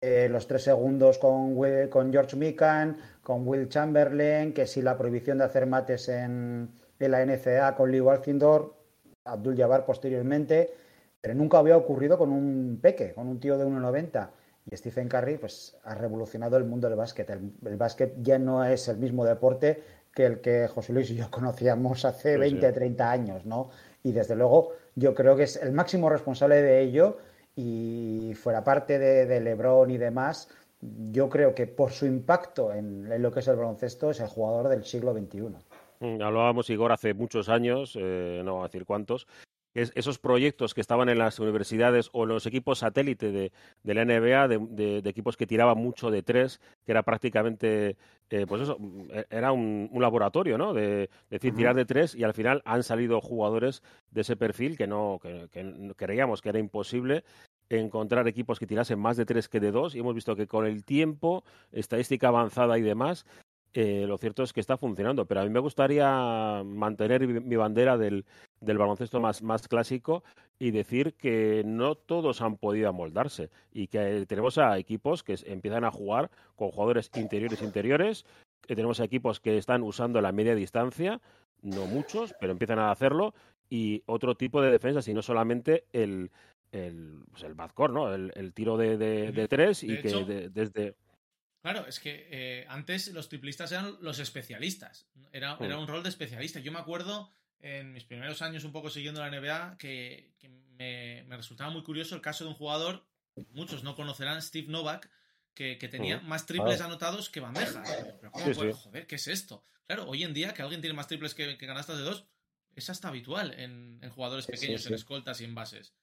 Eh, 0.00 0.28
los 0.28 0.46
tres 0.46 0.62
segundos 0.62 1.18
con, 1.18 1.56
Will- 1.56 1.88
con 1.88 2.12
George 2.12 2.36
Mikan, 2.36 2.98
con 3.22 3.46
Will 3.48 3.68
Chamberlain, 3.68 4.52
que 4.52 4.66
si 4.66 4.82
la 4.82 4.96
prohibición 4.96 5.38
de 5.38 5.44
hacer 5.44 5.66
mates 5.66 6.08
en, 6.08 6.68
en 6.98 7.10
la 7.10 7.22
NCA 7.24 7.74
con 7.74 7.90
Lee 7.90 8.00
Walfindor, 8.00 8.74
Abdul 9.24 9.56
Jabbar 9.56 9.84
posteriormente, 9.86 10.70
pero 11.20 11.34
nunca 11.34 11.58
había 11.58 11.76
ocurrido 11.76 12.18
con 12.18 12.30
un 12.30 12.78
peque, 12.80 13.14
con 13.14 13.26
un 13.26 13.40
tío 13.40 13.56
de 13.58 13.64
1,90. 13.64 14.28
Y 14.70 14.76
Stephen 14.76 15.08
Curry 15.08 15.38
pues, 15.38 15.76
ha 15.84 15.94
revolucionado 15.94 16.56
el 16.56 16.64
mundo 16.64 16.88
del 16.88 16.96
básquet. 16.98 17.28
El, 17.30 17.52
el 17.64 17.76
básquet 17.76 18.14
ya 18.20 18.38
no 18.38 18.64
es 18.64 18.88
el 18.88 18.98
mismo 18.98 19.24
deporte 19.24 19.82
que 20.12 20.26
el 20.26 20.40
que 20.40 20.68
José 20.68 20.92
Luis 20.92 21.10
y 21.10 21.16
yo 21.16 21.30
conocíamos 21.30 22.04
hace 22.04 22.34
Sí, 22.34 22.38
20, 22.40 22.68
sí. 22.68 22.74
30 22.74 23.10
años, 23.10 23.46
¿no? 23.46 23.70
y 24.04 24.12
desde 24.12 24.36
luego 24.36 24.72
yo 24.94 25.14
creo 25.16 25.34
que 25.34 25.42
es 25.44 25.56
el 25.56 25.72
máximo 25.72 26.08
responsable 26.08 26.62
de 26.62 26.80
ello 26.80 27.16
y 27.56 28.34
fuera 28.34 28.62
parte 28.62 28.98
de, 28.98 29.26
de 29.26 29.40
LeBron 29.40 29.90
y 29.90 29.96
demás, 29.96 30.48
yo 30.80 31.28
creo 31.28 31.54
que 31.54 31.66
por 31.66 31.90
su 31.90 32.06
impacto 32.06 32.72
en, 32.72 33.10
en, 33.10 33.22
lo 33.22 33.32
que 33.32 33.40
es 33.40 33.48
el 33.48 33.56
baloncesto 33.56 34.10
es 34.10 34.20
el 34.20 34.28
jugador 34.28 34.68
del 34.68 34.84
siglo 34.84 35.14
XXI. 35.14 35.56
Mm, 36.00 36.22
hablábamos, 36.22 36.68
Igor, 36.68 36.92
hace 36.92 37.14
muchos 37.14 37.48
años, 37.48 37.96
eh, 37.98 38.42
no 38.44 38.54
voy 38.54 38.60
a 38.60 38.68
decir 38.68 38.84
cuántos, 38.84 39.26
es, 39.76 39.92
esos 39.94 40.18
proyectos 40.18 40.74
que 40.74 40.80
estaban 40.80 41.08
en 41.08 41.18
las 41.18 41.38
universidades 41.38 42.08
o 42.12 42.22
en 42.22 42.30
los 42.30 42.46
equipos 42.46 42.78
satélite 42.78 43.30
de, 43.30 43.52
de 43.82 43.94
la 43.94 44.04
NBA, 44.04 44.48
de, 44.48 44.58
de, 44.70 45.02
de, 45.02 45.10
equipos 45.10 45.36
que 45.36 45.46
tiraban 45.46 45.78
mucho 45.78 46.10
de 46.10 46.22
tres, 46.22 46.60
que 46.84 46.92
era 46.92 47.02
prácticamente, 47.02 47.96
eh, 48.30 48.46
pues 48.46 48.62
eso, 48.62 48.78
e, 49.10 49.26
era 49.30 49.52
un, 49.52 49.88
un 49.92 50.02
laboratorio, 50.02 50.56
¿no? 50.56 50.72
De, 50.72 51.10
decir, 51.30 51.54
tirar 51.54 51.74
de 51.74 51.84
tres 51.84 52.14
y 52.14 52.24
al 52.24 52.32
final 52.32 52.62
han 52.64 52.82
salido 52.82 53.20
jugadores 53.20 53.82
de 54.10 54.22
ese 54.22 54.36
perfil 54.36 54.78
que 54.78 54.86
no, 54.86 55.18
que, 55.22 55.48
que 55.50 55.92
creíamos 55.94 56.40
que 56.40 56.48
era 56.48 56.58
imposible 56.58 57.24
encontrar 57.68 58.28
equipos 58.28 58.58
que 58.58 58.66
tirasen 58.66 58.98
más 58.98 59.16
de 59.16 59.26
tres 59.26 59.48
que 59.48 59.60
de 59.60 59.72
dos 59.72 59.94
y 59.94 60.00
hemos 60.00 60.14
visto 60.14 60.36
que 60.36 60.46
con 60.46 60.66
el 60.66 60.84
tiempo, 60.84 61.44
estadística 61.72 62.28
avanzada 62.28 62.78
y 62.78 62.82
demás, 62.82 63.26
eh, 63.74 64.06
lo 64.06 64.16
cierto 64.16 64.42
es 64.42 64.54
que 64.54 64.60
está 64.60 64.78
funcionando, 64.78 65.26
pero 65.26 65.42
a 65.42 65.44
mí 65.44 65.50
me 65.50 65.60
gustaría 65.60 66.62
mantener 66.64 67.26
mi 67.26 67.56
bandera 67.56 67.98
del, 67.98 68.24
del 68.60 68.78
baloncesto 68.78 69.20
más, 69.20 69.42
más, 69.42 69.68
clásico 69.68 70.24
y 70.58 70.70
decir 70.70 71.12
que 71.14 71.62
no 71.66 71.94
todos 71.94 72.40
han 72.40 72.56
podido 72.56 72.88
amoldarse 72.88 73.50
y 73.72 73.88
que 73.88 74.24
tenemos 74.26 74.56
a 74.56 74.78
equipos 74.78 75.22
que 75.22 75.36
empiezan 75.44 75.84
a 75.84 75.90
jugar 75.90 76.30
con 76.54 76.70
jugadores 76.70 77.10
interiores 77.16 77.60
interiores, 77.60 78.24
que 78.66 78.76
tenemos 78.76 79.00
a 79.00 79.04
equipos 79.04 79.40
que 79.40 79.58
están 79.58 79.82
usando 79.82 80.22
la 80.22 80.32
media 80.32 80.54
distancia, 80.54 81.20
no 81.60 81.84
muchos, 81.84 82.34
pero 82.40 82.52
empiezan 82.52 82.78
a 82.78 82.90
hacerlo, 82.90 83.34
y 83.68 84.02
otro 84.06 84.36
tipo 84.36 84.62
de 84.62 84.70
defensas 84.70 85.08
y 85.08 85.14
no 85.14 85.22
solamente 85.22 85.84
el, 85.92 86.30
el, 86.76 87.24
pues 87.30 87.42
el 87.42 87.54
backcourt, 87.54 87.92
¿no? 87.92 88.14
El, 88.14 88.32
el 88.34 88.52
tiro 88.52 88.76
de, 88.76 88.96
de, 88.96 89.32
de, 89.32 89.48
tres 89.48 89.82
y 89.82 89.88
de 89.88 90.00
que 90.00 90.08
hecho, 90.08 90.24
desde 90.24 90.96
Claro, 91.66 91.84
es 91.88 91.98
que 91.98 92.28
eh, 92.30 92.64
antes 92.68 93.08
los 93.08 93.28
triplistas 93.28 93.72
eran 93.72 93.96
los 94.00 94.20
especialistas. 94.20 95.08
Era, 95.32 95.58
era, 95.60 95.78
un 95.78 95.88
rol 95.88 96.04
de 96.04 96.10
especialista. 96.10 96.60
Yo 96.60 96.70
me 96.70 96.78
acuerdo 96.78 97.32
en 97.58 97.92
mis 97.92 98.04
primeros 98.04 98.40
años 98.40 98.62
un 98.62 98.70
poco 98.70 98.88
siguiendo 98.88 99.20
la 99.20 99.30
NBA 99.32 99.76
que, 99.76 100.36
que 100.38 100.48
me, 100.48 101.24
me, 101.24 101.36
resultaba 101.36 101.70
muy 101.70 101.82
curioso 101.82 102.14
el 102.14 102.20
caso 102.20 102.44
de 102.44 102.50
un 102.50 102.56
jugador, 102.56 103.04
muchos 103.50 103.82
no 103.82 103.96
conocerán, 103.96 104.40
Steve 104.42 104.68
Novak, 104.68 105.10
que, 105.54 105.76
que 105.76 105.88
tenía 105.88 106.20
más 106.20 106.46
triples 106.46 106.80
anotados 106.80 107.30
que 107.30 107.40
bandejas. 107.40 107.90
Pero 108.20 108.30
¿cómo 108.30 108.46
Sí, 108.46 108.54
puede? 108.54 108.72
sí. 108.72 108.80
Joder, 108.84 109.06
¿qué 109.08 109.16
es 109.16 109.26
esto? 109.26 109.64
Claro, 109.88 110.06
hoy 110.06 110.22
en 110.22 110.34
día 110.34 110.54
que 110.54 110.62
alguien 110.62 110.80
tiene 110.80 110.94
más 110.94 111.08
triples 111.08 111.34
que, 111.34 111.58
que 111.58 111.66
canastas 111.66 111.98
de 111.98 112.04
dos 112.04 112.28
es 112.76 112.90
hasta 112.90 113.08
habitual 113.08 113.58
en, 113.58 113.98
en 114.02 114.10
jugadores 114.10 114.46
pequeños, 114.46 114.82
sí. 114.82 114.88
en 114.88 114.94
escoltas 114.94 115.40
y 115.40 115.44
en 115.44 115.56
bases. 115.56 115.94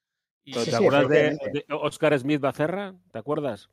Y 0.45 0.51
¿Te 0.51 0.59
Sí, 0.59 0.71
sí, 0.71 0.75
acuerdas 0.75 1.07
de, 1.07 1.65
Oscar 1.69 2.19
Smith 2.19 2.41
Bacerra? 2.41 2.93
¿Te 3.11 3.19
acuerdas? 3.19 3.69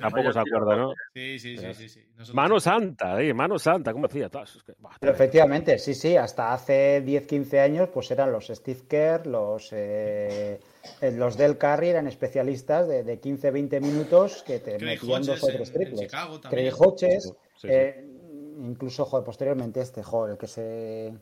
Tampoco 0.00 0.32
se 0.32 0.40
acuerda, 0.40 0.76
¿no? 0.76 0.92
Sí, 1.14 1.38
sí, 1.38 1.56
sí, 1.56 1.74
sí. 1.74 1.88
sí. 1.88 2.04
Nosotros- 2.16 2.34
Mano 2.34 2.58
Santa, 2.58 3.22
eh, 3.22 3.32
Mano 3.32 3.58
Santa, 3.60 3.92
¿cómo 3.92 4.08
decía? 4.08 4.26
Es 4.26 4.58
Pero 4.98 5.12
efectivamente, 5.12 5.78
sí, 5.78 5.94
sí, 5.94 6.16
hasta 6.16 6.52
hace 6.52 7.00
10-15 7.04 7.60
años 7.60 7.90
pues 7.90 8.10
eran 8.10 8.32
los 8.32 8.48
Steve 8.48 8.80
Kerr, 8.88 9.26
los, 9.28 9.68
eh, 9.72 10.58
eh, 11.00 11.12
los 11.12 11.36
Del 11.36 11.56
Curry 11.56 11.90
eran 11.90 12.08
especialistas 12.08 12.88
de, 12.88 13.04
de 13.04 13.20
15-20 13.20 13.80
minutos 13.80 14.42
que 14.42 14.58
te 14.58 14.78
Craig 14.78 14.98
metían 15.00 15.22
dos 15.22 15.44
o 15.44 15.46
tres 15.46 15.72
triples. 15.72 16.10
Craig 16.50 16.72
Hodges, 16.76 17.22
Sí, 17.24 17.32
sí. 17.56 17.68
eh, 17.70 18.04
incluso, 18.58 19.04
joder, 19.04 19.24
posteriormente 19.24 19.80
este, 19.80 20.02
joder, 20.02 20.32
el 20.32 20.38
que 20.38 20.46
se... 20.48 21.14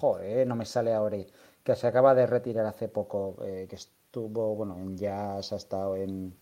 Joder, 0.00 0.44
no 0.46 0.56
me 0.56 0.64
sale 0.66 0.92
ahora, 0.92 1.18
que 1.62 1.76
se 1.76 1.86
acaba 1.86 2.14
de 2.16 2.26
retirar 2.26 2.66
hace 2.66 2.88
poco, 2.88 3.36
eh, 3.44 3.66
que 3.70 3.76
estuvo, 4.14 4.54
bueno, 4.54 4.78
en 4.78 4.96
Jazz, 4.96 5.52
ha 5.52 5.56
estado 5.56 5.96
en... 5.96 6.32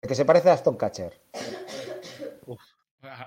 El 0.00 0.08
que 0.08 0.14
se 0.14 0.24
parece 0.24 0.50
a 0.50 0.52
Aston 0.52 0.76
Catcher. 0.76 1.12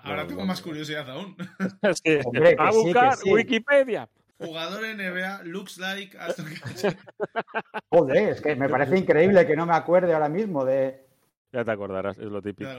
Ahora 0.04 0.26
tengo 0.26 0.46
más 0.46 0.62
curiosidad 0.62 1.10
aún. 1.10 1.36
Es 1.82 2.02
que, 2.02 2.22
Hombre, 2.24 2.56
que 2.56 2.62
a 2.62 2.72
sí, 2.72 2.78
que 2.78 2.84
buscar 2.84 3.18
sí. 3.18 3.30
Wikipedia. 3.30 4.10
Jugador 4.40 4.82
NBA 4.96 5.44
looks 5.44 5.78
like 5.78 6.18
Aston 6.18 6.46
Catcher. 6.46 6.98
Joder, 7.92 8.30
es 8.30 8.42
que 8.42 8.56
me 8.56 8.70
parece 8.70 8.98
increíble 8.98 9.46
que 9.46 9.58
no 9.58 9.66
me 9.66 9.74
acuerde 9.76 10.14
ahora 10.14 10.30
mismo 10.30 10.64
de... 10.64 11.06
Ya 11.52 11.66
te 11.66 11.72
acordarás, 11.72 12.18
es 12.18 12.26
lo 12.26 12.42
¿Te 12.42 12.54
típico. 12.54 12.70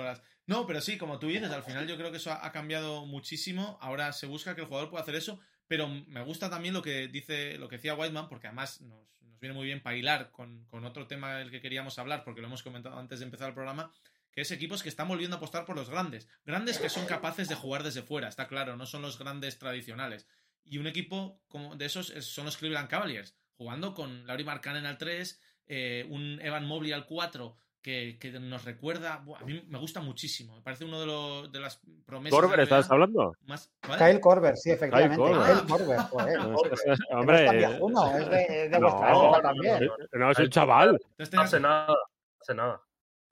No, 0.47 0.67
pero 0.67 0.81
sí, 0.81 0.97
como 0.97 1.19
tú 1.19 1.27
dices, 1.27 1.51
al 1.51 1.63
final 1.63 1.87
yo 1.87 1.99
creo 1.99 2.11
que 2.11 2.17
eso 2.17 2.33
ha 2.33 2.53
cambiado 2.53 3.05
muchísimo. 3.05 3.77
Ahora 3.83 4.15
se 4.15 4.27
busca 4.27 4.55
que 4.55 4.63
el 4.63 4.67
jugador 4.67 4.89
pueda 4.89 5.03
hacer 5.03 5.17
eso, 5.17 5.41
pero 5.69 5.87
me 5.89 6.23
gusta 6.23 6.51
también 6.51 6.75
lo 6.75 6.83
que 6.83 7.09
dice, 7.09 7.59
lo 7.59 7.69
que 7.69 7.77
decía 7.77 7.95
Whiteman, 7.95 8.29
porque 8.29 8.49
además 8.49 8.81
nos, 8.81 9.07
viene 9.41 9.55
muy 9.55 9.67
bien 9.67 9.81
para 9.81 10.31
con, 10.33 10.65
con 10.67 10.85
otro 10.85 11.07
tema 11.07 11.37
del 11.37 11.51
que 11.51 11.61
queríamos 11.61 11.99
hablar, 11.99 12.25
porque 12.25 12.41
lo 12.41 12.49
hemos 12.49 12.63
comentado 12.63 12.99
antes 12.99 13.21
de 13.21 13.27
empezar 13.27 13.49
el 13.49 13.55
programa, 13.55 13.93
que 14.33 14.41
es 14.41 14.51
equipos 14.51 14.83
que 14.83 14.89
están 14.89 15.09
volviendo 15.09 15.37
a 15.37 15.39
apostar 15.39 15.65
por 15.65 15.77
los 15.77 15.91
grandes. 15.91 16.29
Grandes 16.45 16.79
que 16.79 16.89
son 16.89 17.07
capaces 17.07 17.49
de 17.49 17.55
jugar 17.55 17.83
desde 17.83 18.03
fuera, 18.03 18.29
está 18.29 18.49
claro, 18.49 18.77
no 18.77 18.87
son 18.87 19.03
los 19.03 19.19
grandes 19.19 19.59
tradicionales. 19.59 20.27
Y 20.65 20.79
un 20.79 20.87
equipo 20.87 21.41
como 21.49 21.77
de 21.77 21.87
esos 21.87 22.11
es- 22.11 22.27
son 22.27 22.47
los 22.47 22.57
Cleveland 22.57 22.89
Cavaliers, 22.89 23.35
jugando 23.57 23.95
con 23.95 24.27
Laurie 24.27 24.45
Markkanen 24.45 24.87
al 24.87 24.99
3, 24.99 25.41
eh, 25.67 26.07
un 26.09 26.41
Evan 26.43 26.67
Mobley 26.67 26.93
al 26.93 27.07
4, 27.07 27.57
que, 27.83 28.19
que 28.19 28.33
nos 28.33 28.65
recuerda, 28.65 29.19
buah, 29.19 29.41
a 29.41 29.45
mí 29.45 29.65
me 29.69 29.79
gusta 29.79 30.01
muchísimo, 30.01 30.57
me 30.57 30.63
parece 30.63 30.85
uno 30.85 31.01
de, 31.01 31.07
los, 31.07 31.53
de 31.53 31.61
las 31.61 31.81
promesas 32.05 32.39
¿Corber, 32.39 32.61
estás 32.61 32.91
hablando? 32.91 33.35
más... 33.47 33.71
¿vale? 33.87 34.05
Kyle 34.05 34.21
Korver, 34.21 34.57
sí, 34.57 34.71
efectivamente. 34.71 35.17
Kyle 35.17 35.67
Korver, 35.67 35.99
joder. 35.99 36.39
No 37.11 37.19
Hombre, 37.21 37.47
es 37.47 37.53
viejuno, 37.53 38.19
es 38.19 38.31
de, 38.31 38.69
de 38.69 38.79
vuestra 38.79 39.11
no, 39.13 39.23
época 39.25 39.43
también. 39.43 39.91
no, 40.13 40.31
es 40.31 40.39
un 40.39 40.49
chaval. 40.51 41.01
Entonces, 41.11 41.35
No 41.35 41.41
hace 41.43 41.61
nada, 41.61 41.97
hace 42.41 42.55
nada. 42.55 42.83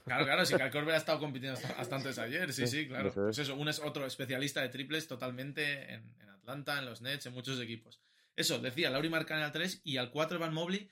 Claro, 0.05 0.25
claro, 0.25 0.47
sí, 0.47 0.55
Kyle 0.55 0.71
Korver 0.71 0.95
ha 0.95 0.99
estado 0.99 1.19
compitiendo 1.19 1.59
hasta, 1.59 1.81
hasta 1.81 1.97
antes 1.97 2.15
de 2.17 2.23
ayer, 2.23 2.53
sí, 2.53 2.67
Sí, 2.69 2.87
claro. 2.87 3.13
Pues 3.13 3.39
eso, 3.39 3.57
uno 3.57 3.71
es 3.71 3.81
otro 3.81 4.07
especialista 4.07 4.63
de 4.63 4.69
triples 4.69 5.09
totalmente 5.09 5.93
en, 5.93 6.15
en 6.21 6.29
Atlanta, 6.29 6.79
en 6.79 6.87
los 6.87 7.03
Nets, 7.03 7.27
en 7.27 7.33
muchos 7.33 7.61
equipos. 7.61 8.01
Eso, 8.37 8.61
decía, 8.61 8.91
Lauri 8.91 9.09
Markkanen 9.09 9.43
al 9.45 9.51
3 9.53 9.81
y 9.83 9.97
al 9.97 10.11
4 10.11 10.37
Evan 10.37 10.55
Mobley, 10.55 10.89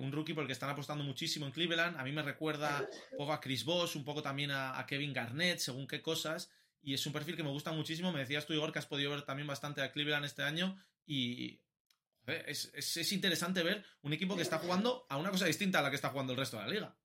un 0.00 0.12
rookie 0.12 0.34
por 0.34 0.42
el 0.42 0.46
que 0.46 0.52
están 0.52 0.70
apostando 0.70 1.04
muchísimo 1.04 1.46
en 1.46 1.52
Cleveland. 1.52 1.96
A 1.96 2.04
mí 2.04 2.12
me 2.12 2.22
recuerda 2.22 2.88
un 3.12 3.18
poco 3.18 3.32
a 3.32 3.40
Chris 3.40 3.64
Bosh, 3.64 3.96
un 3.96 4.04
poco 4.04 4.22
también 4.22 4.50
a, 4.50 4.84
Kevin 4.86 5.12
Garnett, 5.12 5.58
según 5.58 5.86
qué 5.86 6.02
cosas. 6.02 6.50
Y 6.82 6.94
es 6.94 7.06
un 7.06 7.12
perfil 7.12 7.36
que 7.36 7.42
me 7.42 7.50
gusta 7.50 7.72
muchísimo. 7.72 8.12
Me 8.12 8.20
decías 8.20 8.46
tú, 8.46 8.52
Igor, 8.52 8.72
que 8.72 8.78
has 8.78 8.86
podido 8.86 9.10
ver 9.10 9.22
también 9.22 9.46
bastante 9.46 9.82
a 9.82 9.92
Cleveland 9.92 10.24
este 10.24 10.42
año. 10.42 10.76
Y 11.04 11.60
es, 12.26 12.72
es 12.74 13.12
interesante 13.12 13.62
ver 13.62 13.84
un 14.02 14.12
equipo 14.12 14.36
que 14.36 14.42
está 14.42 14.58
jugando 14.58 15.06
a 15.08 15.16
una 15.16 15.30
cosa 15.30 15.46
distinta 15.46 15.80
a 15.80 15.82
la 15.82 15.90
que 15.90 15.96
está 15.96 16.10
jugando 16.10 16.32
el 16.32 16.38
resto 16.38 16.56
de 16.56 16.62
la 16.62 16.68
liga. 16.68 16.96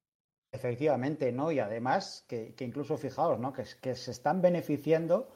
Efectivamente, 0.52 1.32
¿no? 1.32 1.52
Y 1.52 1.60
además, 1.60 2.26
que, 2.28 2.54
que 2.56 2.66
incluso 2.66 2.98
fijaos, 2.98 3.40
¿no? 3.40 3.54
Que, 3.54 3.64
que, 3.82 3.96
se 3.96 4.12
están 4.12 4.42
beneficiando 4.42 5.34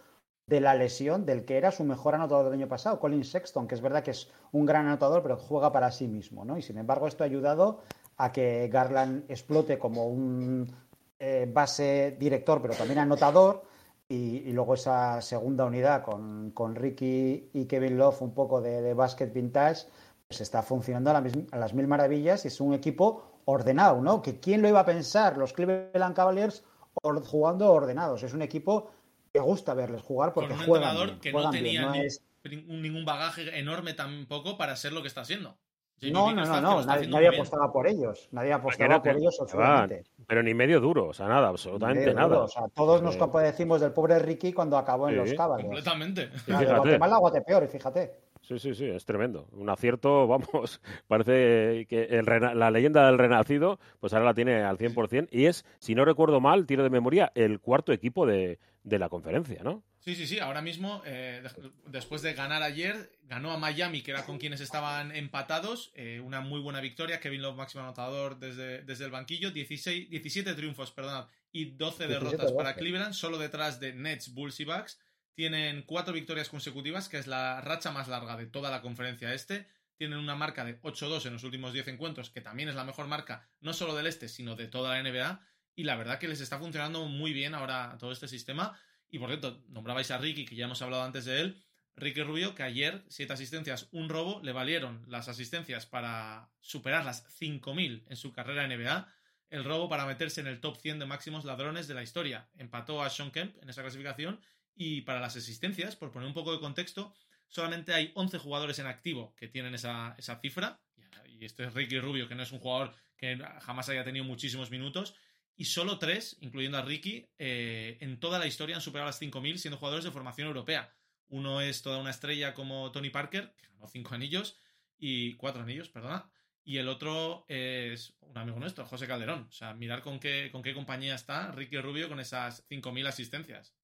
de 0.47 0.61
la 0.61 0.75
lesión 0.75 1.25
del 1.25 1.43
que 1.43 1.57
era 1.57 1.71
su 1.71 1.83
mejor 1.83 2.15
anotador 2.15 2.45
del 2.45 2.53
año 2.53 2.67
pasado, 2.67 2.99
Colin 2.99 3.23
Sexton, 3.23 3.67
que 3.67 3.75
es 3.75 3.81
verdad 3.81 4.03
que 4.03 4.11
es 4.11 4.29
un 4.51 4.65
gran 4.65 4.85
anotador, 4.85 5.23
pero 5.23 5.37
juega 5.37 5.71
para 5.71 5.91
sí 5.91 6.07
mismo, 6.07 6.45
¿no? 6.45 6.57
Y 6.57 6.61
sin 6.61 6.77
embargo, 6.77 7.07
esto 7.07 7.23
ha 7.23 7.27
ayudado 7.27 7.81
a 8.17 8.31
que 8.31 8.69
Garland 8.71 9.25
explote 9.29 9.79
como 9.79 10.05
un 10.07 10.71
eh, 11.19 11.49
base 11.51 12.15
director, 12.19 12.61
pero 12.61 12.75
también 12.75 12.99
anotador. 12.99 13.63
Y, 14.07 14.51
luego 14.53 14.75
esa 14.75 15.19
segunda 15.21 15.65
unidad 15.65 16.03
con, 16.03 16.51
con, 16.51 16.75
Ricky 16.75 17.49
y 17.53 17.65
Kevin 17.65 17.97
Love, 17.97 18.21
un 18.21 18.35
poco 18.35 18.61
de, 18.61 18.83
de 18.83 18.93
básquet 18.93 19.33
vintage, 19.33 19.87
pues 20.27 20.41
está 20.41 20.61
funcionando 20.61 21.09
a, 21.09 21.13
la 21.13 21.23
a 21.51 21.57
las 21.57 21.73
mil 21.73 21.87
maravillas 21.87 22.45
y 22.45 22.49
es 22.49 22.61
un 22.61 22.75
equipo 22.75 23.23
ordenado, 23.45 24.01
¿no? 24.01 24.21
Que 24.21 24.39
quién 24.39 24.61
lo 24.61 24.67
iba 24.67 24.81
a 24.81 24.85
pensar, 24.85 25.37
los 25.37 25.53
Cleveland 25.53 26.15
Cavaliers 26.15 26.63
jugando 27.01 27.71
ordenados. 27.71 28.23
Es 28.23 28.33
un 28.33 28.41
equipo 28.41 28.91
que 29.35 29.41
gusta 29.41 29.73
verles 29.73 30.01
jugar 30.01 30.31
porque 30.31 30.51
Con 30.51 30.59
un 30.59 30.65
juegan 30.65 30.89
entrenador 30.91 31.07
bien, 31.07 31.19
que 31.19 31.31
juegan 31.33 31.51
no 31.51 31.57
tenía 31.57 31.71
bien, 31.71 31.83
no 31.83 31.91
ni, 31.91 31.99
es... 32.05 32.23
ningún 32.43 33.03
bagaje 33.03 33.59
enorme 33.59 33.93
tampoco 33.93 34.57
para 34.57 34.77
ser 34.77 34.93
lo 34.93 35.01
que 35.01 35.09
está 35.09 35.21
haciendo. 35.21 35.57
Jamie 35.99 36.13
no, 36.13 36.33
no, 36.33 36.45
no, 36.45 36.61
no, 36.61 36.85
nadie, 36.85 37.07
nadie 37.07 37.27
apostaba 37.27 37.71
por 37.71 37.85
ellos, 37.87 38.29
nadie 38.31 38.53
apostaba 38.53 39.01
por 39.01 39.17
ellos 39.17 39.37
absolutamente. 39.41 40.03
Pero 40.25 40.41
ni 40.41 40.53
medio 40.53 40.79
duro, 40.79 41.07
o 41.07 41.13
sea, 41.13 41.27
nada, 41.27 41.49
absolutamente 41.49 42.13
nada. 42.13 42.27
Duro, 42.27 42.43
o 42.43 42.47
sea, 42.47 42.63
todos 42.73 43.01
nos 43.01 43.17
compadecimos 43.17 43.81
del 43.81 43.91
pobre 43.91 44.19
Ricky 44.19 44.53
cuando 44.53 44.77
acabó 44.77 45.09
en 45.09 45.15
sí, 45.15 45.21
los 45.21 45.33
Cavaliers. 45.33 45.67
Completamente. 45.67 46.29
Claro, 46.45 46.65
de 46.65 46.77
Guatemala 46.77 47.15
a 47.15 47.19
Guatepeor, 47.19 47.63
y 47.63 47.67
fíjate. 47.67 48.11
Sí, 48.41 48.59
sí, 48.59 48.75
sí, 48.75 48.85
es 48.85 49.05
tremendo. 49.05 49.47
Un 49.51 49.69
acierto, 49.69 50.27
vamos, 50.27 50.81
parece 51.07 51.87
que 51.87 52.03
el, 52.09 52.25
la 52.25 52.71
leyenda 52.71 53.05
del 53.07 53.17
renacido, 53.17 53.79
pues 53.99 54.13
ahora 54.13 54.25
la 54.25 54.33
tiene 54.33 54.63
al 54.63 54.77
100% 54.77 55.27
y 55.31 55.47
es, 55.47 55.65
si 55.79 55.93
no 55.93 56.05
recuerdo 56.05 56.39
mal, 56.39 56.65
tiro 56.65 56.83
de 56.83 56.89
memoria, 56.89 57.31
el 57.35 57.59
cuarto 57.59 57.91
equipo 57.91 58.25
de, 58.25 58.59
de 58.85 58.99
la 58.99 59.09
conferencia, 59.09 59.63
¿no? 59.63 59.83
Sí, 59.99 60.15
sí, 60.15 60.27
sí. 60.27 60.39
Ahora 60.39 60.61
mismo, 60.61 61.01
eh, 61.05 61.43
después 61.87 62.21
de 62.21 62.35
ganar 62.35 62.61
ayer, 62.61 63.17
ganó 63.23 63.51
a 63.51 63.57
Miami, 63.57 64.03
que 64.03 64.11
era 64.11 64.27
con 64.27 64.37
quienes 64.37 64.61
estaban 64.61 65.13
empatados. 65.15 65.91
Eh, 65.95 66.21
una 66.23 66.39
muy 66.41 66.61
buena 66.61 66.81
victoria. 66.81 67.19
Kevin 67.19 67.41
Love, 67.41 67.57
máximo 67.57 67.83
anotador 67.83 68.37
desde, 68.37 68.83
desde 68.83 69.05
el 69.05 69.11
banquillo. 69.11 69.49
16, 69.49 70.11
17 70.11 70.53
triunfos, 70.53 70.91
perdón, 70.91 71.25
y 71.51 71.71
12 71.71 72.07
derrotas 72.07 72.51
para 72.51 72.75
Cleveland, 72.75 73.15
solo 73.15 73.39
detrás 73.39 73.79
de 73.79 73.93
Nets, 73.93 74.31
Bulls 74.35 74.59
y 74.59 74.65
Bucks. 74.65 74.99
Tienen 75.33 75.81
cuatro 75.81 76.13
victorias 76.13 76.47
consecutivas, 76.47 77.09
que 77.09 77.17
es 77.17 77.25
la 77.25 77.59
racha 77.61 77.91
más 77.91 78.07
larga 78.07 78.37
de 78.37 78.45
toda 78.45 78.69
la 78.69 78.83
conferencia 78.83 79.33
este. 79.33 79.67
tienen 79.97 80.19
una 80.19 80.35
marca 80.35 80.63
de 80.63 80.79
8-2 80.81 81.25
en 81.25 81.33
los 81.33 81.43
últimos 81.43 81.73
10 81.73 81.87
encuentros, 81.87 82.29
que 82.29 82.41
también 82.41 82.69
es 82.69 82.75
la 82.75 82.83
mejor 82.83 83.07
marca, 83.07 83.47
no 83.61 83.73
solo 83.73 83.95
del 83.95 84.07
este, 84.07 84.27
sino 84.27 84.55
de 84.55 84.67
toda 84.67 84.93
la 84.93 85.09
NBA. 85.09 85.41
Y 85.75 85.83
la 85.83 85.95
verdad 85.95 86.19
que 86.19 86.27
les 86.27 86.41
está 86.41 86.57
funcionando 86.57 87.05
muy 87.05 87.33
bien 87.33 87.53
ahora 87.53 87.97
todo 87.99 88.11
este 88.11 88.27
sistema. 88.27 88.79
Y 89.09 89.19
por 89.19 89.29
cierto, 89.29 89.63
nombrabais 89.69 90.09
a 90.11 90.17
Ricky, 90.17 90.45
que 90.45 90.55
ya 90.55 90.65
hemos 90.65 90.81
hablado 90.81 91.03
antes 91.03 91.25
de 91.25 91.41
él. 91.41 91.63
Ricky 91.97 92.23
Rubio, 92.23 92.55
que 92.55 92.63
ayer, 92.63 93.05
siete 93.07 93.33
asistencias, 93.33 93.87
un 93.91 94.09
robo, 94.09 94.41
le 94.43 94.51
valieron 94.51 95.05
las 95.07 95.29
asistencias 95.29 95.85
para 95.85 96.49
superar 96.59 97.05
las 97.05 97.25
5.000 97.39 98.03
en 98.09 98.17
su 98.17 98.33
carrera 98.33 98.67
NBA, 98.67 99.07
el 99.49 99.63
robo 99.63 99.87
para 99.87 100.05
meterse 100.05 100.41
en 100.41 100.47
el 100.47 100.59
top 100.59 100.77
100 100.77 100.99
de 100.99 101.05
máximos 101.05 101.45
ladrones 101.45 101.87
de 101.87 101.93
la 101.93 102.03
historia. 102.03 102.49
Empató 102.57 103.01
a 103.01 103.09
Sean 103.09 103.31
Kemp 103.31 103.55
en 103.61 103.69
esa 103.69 103.81
clasificación 103.81 104.41
y 104.75 105.01
para 105.01 105.21
las 105.21 105.37
asistencias, 105.37 105.95
por 105.95 106.11
poner 106.11 106.27
un 106.27 106.33
poco 106.33 106.51
de 106.51 106.59
contexto, 106.59 107.13
solamente 107.47 107.93
hay 107.93 108.11
11 108.15 108.39
jugadores 108.39 108.79
en 108.79 108.87
activo 108.87 109.33
que 109.35 109.47
tienen 109.47 109.73
esa, 109.73 110.15
esa 110.17 110.39
cifra. 110.39 110.81
Y 111.27 111.45
este 111.45 111.65
es 111.65 111.73
Ricky 111.73 111.99
Rubio, 111.99 112.27
que 112.27 112.35
no 112.35 112.43
es 112.43 112.51
un 112.51 112.59
jugador 112.59 112.93
que 113.17 113.37
jamás 113.61 113.87
haya 113.89 114.03
tenido 114.03 114.25
muchísimos 114.25 114.69
minutos. 114.69 115.15
Y 115.55 115.65
solo 115.65 115.97
tres, 115.99 116.37
incluyendo 116.41 116.77
a 116.77 116.81
Ricky, 116.81 117.29
eh, 117.37 117.97
en 118.01 118.19
toda 118.19 118.39
la 118.39 118.47
historia 118.47 118.75
han 118.75 118.81
superado 118.81 119.07
las 119.07 119.21
5.000 119.21 119.57
siendo 119.57 119.77
jugadores 119.77 120.03
de 120.03 120.11
formación 120.11 120.47
europea. 120.47 120.93
Uno 121.29 121.61
es 121.61 121.81
toda 121.81 121.97
una 121.97 122.11
estrella 122.11 122.53
como 122.53 122.91
Tony 122.91 123.09
Parker, 123.09 123.53
que 123.57 123.67
ganó 123.67 123.87
cinco 123.87 124.13
anillos, 124.13 124.59
y 124.97 125.33
cuatro 125.35 125.63
anillos, 125.63 125.89
perdona. 125.89 126.29
Y 126.63 126.77
el 126.77 126.89
otro 126.89 127.45
es 127.47 128.15
un 128.21 128.37
amigo 128.37 128.59
nuestro, 128.59 128.85
José 128.85 129.07
Calderón. 129.07 129.47
O 129.47 129.51
sea, 129.51 129.73
mirar 129.73 130.01
con 130.01 130.19
qué, 130.19 130.49
con 130.51 130.63
qué 130.63 130.73
compañía 130.73 131.15
está 131.15 131.51
Ricky 131.51 131.77
Rubio 131.77 132.09
con 132.09 132.19
esas 132.19 132.67
5.000 132.67 133.07
asistencias. 133.07 133.75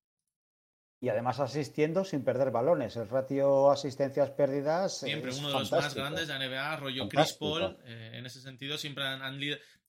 Y 0.99 1.09
además 1.09 1.39
asistiendo 1.39 2.05
sin 2.05 2.24
perder 2.24 2.51
balones. 2.51 2.95
El 2.95 3.09
ratio 3.09 3.72
asistencias 3.72 4.30
perdidas. 4.32 4.99
Siempre 4.99 5.34
uno 5.34 5.47
de 5.47 5.53
los 5.55 5.72
más 5.72 5.95
grandes 5.95 6.28
de 6.28 6.38
la 6.38 6.47
NBA, 6.47 6.76
rollo 6.78 7.09
Chris 7.09 7.34
Paul. 7.34 7.78
Eh, 7.86 8.11
en 8.13 8.26
ese 8.28 8.39
sentido, 8.39 8.78
siempre 8.78 9.03
han, 9.03 9.39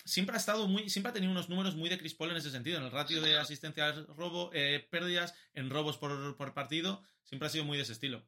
siempre 0.05 0.37
ha 0.37 0.39
estado 0.39 0.69
muy. 0.69 0.89
Siempre 0.89 1.11
ha 1.11 1.13
tenido 1.13 1.33
unos 1.33 1.49
números 1.49 1.77
muy 1.77 1.89
de 1.89 1.99
Chris 1.99 2.15
Paul 2.15 2.31
en 2.31 2.37
ese 2.37 2.51
sentido. 2.51 2.79
En 2.79 2.85
el 2.85 2.91
ratio 2.91 3.21
de 3.21 3.39
asistencias 3.39 4.07
robo, 4.09 4.51
eh, 4.53 4.87
pérdidas, 4.91 5.35
en 5.55 5.71
robos 5.71 5.97
por, 5.97 6.37
por 6.37 6.55
partido. 6.55 7.03
Siempre 7.25 7.47
ha 7.47 7.51
sido 7.51 7.65
muy 7.65 7.77
de 7.77 7.85
ese 7.85 7.93
estilo. 7.93 8.23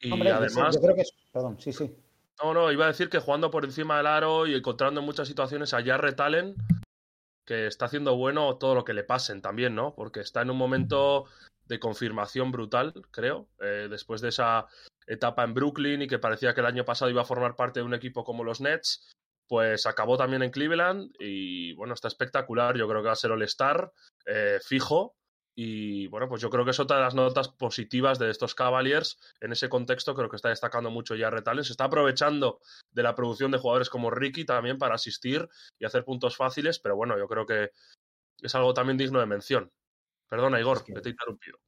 Y 0.00 0.12
además. 0.28 0.74
Yo 0.74 0.80
creo 0.80 0.96
que 0.96 1.04
Perdón, 1.32 1.58
sí, 1.60 1.72
sí. 1.72 1.94
No, 2.42 2.54
no, 2.54 2.72
iba 2.72 2.86
a 2.86 2.88
decir 2.88 3.08
que 3.08 3.18
jugando 3.18 3.50
por 3.50 3.64
encima 3.64 3.96
del 3.98 4.06
aro 4.06 4.46
y 4.46 4.54
encontrando 4.54 5.00
en 5.00 5.06
muchas 5.06 5.28
situaciones 5.28 5.74
a 5.74 5.82
Jarrett 5.82 6.18
Allen, 6.20 6.56
que 7.44 7.66
está 7.66 7.86
haciendo 7.86 8.16
bueno 8.16 8.56
todo 8.56 8.74
lo 8.74 8.84
que 8.84 8.94
le 8.94 9.04
pasen 9.04 9.42
también, 9.42 9.74
¿no? 9.74 9.94
Porque 9.94 10.20
está 10.20 10.42
en 10.42 10.50
un 10.50 10.56
momento 10.56 11.26
de 11.66 11.78
confirmación 11.78 12.50
brutal, 12.50 12.92
creo, 13.10 13.48
eh, 13.60 13.86
después 13.88 14.20
de 14.20 14.30
esa 14.30 14.66
etapa 15.06 15.44
en 15.44 15.54
Brooklyn 15.54 16.02
y 16.02 16.08
que 16.08 16.18
parecía 16.18 16.54
que 16.54 16.60
el 16.60 16.66
año 16.66 16.84
pasado 16.84 17.10
iba 17.10 17.22
a 17.22 17.26
formar 17.26 17.56
parte 17.56 17.80
de 17.80 17.86
un 17.86 17.94
equipo 17.94 18.24
como 18.24 18.44
los 18.44 18.60
Nets, 18.60 19.12
pues 19.48 19.86
acabó 19.86 20.16
también 20.16 20.42
en 20.42 20.50
Cleveland 20.50 21.10
y 21.18 21.74
bueno, 21.74 21.94
está 21.94 22.08
espectacular, 22.08 22.76
yo 22.76 22.88
creo 22.88 23.02
que 23.02 23.08
va 23.08 23.12
a 23.12 23.16
ser 23.16 23.32
All-Star, 23.32 23.92
eh, 24.26 24.58
fijo, 24.64 25.16
y 25.54 26.06
bueno, 26.06 26.28
pues 26.28 26.40
yo 26.40 26.48
creo 26.48 26.64
que 26.64 26.70
es 26.70 26.80
otra 26.80 26.96
de 26.96 27.02
las 27.02 27.14
notas 27.14 27.48
positivas 27.48 28.18
de 28.18 28.30
estos 28.30 28.54
Cavaliers. 28.54 29.18
En 29.40 29.52
ese 29.52 29.68
contexto 29.68 30.14
creo 30.14 30.28
que 30.28 30.36
está 30.36 30.48
destacando 30.48 30.90
mucho 30.90 31.14
ya 31.14 31.30
Retales. 31.30 31.66
Se 31.66 31.74
está 31.74 31.84
aprovechando 31.84 32.60
de 32.90 33.02
la 33.02 33.14
producción 33.14 33.50
de 33.50 33.58
jugadores 33.58 33.90
como 33.90 34.10
Ricky 34.10 34.44
también 34.44 34.78
para 34.78 34.94
asistir 34.94 35.48
y 35.78 35.84
hacer 35.84 36.04
puntos 36.04 36.36
fáciles, 36.36 36.78
pero 36.78 36.96
bueno, 36.96 37.18
yo 37.18 37.28
creo 37.28 37.46
que 37.46 37.70
es 38.40 38.54
algo 38.54 38.72
también 38.72 38.96
digno 38.96 39.20
de 39.20 39.26
mención. 39.26 39.70
Perdona, 40.28 40.58
Igor, 40.58 40.84
que... 40.84 40.94
te 40.94 41.08
he 41.10 41.12
interrumpido. 41.12 41.58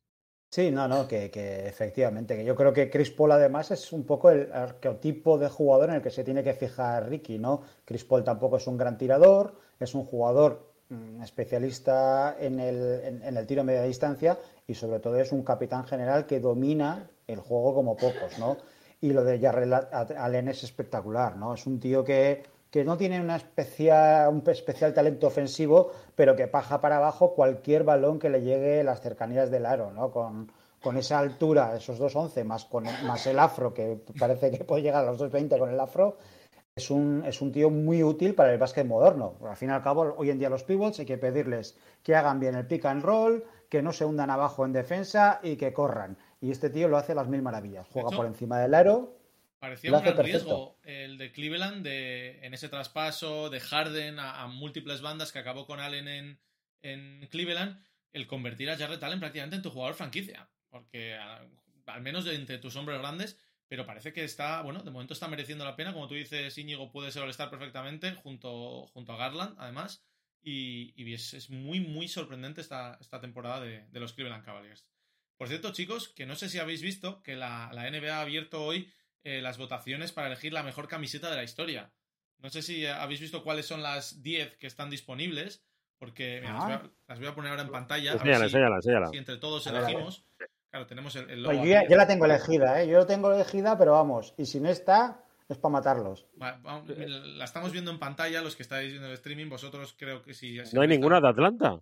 Sí, 0.54 0.70
no, 0.70 0.86
no, 0.86 1.08
que, 1.08 1.30
que, 1.30 1.66
efectivamente, 1.66 2.36
que 2.36 2.44
yo 2.44 2.54
creo 2.54 2.72
que 2.72 2.88
Chris 2.88 3.10
Paul 3.10 3.32
además 3.32 3.70
es 3.72 3.92
un 3.92 4.04
poco 4.04 4.30
el 4.30 4.52
arqueotipo 4.52 5.36
de 5.36 5.48
jugador 5.48 5.88
en 5.88 5.96
el 5.96 6.02
que 6.02 6.10
se 6.10 6.22
tiene 6.22 6.44
que 6.44 6.54
fijar 6.54 7.08
Ricky, 7.08 7.38
¿no? 7.38 7.62
Chris 7.84 8.04
Paul 8.04 8.22
tampoco 8.22 8.58
es 8.58 8.66
un 8.68 8.76
gran 8.76 8.96
tirador, 8.96 9.56
es 9.80 9.94
un 9.94 10.04
jugador 10.04 10.74
Mm, 10.90 11.22
especialista 11.22 12.36
en 12.38 12.60
el, 12.60 13.22
en, 13.22 13.36
el 13.36 13.46
tiro 13.46 13.62
a 13.62 13.64
media 13.64 13.82
distancia 13.84 14.38
y 14.66 14.74
sobre 14.74 15.00
todo 15.00 15.16
es 15.16 15.32
un 15.32 15.42
capitán 15.42 15.84
general 15.84 16.26
que 16.26 16.40
domina 16.40 17.08
el 17.26 17.40
juego 17.40 17.74
como 17.74 17.96
pocos, 17.96 18.38
¿no? 18.38 18.58
Y 19.00 19.12
lo 19.12 19.24
de 19.24 19.40
Jarrell 19.40 19.72
Allen 19.72 20.48
es 20.48 20.62
espectacular, 20.62 21.36
¿no? 21.36 21.54
Es 21.54 21.66
un 21.66 21.80
tío 21.80 22.04
que, 22.04 22.42
que 22.74 22.84
no 22.84 22.96
tiene 22.96 23.20
una 23.20 23.36
especial, 23.36 24.34
un 24.34 24.42
especial 24.50 24.92
talento 24.92 25.28
ofensivo, 25.28 25.92
pero 26.16 26.34
que 26.34 26.48
paja 26.48 26.80
para 26.80 26.96
abajo 26.96 27.32
cualquier 27.32 27.84
balón 27.84 28.18
que 28.18 28.28
le 28.28 28.42
llegue 28.42 28.80
a 28.80 28.82
las 28.82 29.00
cercanías 29.00 29.48
del 29.48 29.64
aro, 29.64 29.92
¿no? 29.92 30.10
Con, 30.10 30.50
con 30.82 30.96
esa 30.96 31.20
altura, 31.20 31.76
esos 31.76 32.00
2.11, 32.00 32.42
más, 32.42 32.64
con, 32.64 32.82
más 33.06 33.28
el 33.28 33.38
afro, 33.38 33.72
que 33.72 34.00
parece 34.18 34.50
que 34.50 34.64
puede 34.64 34.82
llegar 34.82 35.04
a 35.04 35.12
los 35.12 35.20
2.20 35.20 35.56
con 35.56 35.70
el 35.70 35.78
afro, 35.78 36.16
es 36.74 36.90
un, 36.90 37.22
es 37.24 37.40
un 37.40 37.52
tío 37.52 37.70
muy 37.70 38.02
útil 38.02 38.34
para 38.34 38.52
el 38.52 38.58
básquet 38.58 38.88
moderno. 38.88 39.34
Al 39.48 39.56
fin 39.56 39.68
y 39.68 39.72
al 39.72 39.84
cabo, 39.84 40.12
hoy 40.16 40.30
en 40.30 40.40
día 40.40 40.50
los 40.50 40.64
pivots 40.64 40.98
hay 40.98 41.06
que 41.06 41.16
pedirles 41.16 41.78
que 42.02 42.16
hagan 42.16 42.40
bien 42.40 42.56
el 42.56 42.66
pick 42.66 42.86
and 42.86 43.04
roll, 43.04 43.44
que 43.68 43.82
no 43.82 43.92
se 43.92 44.04
hundan 44.04 44.30
abajo 44.30 44.64
en 44.64 44.72
defensa 44.72 45.38
y 45.44 45.54
que 45.54 45.72
corran. 45.72 46.18
Y 46.40 46.50
este 46.50 46.70
tío 46.70 46.88
lo 46.88 46.96
hace 46.96 47.14
las 47.14 47.28
mil 47.28 47.40
maravillas. 47.40 47.86
Juega 47.92 48.10
por 48.10 48.26
encima 48.26 48.58
del 48.58 48.74
aro. 48.74 49.12
Parecía 49.64 49.92
un 49.92 50.02
gran 50.02 50.18
riesgo 50.18 50.78
el 50.82 51.18
de 51.18 51.32
Cleveland 51.32 51.84
de, 51.84 52.38
en 52.44 52.54
ese 52.54 52.68
traspaso 52.68 53.50
de 53.50 53.60
Harden 53.60 54.18
a, 54.18 54.46
múltiples 54.46 55.00
bandas 55.00 55.32
que 55.32 55.38
acabó 55.38 55.66
con 55.66 55.80
Allen 55.80 56.08
en, 56.08 56.40
en, 56.82 57.26
Cleveland, 57.30 57.82
el 58.12 58.26
convertir 58.26 58.68
a 58.70 58.76
Jarrett 58.76 59.02
Allen 59.02 59.20
prácticamente 59.20 59.56
en 59.56 59.62
tu 59.62 59.70
jugador 59.70 59.94
franquicia. 59.94 60.48
Porque 60.68 61.16
al 61.86 62.02
menos 62.02 62.24
de 62.24 62.34
entre 62.34 62.58
tus 62.58 62.76
hombres 62.76 62.98
grandes 62.98 63.38
pero 63.68 63.86
parece 63.86 64.12
que 64.12 64.24
está, 64.24 64.62
bueno, 64.62 64.82
de 64.82 64.90
momento 64.90 65.14
está 65.14 65.28
mereciendo 65.28 65.64
la 65.64 65.76
pena. 65.76 65.92
Como 65.92 66.06
tú 66.06 66.14
dices, 66.14 66.56
Íñigo 66.58 66.92
puede 66.92 67.10
ser 67.10 67.28
estar 67.28 67.50
perfectamente 67.50 68.14
junto, 68.14 68.86
junto 68.88 69.12
a 69.12 69.16
Garland, 69.16 69.56
además. 69.58 70.04
Y, 70.42 71.12
es, 71.12 71.48
muy, 71.48 71.80
muy 71.80 72.06
sorprendente 72.06 72.60
esta, 72.60 72.98
esta 73.00 73.20
temporada 73.20 73.60
de, 73.60 74.00
los 74.00 74.12
Cleveland 74.12 74.44
Cavaliers. 74.44 74.86
Por 75.36 75.48
cierto, 75.48 75.72
chicos, 75.72 76.08
que 76.08 76.26
no 76.26 76.36
sé 76.36 76.48
si 76.48 76.58
habéis 76.58 76.82
visto 76.82 77.22
que 77.22 77.34
la, 77.34 77.70
NBA 77.72 78.16
ha 78.16 78.20
abierto 78.20 78.62
hoy 78.62 78.92
eh, 79.24 79.40
las 79.40 79.58
votaciones 79.58 80.12
para 80.12 80.28
elegir 80.28 80.52
la 80.52 80.62
mejor 80.62 80.86
camiseta 80.88 81.30
de 81.30 81.36
la 81.36 81.44
historia. 81.44 81.90
No 82.38 82.50
sé 82.50 82.62
si 82.62 82.86
habéis 82.86 83.20
visto 83.20 83.42
cuáles 83.42 83.66
son 83.66 83.82
las 83.82 84.22
10 84.22 84.56
que 84.56 84.66
están 84.66 84.90
disponibles, 84.90 85.64
porque 85.98 86.42
ah. 86.46 86.82
las, 87.08 87.18
voy 87.18 87.28
a, 87.28 87.34
poner 87.34 87.50
ahora 87.50 87.62
en 87.62 87.70
pantalla. 87.70 88.12
Enséñala, 88.12 88.76
enséñala, 88.76 89.08
si, 89.08 89.16
entre 89.16 89.38
todos 89.38 89.66
elegimos. 89.66 90.24
Claro, 90.70 90.86
tenemos 90.86 91.16
el, 91.16 91.42
logo 91.42 91.54
yo, 91.54 91.64
ya, 91.64 91.84
la 91.88 92.06
tengo 92.06 92.26
elegida, 92.26 92.82
¿eh? 92.82 92.88
Yo 92.88 92.98
lo 92.98 93.06
tengo 93.06 93.32
elegida, 93.32 93.78
pero 93.78 93.92
vamos, 93.92 94.34
y 94.36 94.44
si 94.44 94.60
no 94.60 94.68
está, 94.68 95.24
es 95.48 95.56
para 95.56 95.72
matarlos. 95.72 96.26
la 96.36 97.44
estamos 97.44 97.72
viendo 97.72 97.90
en 97.90 97.98
pantalla, 97.98 98.42
los 98.42 98.56
que 98.56 98.64
estáis 98.64 98.90
viendo 98.90 99.08
el 99.08 99.14
streaming, 99.14 99.48
vosotros 99.48 99.94
creo 99.96 100.20
que 100.22 100.34
sí. 100.34 100.58
no 100.72 100.82
hay 100.82 100.88
ninguna 100.88 101.20
de 101.20 101.28
Atlanta. 101.28 101.78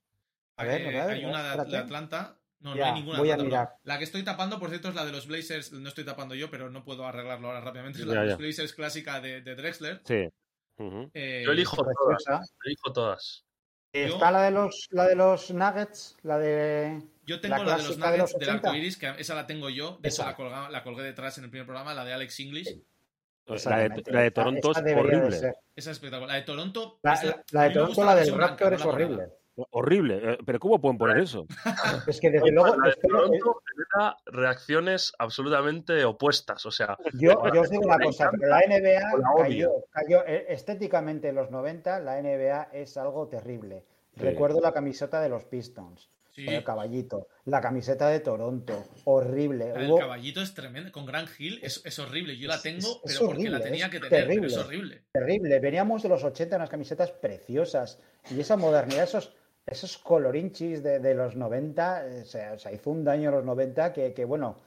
A 0.57 0.65
ver, 0.65 0.83
eh, 0.83 1.01
hay 1.01 1.25
una 1.25 1.57
de, 1.65 1.77
Atlanta. 1.79 2.37
No, 2.63 2.75
no 2.75 2.85
hay 2.85 2.93
ninguna. 2.93 3.19
Voy 3.19 3.31
a 3.31 3.37
mirar. 3.37 3.75
La 3.83 3.99
que 3.99 4.05
estoy 4.05 4.23
tapando, 4.23 4.59
por 4.59 4.71
cierto, 4.71 4.89
es 4.89 4.95
la 4.95 5.05
de 5.05 5.13
los 5.13 5.27
Blazers. 5.27 5.73
No 5.73 5.89
estoy 5.89 6.05
tapando 6.05 6.35
yo, 6.35 6.51
pero 6.51 6.71
no 6.71 6.85
puedo 6.85 7.07
arreglarlo 7.07 7.49
ahora 7.49 7.61
rápidamente. 7.61 8.01
Es 8.01 8.07
la 8.07 8.23
de 8.23 8.29
los 8.29 8.39
Blazers 8.39 8.73
clásica 8.73 9.21
de, 9.21 9.41
Drexler. 9.43 10.01
Sí. 10.05 10.29
Eh, 11.15 11.43
yo 11.45 11.53
elijo 11.53 11.77
todas. 11.77 12.55
Elijo 12.65 12.93
todas. 12.93 13.45
Está 13.93 14.31
la 14.31 14.43
de 14.43 14.51
los 14.51 14.89
la 14.91 15.07
de 15.07 15.15
los 15.15 15.51
Nuggets, 15.51 16.17
la 16.23 16.39
de 16.39 17.03
yo 17.27 17.41
tengo 17.41 17.63
la, 17.63 17.77
de 17.77 17.83
los 17.83 17.99
Nuggets 17.99 18.39
del 18.39 18.51
arco 18.51 18.75
iris, 18.75 18.97
que 18.97 19.13
esa 19.19 19.35
la 19.35 19.47
tengo 19.47 19.69
yo. 19.69 19.99
De 20.01 20.09
esa 20.09 20.35
la, 20.39 20.71
la, 20.71 20.83
colgué 20.83 21.03
detrás 21.03 21.37
en 21.37 21.45
el 21.45 21.51
primer 21.51 21.67
programa, 21.67 21.93
la 21.93 22.05
de 22.05 22.15
Alex 22.15 22.41
English. 22.41 22.81
La 23.47 23.79
de, 23.79 24.03
la 24.07 24.21
de, 24.23 24.31
Toronto 24.31 24.71
es 24.71 24.79
horrible. 24.79 25.37
Esa 25.37 25.55
es 25.75 25.87
espectacular. 25.87 26.29
La 26.29 26.35
de 26.37 26.43
Toronto. 26.43 27.01
La, 27.03 27.43
la 27.51 27.63
de 27.65 27.71
Toronto, 27.71 28.05
la 28.05 28.15
del 28.15 28.35
Raptor, 28.35 28.75
es 28.75 28.85
horrible. 28.85 29.29
Horrible, 29.55 30.21
eh, 30.23 30.39
pero 30.47 30.59
¿cómo 30.59 30.81
pueden 30.81 30.97
poner 30.97 31.19
eso? 31.19 31.47
es 32.07 32.21
que 32.21 32.31
desde 32.31 32.51
luego. 32.51 32.75
De 32.81 32.95
Toronto 32.95 33.63
genera 33.67 34.17
reacciones 34.25 35.13
absolutamente 35.19 36.05
opuestas. 36.05 36.65
O 36.65 36.71
sea, 36.71 36.97
yo, 37.13 37.35
yo 37.53 37.61
os 37.61 37.71
digo 37.71 37.83
una 37.85 37.99
cosa: 37.99 38.31
la 38.39 38.61
NBA 38.61 39.03
cayó, 39.37 39.71
cayó 39.91 40.27
eh, 40.27 40.47
estéticamente 40.49 41.29
en 41.29 41.35
los 41.35 41.51
90, 41.51 42.01
la 42.01 42.23
NBA 42.23 42.71
es 42.73 42.97
algo 42.97 43.29
terrible. 43.29 43.85
Recuerdo 44.17 44.61
la 44.61 44.73
camiseta 44.73 45.21
de 45.21 45.29
los 45.29 45.45
Pistons. 45.45 46.09
El 46.37 46.65
caballito. 46.65 47.29
La 47.45 47.61
camiseta 47.61 48.09
de 48.09 48.21
Toronto. 48.21 48.87
Horrible. 49.05 49.73
El 49.77 49.95
caballito 49.99 50.41
es 50.41 50.55
tremendo. 50.55 50.91
Con 50.91 51.05
Grand 51.05 51.29
Hill 51.39 51.61
es, 51.63 51.99
horrible. 51.99 52.39
Yo 52.39 52.49
la 52.49 52.61
tengo, 52.61 53.01
pero 53.05 53.27
porque 53.27 53.51
la 53.51 53.61
tenía 53.61 53.91
que 53.91 54.01
tener. 54.01 54.27
Terrible, 54.27 54.47
es 54.47 54.57
horrible. 54.57 55.03
Terrible. 55.13 55.61
Veníamos 55.61 56.03
de 56.03 56.09
los 56.09 56.25
80 56.25 56.57
unas 56.57 56.71
camisetas 56.71 57.11
preciosas. 57.11 57.99
Y 58.31 58.41
esa 58.41 58.57
modernidad, 58.57 59.05
esos, 59.05 59.35
esos 59.67 59.99
colorinchis 59.99 60.83
de, 60.83 61.15
los 61.15 61.37
90, 61.37 62.05
o 62.23 62.25
sea, 62.59 62.73
hizo 62.73 62.91
un 62.91 63.05
daño 63.05 63.29
a 63.29 63.33
los 63.33 63.45
90 63.45 63.93
que, 63.93 64.25
bueno, 64.25 64.61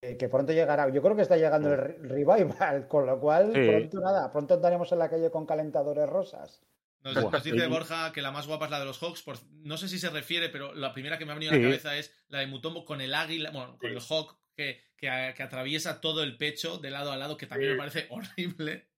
que, 0.00 0.28
pronto 0.28 0.52
llegará. 0.52 0.88
Yo 0.88 1.02
creo 1.02 1.16
que 1.16 1.22
está 1.22 1.36
llegando 1.36 1.72
el 1.72 2.08
revival, 2.08 2.86
con 2.88 3.06
lo 3.06 3.20
cual 3.20 3.52
pronto 3.52 4.00
nada, 4.00 4.30
pronto 4.32 4.54
andaremos 4.54 4.90
en 4.92 4.98
la 4.98 5.10
calle 5.10 5.30
con 5.30 5.46
calentadores 5.46 6.08
rosas. 6.08 6.62
Nos, 7.02 7.44
dice 7.44 7.66
Borja 7.68 8.12
que 8.12 8.22
la 8.22 8.32
más 8.32 8.48
guapa 8.48 8.64
es 8.64 8.70
la 8.72 8.80
de 8.80 8.84
los 8.84 8.98
Hawks. 8.98 9.24
no 9.62 9.76
sé 9.76 9.88
si 9.88 10.00
se 10.00 10.10
refiere, 10.10 10.48
pero 10.48 10.74
la 10.74 10.92
primera 10.92 11.16
que 11.16 11.24
me 11.24 11.32
ha 11.32 11.34
venido 11.34 11.52
a 11.52 11.56
la 11.56 11.62
cabeza 11.62 11.96
es 11.96 12.12
la 12.28 12.40
de 12.40 12.48
Mutombo 12.48 12.84
con 12.84 13.00
el 13.00 13.14
águila, 13.14 13.50
bueno, 13.52 13.78
con 13.78 13.90
el 13.90 14.00
Hawk, 14.00 14.36
que, 14.56 14.80
que, 14.96 15.08
a- 15.08 15.32
que 15.32 15.42
atraviesa 15.44 16.00
todo 16.00 16.24
el 16.24 16.36
pecho 16.36 16.78
de 16.78 16.90
lado 16.90 17.12
a 17.12 17.16
lado, 17.16 17.36
que 17.36 17.46
también 17.46 17.72
me 17.72 17.78
parece 17.78 18.08
horrible. 18.10 18.88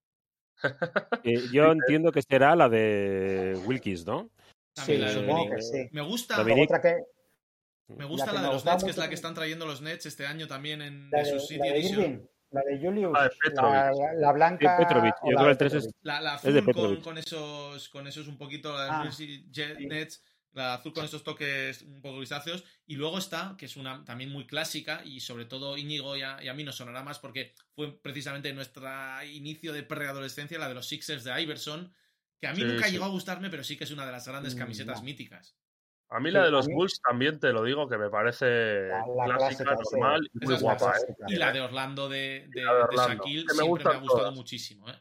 Eh, 1.24 1.42
yo 1.52 1.72
entiendo 1.72 2.10
que 2.10 2.22
será 2.22 2.56
la 2.56 2.68
de 2.68 3.58
Wilkins, 3.66 4.06
¿no? 4.06 4.30
También 4.80 4.98
Sí, 4.98 5.02
la 5.04 5.08
de 5.08 5.14
supongo 5.14 5.38
Dominic. 5.44 5.56
que 5.56 5.62
sí. 5.62 5.88
Me 5.92 6.00
gusta, 6.02 6.36
Dominic. 6.36 6.64
Otra 6.70 6.80
que, 6.80 6.96
me 7.88 8.04
gusta 8.04 8.26
la 8.26 8.32
la, 8.34 8.40
de 8.48 8.54
los 8.54 8.64
Nets, 8.64 8.84
que 8.84 8.90
es 8.90 8.96
la 8.96 9.08
que 9.08 9.14
están 9.14 9.34
trayendo 9.34 9.66
los 9.66 9.80
Nets 9.80 10.06
este 10.06 10.26
año 10.26 10.46
también 10.46 10.80
en 10.82 11.10
la 11.10 11.18
de 11.18 11.24
de, 11.24 11.30
su 11.30 11.36
la 11.36 11.40
City 11.42 11.60
de 11.60 11.68
Edition. 11.78 12.00
Irving, 12.02 12.18
la 12.52 12.60
de 12.62 12.78
Julius, 12.78 13.12
La 13.12 13.22
de 13.24 13.30
la, 13.54 14.12
la 14.14 14.32
blanca. 14.32 14.76
Sí, 14.76 14.84
Petrovic. 14.84 15.14
o 15.22 15.26
Yo 15.26 15.32
la 15.32 15.36
creo 15.36 15.44
de 15.46 15.50
el 15.52 15.58
tres 15.58 15.74
es-. 15.74 15.90
La, 16.02 16.20
la 16.20 16.34
Es 16.36 16.42
de 16.42 16.58
azul 16.60 17.00
con, 17.02 17.18
esos, 17.18 17.88
con 17.88 18.06
esos 18.06 18.26
un 18.28 18.38
poquito, 18.38 18.72
la 18.74 18.84
de 18.84 18.90
Ah, 18.90 19.00
Jersey 19.04 19.46
Jet- 19.50 19.76
sí. 19.76 19.86
Nets, 19.86 20.22
la 20.52 20.74
azul 20.74 20.92
con 20.92 21.04
esos 21.04 21.22
toques 21.24 21.82
un 21.82 22.00
poco 22.02 22.18
grisáceos. 22.18 22.64
Y 22.86 22.94
luego 22.96 23.18
está, 23.18 23.54
que 23.58 23.66
es 23.66 23.76
una 23.76 24.04
también 24.04 24.30
muy 24.30 24.46
clásica, 24.46 25.02
y 25.04 25.20
sobre 25.20 25.44
todo 25.44 25.76
Íñigo 25.76 26.16
y 26.16 26.22
a, 26.22 26.42
y 26.42 26.48
a 26.48 26.54
mí 26.54 26.64
nos 26.64 26.76
sonará 26.76 27.02
más 27.04 27.18
porque 27.20 27.54
fue 27.74 28.00
precisamente 28.00 28.52
nuestro 28.52 28.84
inicio 29.24 29.72
de 29.72 29.82
preadolescencia, 29.84 30.58
la 30.58 30.68
de 30.68 30.74
los 30.74 30.88
Sixers 30.88 31.22
de 31.24 31.40
Iverson, 31.42 31.92
que 32.40 32.46
a 32.48 32.52
mí 32.52 32.58
Sí, 32.58 32.64
nunca 32.64 32.86
sí. 32.86 32.92
llegó 32.92 33.04
a 33.04 33.08
gustarme, 33.08 33.50
pero 33.50 33.62
sí 33.62 33.76
que 33.76 33.84
es 33.84 33.90
una 33.90 34.06
de 34.06 34.12
las 34.12 34.26
grandes 34.26 34.54
Mm, 34.54 34.58
camisetas 34.58 34.98
no. 35.00 35.04
míticas. 35.04 35.56
A 36.12 36.18
mí 36.18 36.30
la 36.32 36.42
de 36.44 36.50
los 36.50 36.66
Bulls 36.66 37.00
también 37.06 37.38
te 37.38 37.52
lo 37.52 37.62
digo, 37.62 37.88
que 37.88 37.96
me 37.96 38.10
parece 38.10 38.88
La- 38.88 39.06
la 39.06 39.36
clásica, 39.36 39.62
clásica, 39.64 39.76
sí. 39.84 39.96
normal 39.96 40.30
y 40.34 40.44
muy 40.46 40.56
guapa. 40.58 40.86
la 40.86 40.98
¿eh? 40.98 41.14
Y 41.28 41.36
la 41.36 41.52
de 41.52 41.60
Orlando 41.60 42.08
de, 42.08 42.48
de, 42.52 42.60
de 42.62 42.66
Orlando. 42.66 43.14
Shaquille 43.24 43.46
Que 43.46 43.54
me 43.54 43.62
siempre 43.62 43.84
me 43.84 43.90
ha 43.90 43.98
gustado 44.00 44.18
todas. 44.20 44.34
muchísimo. 44.34 44.88
¿eh? 44.88 44.94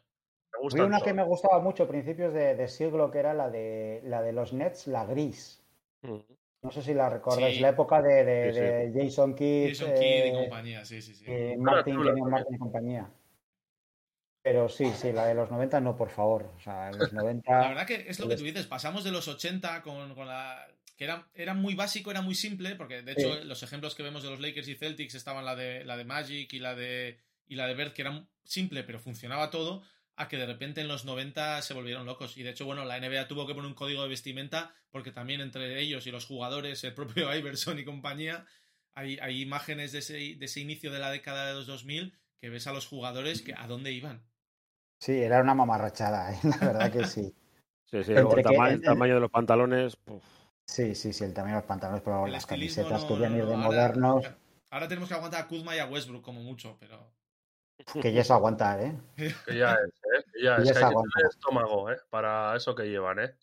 Gustan 0.62 0.86
una 0.88 1.00
que 1.02 1.14
me 1.14 1.24
gustaba 1.24 1.60
mucho 1.62 1.84
a 1.84 1.88
principios 1.88 2.34
de, 2.34 2.54
de 2.56 2.68
siglo, 2.68 3.10
que 3.10 3.20
era 3.20 3.34
la 3.34 3.50
de, 3.50 4.02
la 4.04 4.22
de 4.22 4.34
los 4.34 4.52
Nets, 4.54 4.86
la 4.88 5.06
gris. 5.06 5.64
Mm. 6.04 6.18
No 6.62 6.72
sé 6.72 6.82
si 6.84 6.94
la 6.94 7.10
recordáis, 7.10 7.56
Sí. 7.56 7.62
la 7.62 7.70
época 7.70 8.02
de, 8.02 8.24
de- 8.26 8.54
Sí, 8.54 8.60
sí. 8.60 8.62
de 9.00 9.04
Jason 9.06 9.34
Kidd, 9.34 9.70
Jason 9.70 9.94
Kidd 9.94 10.02
y 10.26 10.30
eh, 10.30 10.34
compañía, 10.34 10.84
sí, 10.86 11.02
sí, 11.02 11.16
sí. 11.16 11.24
eh, 11.26 11.56
Martin. 11.58 11.96
Martin 12.30 12.54
y 12.56 12.58
compañía. 12.60 13.10
Pero 14.50 14.68
sí, 14.68 14.92
sí, 15.00 15.12
la 15.12 15.28
de 15.28 15.36
los 15.36 15.52
90 15.52 15.80
no, 15.80 15.96
por 15.96 16.10
favor. 16.10 16.52
O 16.58 16.60
sea, 16.60 16.92
los 16.92 17.14
90... 17.14 17.52
La 17.52 17.68
verdad 17.68 17.86
que 17.86 18.06
es 18.08 18.20
lo 18.20 18.28
que 18.28 18.36
tú 18.36 18.44
dices, 18.44 18.66
pasamos 18.66 19.04
de 19.04 19.12
los 19.12 19.28
80 19.28 19.84
con, 19.84 20.16
con 20.16 20.26
la... 20.26 20.68
que 20.98 21.04
era, 21.04 21.30
era 21.36 21.54
muy 21.54 21.76
básico, 21.76 22.10
era 22.10 22.24
muy 22.24 22.34
simple, 22.34 22.74
porque 22.76 23.04
de 23.04 23.12
hecho 23.12 23.36
Sí. 23.36 23.44
los 23.46 23.62
ejemplos 23.62 23.94
que 23.94 24.02
vemos 24.02 24.24
de 24.24 24.32
los 24.32 24.40
Lakers 24.40 24.68
y 24.68 24.74
Celtics 24.74 25.14
estaban 25.14 25.46
la 25.46 25.56
de, 25.56 25.86
la 25.86 25.98
de 25.98 26.04
Magic 26.04 26.52
y 26.52 26.58
la 26.58 26.74
de, 26.74 27.20
y 27.46 27.58
la 27.58 27.68
de 27.68 27.76
Bird, 27.76 27.94
que 27.94 28.02
era 28.02 28.28
simple, 28.44 28.84
pero 28.84 29.00
funcionaba 29.00 29.52
todo, 29.52 29.84
a 30.16 30.28
que 30.28 30.38
de 30.38 30.48
repente 30.48 30.82
en 30.82 30.88
los 30.88 31.06
90 31.06 31.62
se 31.62 31.76
volvieron 31.76 32.08
locos. 32.08 32.36
Y 32.36 32.42
de 32.42 32.50
hecho, 32.50 32.66
bueno, 32.66 32.86
la 32.86 33.00
NBA 33.00 33.28
tuvo 33.28 33.46
que 33.46 33.54
poner 33.54 33.68
un 33.70 33.76
código 33.76 34.02
de 34.02 34.10
vestimenta, 34.10 34.74
porque 34.90 35.12
también 35.12 35.42
entre 35.42 35.80
ellos 35.80 36.08
y 36.08 36.12
los 36.12 36.26
jugadores, 36.26 36.84
el 36.84 36.96
propio 36.96 37.32
Iverson 37.38 37.78
y 37.78 37.86
compañía, 37.86 38.48
hay, 38.96 39.20
hay 39.22 39.44
imágenes 39.44 39.92
de 39.92 40.00
ese, 40.00 40.14
de 40.14 40.46
ese 40.46 40.60
inicio 40.60 40.92
de 40.92 40.98
la 40.98 41.12
década 41.12 41.50
de 41.50 41.54
los 41.54 41.68
2000 41.68 42.18
que 42.40 42.50
ves 42.50 42.66
a 42.66 42.74
los 42.74 42.88
jugadores 42.88 43.44
que 43.44 43.54
a 43.54 43.68
dónde 43.68 43.92
iban. 43.92 44.24
Sí, 45.00 45.22
era 45.22 45.42
una 45.42 45.54
mamarrachada, 45.56 46.34
¿eh? 46.34 46.40
la 46.62 46.68
verdad 46.68 46.92
que 46.92 47.06
sí. 47.08 47.34
Sí, 47.86 48.04
sí. 48.04 48.14
El, 48.14 48.28
que- 48.28 48.44
tama- 48.44 48.70
el 48.72 48.82
tamaño 48.82 49.16
de 49.16 49.20
los 49.22 49.32
pantalones. 49.32 49.96
puf. 49.96 50.24
Sí, 50.68 50.94
sí, 50.94 51.14
sí, 51.14 51.24
el 51.24 51.34
tamaño 51.34 51.56
de 51.56 51.62
los 51.62 51.68
pantalones, 51.68 52.02
pero 52.04 52.26
El 52.28 52.32
las 52.32 52.46
camisetas 52.46 53.02
no- 53.04 53.08
querían 53.08 53.36
ir 53.36 53.46
de 53.46 53.54
ahora- 53.56 53.66
modernos, 53.66 54.26
Ahora 54.72 54.88
tenemos 54.88 55.10
que 55.10 55.16
aguantar 55.16 55.42
a 55.42 55.48
Kuzma 55.48 55.76
y 55.76 55.80
a 55.80 55.88
Westbrook 55.88 56.22
como 56.24 56.42
mucho, 56.44 56.78
pero... 56.80 57.12
que 58.02 58.14
ya 58.14 58.22
es 58.22 58.30
aguantar, 58.30 58.80
¿eh? 58.82 58.96
Que 59.48 59.58
ya 59.58 59.74
es, 59.74 59.88
¿eh? 59.90 60.24
Que 60.32 60.44
ya 60.44 60.56
Que 60.58 60.62
es. 60.62 60.68
ya 60.68 60.74
que 60.74 60.80
se 60.80 60.86
hay 60.86 60.86
que 60.86 60.86
aguanta. 60.92 61.10
tener 61.18 61.30
estómago, 61.32 61.90
¿eh? 61.92 61.98
Para 62.12 62.56
eso 62.56 62.76
que 62.76 62.84
llevan, 62.84 63.18
¿eh? 63.20 63.34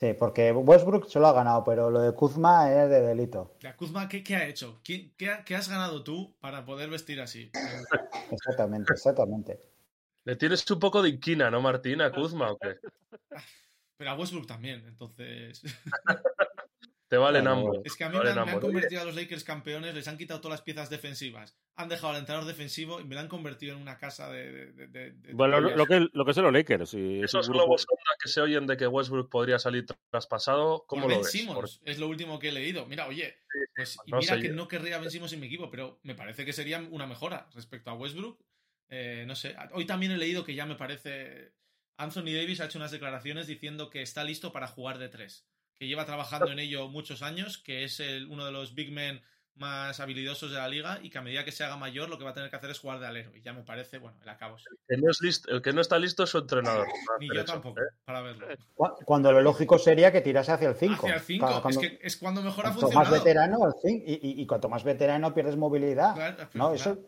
Sí, 0.00 0.14
porque 0.14 0.52
Westbrook 0.52 1.06
se 1.08 1.18
lo 1.20 1.26
ha 1.26 1.32
ganado, 1.34 1.64
pero 1.64 1.90
lo 1.90 2.00
de 2.00 2.12
Kuzma 2.14 2.70
es 2.72 2.88
de 2.88 3.00
delito. 3.02 3.56
Kuzma, 3.76 4.08
¿qué, 4.08 4.22
qué 4.24 4.36
ha 4.36 4.46
hecho? 4.46 4.80
¿Qué, 4.82 5.12
qué 5.18 5.30
ha- 5.30 5.44
qué 5.44 5.54
has 5.54 5.68
ganado 5.68 6.02
tú 6.02 6.34
para 6.40 6.64
poder 6.64 6.88
vestir 6.88 7.20
así? 7.20 7.50
Exactamente, 8.30 8.92
exactamente. 8.92 9.60
Le 10.24 10.36
tienes 10.36 10.68
un 10.70 10.78
poco 10.80 11.02
de 11.02 11.10
inquina, 11.10 11.50
¿no, 11.50 11.60
Martín, 11.60 12.00
a 12.00 12.10
Kuzma 12.10 12.50
o 12.50 12.58
qué? 12.58 12.76
Pero 13.96 14.10
a 14.10 14.14
Westbrook 14.14 14.46
también, 14.46 14.84
entonces... 14.86 15.62
Te 17.06 17.18
valen 17.18 17.44
Bueno, 17.44 17.58
ambos. 17.58 17.78
Es 17.84 17.94
que 17.96 18.04
a 18.04 18.08
mí 18.08 18.16
me 18.18 18.30
han, 18.30 18.46
me 18.46 18.58
convertido 18.58 19.02
a 19.02 19.04
los 19.04 19.14
Lakers 19.14 19.44
campeones, 19.44 19.94
les 19.94 20.08
han 20.08 20.16
quitado 20.16 20.40
todas 20.40 20.58
las 20.58 20.62
piezas 20.62 20.88
defensivas, 20.88 21.54
han 21.76 21.88
dejado 21.90 22.14
al 22.14 22.18
entrenador 22.18 22.48
defensivo 22.48 22.98
y 22.98 23.04
me 23.04 23.14
lo 23.14 23.20
han 23.20 23.28
convertido 23.28 23.76
en 23.76 23.82
una 23.82 23.98
casa 23.98 24.32
de... 24.32 24.50
de- 24.50 24.72
de- 24.72 24.86
de- 24.88 25.10
de- 25.12 25.32
Bueno, 25.34 25.60
lo, 25.60 25.86
que, 25.86 26.08
lo 26.12 26.24
que 26.24 26.32
son 26.34 26.44
los 26.44 26.52
Lakers. 26.52 26.94
y 26.94 27.20
Esos 27.22 27.50
globos 27.50 27.86
que 28.20 28.28
se 28.28 28.40
oyen 28.40 28.66
de 28.66 28.78
que 28.78 28.86
Westbrook 28.86 29.28
podría 29.30 29.58
salir 29.58 29.84
traspasado, 30.10 30.86
¿cómo 30.88 31.02
Por 31.02 31.10
lo 31.10 31.16
Ben 31.18 31.22
ves? 31.24 31.30
Simmons, 31.30 31.76
Porque- 31.78 31.90
es 31.92 31.98
lo 31.98 32.08
último 32.08 32.38
que 32.38 32.48
he 32.48 32.52
leído. 32.52 32.86
Mira, 32.86 33.06
oye, 33.06 33.36
pues 33.76 33.96
y 34.06 34.10
no 34.10 34.18
mira 34.18 34.40
que 34.40 34.48
yo. 34.48 34.54
no 34.54 34.66
querría 34.66 34.98
Ben 34.98 35.10
Simmons 35.10 35.32
en 35.34 35.40
mi 35.40 35.46
equipo, 35.46 35.70
pero 35.70 36.00
me 36.02 36.14
parece 36.14 36.44
que 36.46 36.54
sería 36.54 36.78
una 36.90 37.06
mejora 37.06 37.48
respecto 37.54 37.90
a 37.90 37.94
Westbrook. 37.94 38.40
Eh, 38.88 39.24
no 39.26 39.34
sé, 39.34 39.56
hoy 39.72 39.86
también 39.86 40.12
he 40.12 40.16
leído 40.18 40.44
que 40.44 40.54
ya 40.54 40.66
me 40.66 40.76
parece... 40.76 41.52
Anthony 41.96 42.32
Davis 42.34 42.60
ha 42.60 42.64
hecho 42.66 42.78
unas 42.78 42.90
declaraciones 42.90 43.46
diciendo 43.46 43.88
que 43.88 44.02
está 44.02 44.24
listo 44.24 44.52
para 44.52 44.66
jugar 44.66 44.98
de 44.98 45.08
tres, 45.08 45.46
que 45.74 45.86
lleva 45.86 46.04
trabajando 46.04 46.50
en 46.50 46.58
ello 46.58 46.88
muchos 46.88 47.22
años, 47.22 47.56
que 47.58 47.84
es 47.84 48.00
el- 48.00 48.26
uno 48.28 48.44
de 48.44 48.50
los 48.52 48.74
big 48.74 48.90
men 48.92 49.22
más 49.54 50.00
habilidosos 50.00 50.50
de 50.50 50.56
la 50.56 50.66
liga 50.68 50.98
y 51.00 51.10
que 51.10 51.18
a 51.18 51.22
medida 51.22 51.44
que 51.44 51.52
se 51.52 51.62
haga 51.62 51.76
mayor 51.76 52.08
lo 52.08 52.18
que 52.18 52.24
va 52.24 52.30
a 52.30 52.34
tener 52.34 52.50
que 52.50 52.56
hacer 52.56 52.70
es 52.70 52.80
jugar 52.80 52.98
de 52.98 53.06
alero. 53.06 53.30
Y 53.36 53.42
ya 53.42 53.52
me 53.52 53.62
parece, 53.62 53.98
bueno, 53.98 54.18
el 54.20 54.28
acabo. 54.28 54.56
El 54.56 54.64
que 54.88 55.00
no, 55.00 55.08
es 55.12 55.20
listo- 55.22 55.48
el 55.52 55.62
que 55.62 55.72
no 55.72 55.80
está 55.80 55.96
listo 56.00 56.24
es 56.24 56.30
su 56.30 56.38
entrenador. 56.38 56.88
Ni 57.20 57.28
yo 57.28 57.34
eso, 57.34 57.44
tampoco, 57.52 57.78
¿eh? 57.80 57.84
para 58.04 58.20
verlo. 58.22 58.48
Cu- 58.74 58.96
Cuando 59.04 59.30
lo 59.30 59.40
lógico 59.40 59.78
sería 59.78 60.10
que 60.10 60.20
tirase 60.20 60.50
hacia 60.50 60.68
el 60.70 60.74
5. 60.74 60.94
Hacia 60.94 61.14
el 61.14 61.20
5, 61.20 61.68
es, 61.68 61.78
que 61.78 61.98
es 62.02 62.16
cuando 62.16 62.42
mejor 62.42 62.66
ha 62.66 62.70
cuanto 62.70 62.86
más 62.90 63.08
funcionado. 63.08 63.14
veterano, 63.24 63.66
el 63.68 63.72
cinco, 63.80 64.04
y, 64.08 64.14
y- 64.14 64.42
y 64.42 64.46
cuanto 64.46 64.68
más 64.68 64.82
veterano 64.82 65.32
pierdes 65.32 65.54
movilidad. 65.56 66.14
Claro, 66.16 66.36
No, 66.54 66.72
claro. 66.72 66.74
eso, 66.74 66.98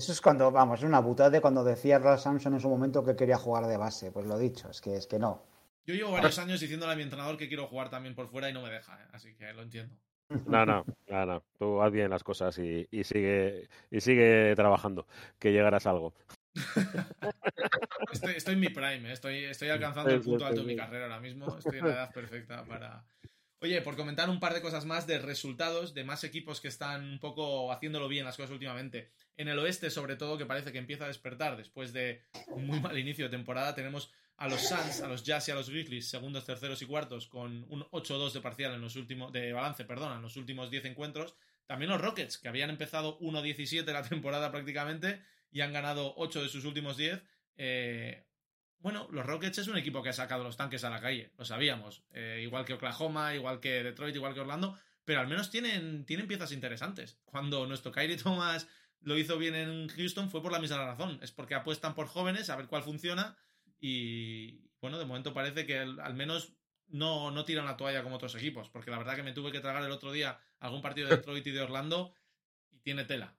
eso 0.00 0.12
es 0.12 0.20
cuando, 0.22 0.50
vamos, 0.50 0.78
es 0.78 0.86
una 0.86 1.02
putada 1.02 1.28
de 1.28 1.42
cuando 1.42 1.62
decía 1.62 1.98
Ralph 1.98 2.20
Samson 2.20 2.54
en 2.54 2.60
su 2.60 2.70
momento 2.70 3.04
que 3.04 3.14
quería 3.14 3.36
jugar 3.36 3.66
de 3.66 3.76
base. 3.76 4.10
Pues 4.10 4.24
lo 4.24 4.38
dicho, 4.38 4.70
es 4.70 4.80
que, 4.80 4.96
es 4.96 5.06
que 5.06 5.18
no. 5.18 5.44
Yo 5.84 5.94
llevo 5.94 6.12
varios 6.12 6.38
años 6.38 6.58
diciéndole 6.58 6.94
a 6.94 6.96
mi 6.96 7.02
entrenador 7.02 7.36
que 7.36 7.48
quiero 7.48 7.66
jugar 7.66 7.90
también 7.90 8.14
por 8.14 8.26
fuera 8.28 8.48
y 8.48 8.54
no 8.54 8.62
me 8.62 8.70
deja, 8.70 8.94
¿eh? 8.94 9.06
así 9.12 9.34
que 9.34 9.52
lo 9.52 9.60
entiendo. 9.60 9.94
No, 10.46 10.64
no, 10.64 10.86
no, 11.08 11.26
no. 11.26 11.42
Tú 11.58 11.82
haz 11.82 11.92
bien 11.92 12.08
las 12.08 12.24
cosas 12.24 12.56
y, 12.58 12.88
y 12.90 13.04
sigue 13.04 13.68
y 13.90 14.00
sigue 14.00 14.54
trabajando, 14.56 15.06
que 15.38 15.52
llegarás 15.52 15.86
a 15.86 15.90
algo. 15.90 16.14
Estoy, 18.12 18.34
estoy 18.34 18.54
en 18.54 18.60
mi 18.60 18.70
prime, 18.70 19.08
¿eh? 19.08 19.12
estoy, 19.12 19.44
estoy 19.44 19.68
alcanzando 19.68 20.10
el 20.10 20.20
punto 20.20 20.44
alto 20.44 20.62
de 20.62 20.66
mi 20.66 20.74
carrera 20.74 21.04
ahora 21.04 21.20
mismo. 21.20 21.56
Estoy 21.58 21.78
en 21.78 21.86
la 21.86 21.92
edad 21.92 22.12
perfecta 22.12 22.64
para. 22.64 23.04
Oye, 23.62 23.82
por 23.82 23.94
comentar 23.94 24.30
un 24.30 24.40
par 24.40 24.54
de 24.54 24.62
cosas 24.62 24.86
más 24.86 25.06
de 25.06 25.18
resultados 25.18 25.92
de 25.92 26.02
más 26.02 26.24
equipos 26.24 26.62
que 26.62 26.68
están 26.68 27.04
un 27.04 27.18
poco 27.18 27.70
haciéndolo 27.70 28.08
bien 28.08 28.24
las 28.24 28.38
cosas 28.38 28.52
últimamente. 28.52 29.10
En 29.36 29.48
el 29.48 29.58
oeste, 29.58 29.90
sobre 29.90 30.16
todo, 30.16 30.38
que 30.38 30.46
parece 30.46 30.72
que 30.72 30.78
empieza 30.78 31.04
a 31.04 31.08
despertar 31.08 31.58
después 31.58 31.92
de 31.92 32.22
un 32.46 32.66
muy 32.66 32.80
mal 32.80 32.98
inicio 32.98 33.26
de 33.26 33.30
temporada, 33.30 33.74
tenemos 33.74 34.10
a 34.38 34.48
los 34.48 34.66
Suns, 34.66 35.02
a 35.02 35.08
los 35.08 35.24
Jazz 35.24 35.48
y 35.48 35.50
a 35.50 35.54
los 35.56 35.68
Grizzlies, 35.68 36.08
segundos, 36.08 36.46
terceros 36.46 36.80
y 36.80 36.86
cuartos, 36.86 37.26
con 37.26 37.66
un 37.68 37.82
8-2 37.90 38.32
de 38.32 38.40
parcial 38.40 38.72
en 38.72 38.80
los 38.80 38.96
últimos, 38.96 39.30
de 39.30 39.52
balance, 39.52 39.84
perdón, 39.84 40.16
en 40.16 40.22
los 40.22 40.38
últimos 40.38 40.70
10 40.70 40.86
encuentros. 40.86 41.34
También 41.66 41.90
los 41.90 42.00
Rockets, 42.00 42.38
que 42.38 42.48
habían 42.48 42.70
empezado 42.70 43.18
1-17 43.20 43.84
la 43.92 44.02
temporada 44.02 44.50
prácticamente 44.50 45.20
y 45.52 45.60
han 45.60 45.74
ganado 45.74 46.14
8 46.16 46.44
de 46.44 46.48
sus 46.48 46.64
últimos 46.64 46.96
10. 46.96 47.22
Eh, 47.58 48.24
bueno, 48.80 49.08
los 49.10 49.26
Rockets 49.26 49.58
es 49.58 49.68
un 49.68 49.76
equipo 49.76 50.02
que 50.02 50.08
ha 50.08 50.14
sacado 50.14 50.42
los 50.42 50.56
tanques 50.56 50.84
a 50.84 50.90
la 50.90 51.00
calle, 51.00 51.30
lo 51.36 51.44
sabíamos. 51.44 52.02
Eh, 52.12 52.40
igual 52.42 52.64
que 52.64 52.74
Oklahoma, 52.74 53.34
igual 53.34 53.60
que 53.60 53.82
Detroit, 53.82 54.16
igual 54.16 54.34
que 54.34 54.40
Orlando, 54.40 54.78
pero 55.04 55.20
al 55.20 55.28
menos 55.28 55.50
tienen, 55.50 56.04
tienen 56.06 56.26
piezas 56.26 56.52
interesantes. 56.52 57.18
Cuando 57.24 57.66
nuestro 57.66 57.92
Kyrie 57.92 58.16
Thomas 58.16 58.68
lo 59.02 59.18
hizo 59.18 59.38
bien 59.38 59.54
en 59.54 59.88
Houston 59.88 60.30
fue 60.30 60.42
por 60.42 60.52
la 60.52 60.58
misma 60.58 60.78
razón. 60.78 61.18
Es 61.22 61.32
porque 61.32 61.54
apuestan 61.54 61.94
por 61.94 62.06
jóvenes 62.06 62.50
a 62.50 62.56
ver 62.56 62.66
cuál 62.66 62.82
funciona 62.82 63.36
y 63.80 64.68
bueno, 64.80 64.98
de 64.98 65.04
momento 65.04 65.34
parece 65.34 65.66
que 65.66 65.78
al, 65.78 66.14
menos 66.14 66.54
no, 66.88 67.30
no 67.30 67.44
tiran 67.44 67.66
la 67.66 67.76
toalla 67.76 68.02
como 68.02 68.16
otros 68.16 68.34
equipos, 68.34 68.68
porque 68.68 68.90
la 68.90 68.98
verdad 68.98 69.16
que 69.16 69.22
me 69.22 69.32
tuve 69.32 69.52
que 69.52 69.60
tragar 69.60 69.82
el 69.82 69.90
otro 69.90 70.12
día 70.12 70.38
algún 70.58 70.82
partido 70.82 71.08
de 71.08 71.16
Detroit 71.16 71.46
y 71.46 71.50
de 71.50 71.60
Orlando 71.60 72.14
y 72.70 72.78
tiene 72.78 73.04
tela. 73.04 73.34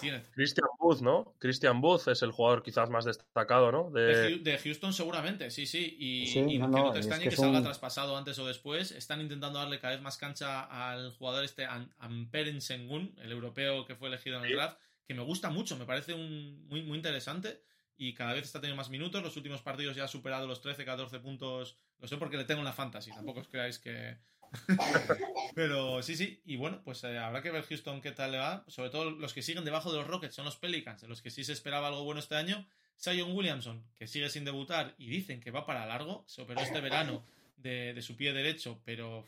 Tiene. 0.00 0.22
Christian 0.32 0.68
Booth, 0.78 1.00
¿no? 1.00 1.34
Christian 1.38 1.80
Booth 1.80 2.08
es 2.08 2.22
el 2.22 2.30
jugador 2.30 2.62
quizás 2.62 2.88
más 2.90 3.04
destacado, 3.04 3.72
¿no? 3.72 3.90
De, 3.90 4.02
De... 4.02 4.34
Hu- 4.36 4.42
de 4.42 4.58
Houston 4.58 4.92
seguramente, 4.92 5.50
sí, 5.50 5.66
sí. 5.66 5.96
Y, 5.98 6.26
Sí, 6.28 6.38
y 6.40 6.58
no, 6.58 6.66
que 6.70 6.80
no, 6.80 6.92
te 6.92 6.98
y 6.98 7.00
es 7.00 7.06
extrañe 7.06 7.24
que 7.24 7.28
que, 7.30 7.34
es 7.34 7.40
salga 7.40 7.58
un- 7.58 7.64
traspasado 7.64 8.16
antes 8.16 8.38
o 8.38 8.46
después. 8.46 8.92
Están 8.92 9.20
intentando 9.20 9.58
darle 9.58 9.78
cada 9.80 9.94
vez 9.94 10.02
más 10.02 10.16
cancha 10.16 10.62
al 10.90 11.12
jugador 11.12 11.44
este 11.44 11.64
Am- 11.66 11.90
Amperen 11.98 12.60
Sengun, 12.60 13.14
el 13.20 13.32
europeo 13.32 13.84
que 13.84 13.94
fue 13.96 14.08
elegido 14.08 14.36
en 14.38 14.44
el 14.44 14.50
Sí. 14.50 14.54
draft, 14.54 14.78
que 15.06 15.14
me 15.14 15.22
gusta 15.22 15.50
mucho, 15.50 15.76
me 15.76 15.84
parece 15.86 16.14
un, 16.14 16.66
muy, 16.68 16.82
muy 16.82 16.96
interesante 16.96 17.62
y 17.96 18.14
cada 18.14 18.32
vez 18.32 18.44
está 18.44 18.60
teniendo 18.60 18.80
más 18.80 18.90
minutos. 18.90 19.22
Los 19.22 19.36
últimos 19.36 19.60
partidos 19.60 19.96
ya 19.96 20.04
ha 20.04 20.08
superado 20.08 20.46
los 20.46 20.60
13, 20.62 20.84
14 20.84 21.18
puntos. 21.18 21.76
Lo 21.98 22.08
sé 22.08 22.16
porque 22.16 22.36
le 22.38 22.44
tengo 22.44 22.60
en 22.60 22.64
la 22.64 22.72
fantasy, 22.72 23.10
tampoco 23.10 23.40
os 23.40 23.48
creáis 23.48 23.78
que... 23.78 24.16
Pero 25.54 26.02
sí, 26.02 26.16
sí, 26.16 26.40
y 26.44 26.56
bueno, 26.56 26.80
pues 26.84 27.02
eh, 27.04 27.18
habrá 27.18 27.42
que 27.42 27.50
ver 27.50 27.64
Houston 27.64 28.00
qué 28.00 28.12
tal 28.12 28.32
le 28.32 28.38
va. 28.38 28.64
Sobre 28.68 28.90
todo 28.90 29.10
los 29.10 29.32
que 29.32 29.42
siguen 29.42 29.64
debajo 29.64 29.90
de 29.92 29.98
los 29.98 30.06
Rockets 30.06 30.34
son 30.34 30.44
los 30.44 30.56
Pelicans, 30.56 31.00
de 31.02 31.08
los 31.08 31.22
que 31.22 31.30
sí 31.30 31.44
se 31.44 31.52
esperaba 31.52 31.88
algo 31.88 32.04
bueno 32.04 32.20
este 32.20 32.36
año. 32.36 32.66
Zion 32.98 33.32
Williamson, 33.34 33.82
que 33.96 34.06
sigue 34.06 34.28
sin 34.28 34.44
debutar 34.44 34.94
y 34.98 35.08
dicen 35.08 35.40
que 35.40 35.50
va 35.50 35.64
para 35.64 35.86
largo, 35.86 36.22
se 36.26 36.42
operó 36.42 36.60
este 36.60 36.80
verano 36.80 37.24
de, 37.56 37.94
de 37.94 38.02
su 38.02 38.14
pie 38.16 38.32
derecho, 38.34 38.80
pero 38.84 39.20
uf, 39.20 39.26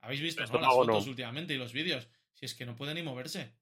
habéis 0.00 0.20
visto 0.20 0.42
¿no? 0.44 0.52
las 0.52 0.62
no. 0.62 0.70
fotos 0.74 1.06
últimamente 1.06 1.54
y 1.54 1.58
los 1.58 1.72
vídeos. 1.72 2.08
Si 2.32 2.44
es 2.46 2.54
que 2.54 2.66
no 2.66 2.74
puede 2.74 2.92
ni 2.94 3.02
moverse. 3.02 3.52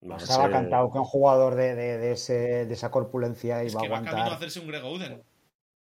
No 0.00 0.16
Estaba 0.16 0.46
sé. 0.46 0.50
cantado 0.52 0.90
que 0.90 0.98
un 0.98 1.04
jugador 1.04 1.54
de, 1.54 1.74
de- 1.76 1.98
de 1.98 2.12
ese, 2.12 2.64
de 2.66 2.74
esa 2.74 2.90
corpulencia 2.90 3.62
Es 3.62 3.72
iba 3.72 3.80
a 3.80 3.84
que 3.84 3.88
va 3.90 3.96
camino 3.96 4.10
a 4.10 4.14
aguantar. 4.22 4.36
hacerse 4.38 4.58
un 4.60 4.66
Grego 4.66 4.90
Uden. 4.92 5.22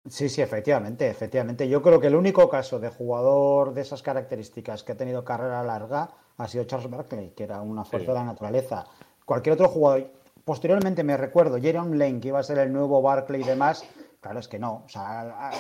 Sí, 0.08 0.30
sí, 0.30 0.42
efectivamente, 0.42 1.10
efectivamente. 1.10 1.68
Yo 1.68 1.82
creo 1.82 2.00
que 2.00 2.08
el 2.08 2.16
único 2.16 2.48
caso 2.48 2.80
de 2.80 2.90
jugador 2.90 3.74
de 3.74 3.82
esas 3.82 4.04
características 4.04 4.84
que 4.84 4.92
ha 4.92 4.98
tenido 4.98 5.24
carrera 5.24 5.64
larga 5.64 6.10
ha 6.38 6.48
sido 6.48 6.64
Charles 6.66 6.90
Barkley, 6.90 7.32
que 7.32 7.44
era 7.46 7.62
una 7.62 7.84
fuerza 7.84 8.06
Sí. 8.06 8.12
de 8.12 8.20
la 8.20 8.24
naturaleza. 8.26 8.86
Cualquier 9.26 9.54
otro 9.54 9.68
jugador. 9.70 10.08
Posteriormente 10.44 11.04
me 11.04 11.18
recuerdo, 11.18 11.60
Jerome 11.60 11.98
Lane, 11.98 12.20
que 12.20 12.28
iba 12.28 12.38
a 12.40 12.44
ser 12.44 12.60
el 12.60 12.72
nuevo 12.72 13.02
Barkley 13.02 13.42
y 13.42 13.46
demás. 13.46 13.84
Claro, 14.22 14.40
es 14.40 14.48
que 14.48 14.60
no. 14.60 14.84
O 14.86 14.90
sea, 14.90 15.52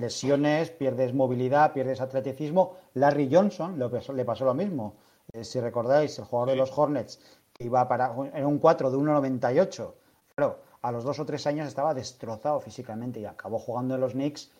lesiones, 0.00 0.70
pierdes 0.70 1.12
movilidad, 1.12 1.72
pierdes 1.72 2.00
atleticismo. 2.00 2.76
Larry 2.94 3.28
Johnson 3.30 3.78
le 3.78 3.88
pasó, 3.88 4.12
le 4.12 4.24
pasó 4.24 4.44
lo 4.46 4.54
mismo. 4.54 4.94
Eh, 5.32 5.44
si 5.44 5.60
recordáis, 5.60 6.18
el 6.18 6.24
jugador 6.24 6.50
de 6.50 6.56
los 6.56 6.76
Hornets, 6.76 7.20
que 7.52 7.64
iba 7.64 7.86
para. 7.88 8.14
Era 8.34 8.46
un 8.46 8.58
4 8.58 8.90
de 8.90 8.96
1,98. 8.96 9.94
Claro, 10.34 10.58
a 10.82 10.92
los 10.92 11.04
dos 11.04 11.18
o 11.20 11.24
tres 11.24 11.46
años 11.46 11.68
estaba 11.68 11.94
destrozado 11.94 12.60
físicamente 12.60 13.20
y 13.20 13.24
acabó 13.24 13.58
jugando 13.58 13.94
en 13.94 14.00
los 14.00 14.12
Knicks 14.12 14.50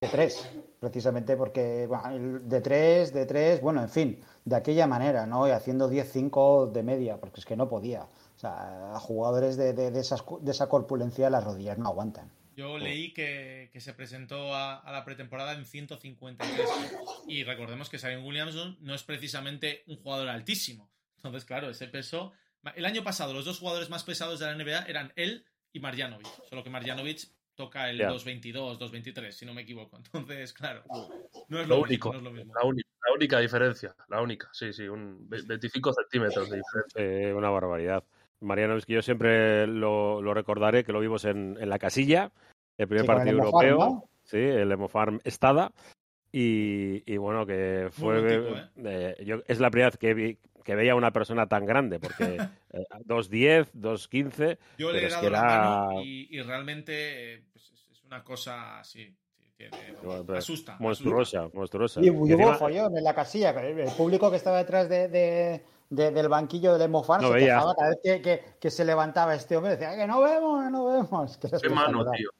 de 0.00 0.08
tres, 0.08 0.48
precisamente 0.80 1.36
porque 1.36 1.86
bueno, 1.86 2.40
de 2.40 2.60
tres, 2.60 3.12
de 3.12 3.26
tres, 3.26 3.60
bueno, 3.60 3.82
en 3.82 3.88
fin, 3.88 4.20
de 4.44 4.56
aquella 4.56 4.86
manera, 4.86 5.26
¿no? 5.26 5.46
Y 5.46 5.50
haciendo 5.50 5.90
10-5 5.90 6.72
de 6.72 6.82
media, 6.82 7.18
porque 7.18 7.40
es 7.40 7.46
que 7.46 7.56
no 7.56 7.68
podía. 7.68 8.02
O 8.02 8.38
sea, 8.38 8.98
jugadores 8.98 9.56
de, 9.56 9.72
de, 9.72 9.92
de 9.92 10.00
esas, 10.00 10.24
de 10.40 10.50
esa 10.50 10.68
corpulencia 10.68 11.30
las 11.30 11.44
rodillas 11.44 11.78
no 11.78 11.88
aguantan. 11.88 12.32
Yo 12.56 12.78
leí 12.78 13.14
que, 13.14 13.70
que 13.72 13.80
se 13.80 13.94
presentó 13.94 14.54
a, 14.54 14.78
a 14.78 14.92
la 14.92 15.04
pretemporada 15.04 15.52
en 15.54 15.64
153. 15.64 16.68
Y 17.28 17.44
recordemos 17.44 17.88
que 17.88 17.98
Zion 17.98 18.24
Williamson 18.24 18.76
no 18.80 18.94
es 18.94 19.04
precisamente 19.04 19.84
un 19.86 19.96
jugador 19.96 20.28
altísimo. 20.28 20.90
Entonces, 21.16 21.44
claro, 21.44 21.70
ese 21.70 21.86
peso. 21.86 22.32
El 22.74 22.84
año 22.84 23.02
pasado, 23.02 23.32
los 23.32 23.44
dos 23.44 23.58
jugadores 23.58 23.88
más 23.88 24.04
pesados 24.04 24.38
de 24.38 24.46
la 24.46 24.54
NBA 24.54 24.84
eran 24.86 25.12
él 25.16 25.44
y 25.72 25.80
Marjanovic. 25.80 26.26
Solo 26.48 26.62
que 26.62 26.70
Marjanovic 26.70 27.28
toca 27.54 27.88
el 27.90 27.98
Ya. 27.98 28.08
2.22, 28.10 28.78
2.23, 28.78 29.30
si 29.30 29.46
no 29.46 29.54
me 29.54 29.62
equivoco. 29.62 29.96
Entonces, 29.96 30.52
claro, 30.52 30.82
no 31.48 31.60
es 31.60 31.68
Lo 31.68 31.76
lo, 31.76 31.82
único, 31.82 32.10
mismo. 32.10 32.12
No 32.12 32.18
es 32.18 32.24
lo 32.24 32.30
mismo. 32.32 32.54
la, 32.54 32.64
única, 32.66 32.88
la 33.08 33.14
única 33.14 33.38
diferencia, 33.40 33.94
la 34.08 34.20
única, 34.22 34.48
sí, 34.52 34.72
sí, 34.72 34.88
un 34.88 35.28
ve- 35.28 35.42
25 35.46 35.92
centímetros 35.92 36.48
de 36.50 36.56
diferencia. 36.56 37.02
Eh, 37.30 37.32
una 37.34 37.50
barbaridad. 37.50 38.04
Que 38.86 38.94
yo 38.94 39.02
siempre 39.02 39.68
lo, 39.68 40.20
lo 40.20 40.34
recordaré, 40.34 40.82
que 40.82 40.92
lo 40.92 40.98
vimos 40.98 41.24
en, 41.26 41.56
en 41.60 41.68
la 41.68 41.78
casilla, 41.78 42.32
el 42.76 42.88
primer 42.88 43.04
Sí, 43.04 43.06
con 43.06 43.14
el 43.14 43.36
partido 43.36 43.36
Farm, 43.52 43.66
europeo, 43.68 43.78
¿no? 43.78 44.08
sí, 44.24 44.36
el 44.38 44.72
Hemofarm 44.72 45.20
Estada, 45.22 45.72
y, 46.32 47.02
y 47.12 47.16
bueno, 47.18 47.44
que 47.46 47.88
fue... 47.92 48.16
tipo, 48.22 48.56
¿eh? 48.56 49.14
eh, 49.18 49.24
yo, 49.24 49.42
es 49.46 49.60
la 49.60 49.70
primera 49.70 49.90
vez 49.90 49.98
que, 49.98 50.14
vi- 50.14 50.38
que 50.64 50.74
veía 50.74 50.92
a 50.92 50.96
una 50.96 51.12
persona 51.12 51.46
tan 51.46 51.66
grande, 51.66 52.00
porque 52.00 52.36
eh, 52.72 52.86
2'10, 53.06 53.68
2'15, 53.74 54.58
Yo 54.78 54.90
le 54.92 55.06
he 55.06 55.10
dado 55.10 55.30
la 55.30 55.38
era- 55.38 55.42
mano 55.86 56.02
y, 56.02 56.28
y 56.30 56.40
realmente 56.42 57.34
eh, 57.34 57.44
pues, 57.52 57.70
es- 57.90 58.02
una 58.04 58.24
cosa 58.24 58.78
así. 58.80 59.14
sí, 59.38 59.50
tiene- 59.56 59.76
Bueno, 60.02 60.24
pero 60.24 60.38
asusta. 60.38 60.72
asusta. 60.72 60.76
monstruosa, 60.78 61.48
monstruosa. 61.52 62.00
Y 62.00 62.06
Y 62.06 62.10
hubo 62.10 62.26
encima- 62.26 62.54
follón 62.54 62.96
en 62.96 63.04
la 63.04 63.14
casilla, 63.14 63.54
pero 63.54 63.68
el 63.82 63.90
público 63.96 64.30
que 64.30 64.36
estaba 64.36 64.58
detrás 64.58 64.88
de, 64.88 65.08
de- 65.08 65.62
de- 65.90 66.10
del 66.10 66.28
banquillo 66.30 66.72
del 66.72 66.82
Emofan 66.82 67.20
No 67.20 67.28
se 67.28 67.34
veía. 67.34 67.46
quejaba 67.56 67.74
cada 67.74 67.90
vez 67.90 67.98
que, 68.02 68.22
que- 68.22 68.42
que 68.58 68.70
se 68.70 68.84
levantaba 68.86 69.34
este 69.34 69.56
hombre, 69.56 69.72
decía 69.72 69.94
que 69.96 70.06
no 70.06 70.22
vemos, 70.22 70.70
no 70.70 70.86
vemos. 70.86 71.36
Que 71.42 71.48
Qué 71.60 71.68
mano, 71.68 72.04
tío. 72.12 72.30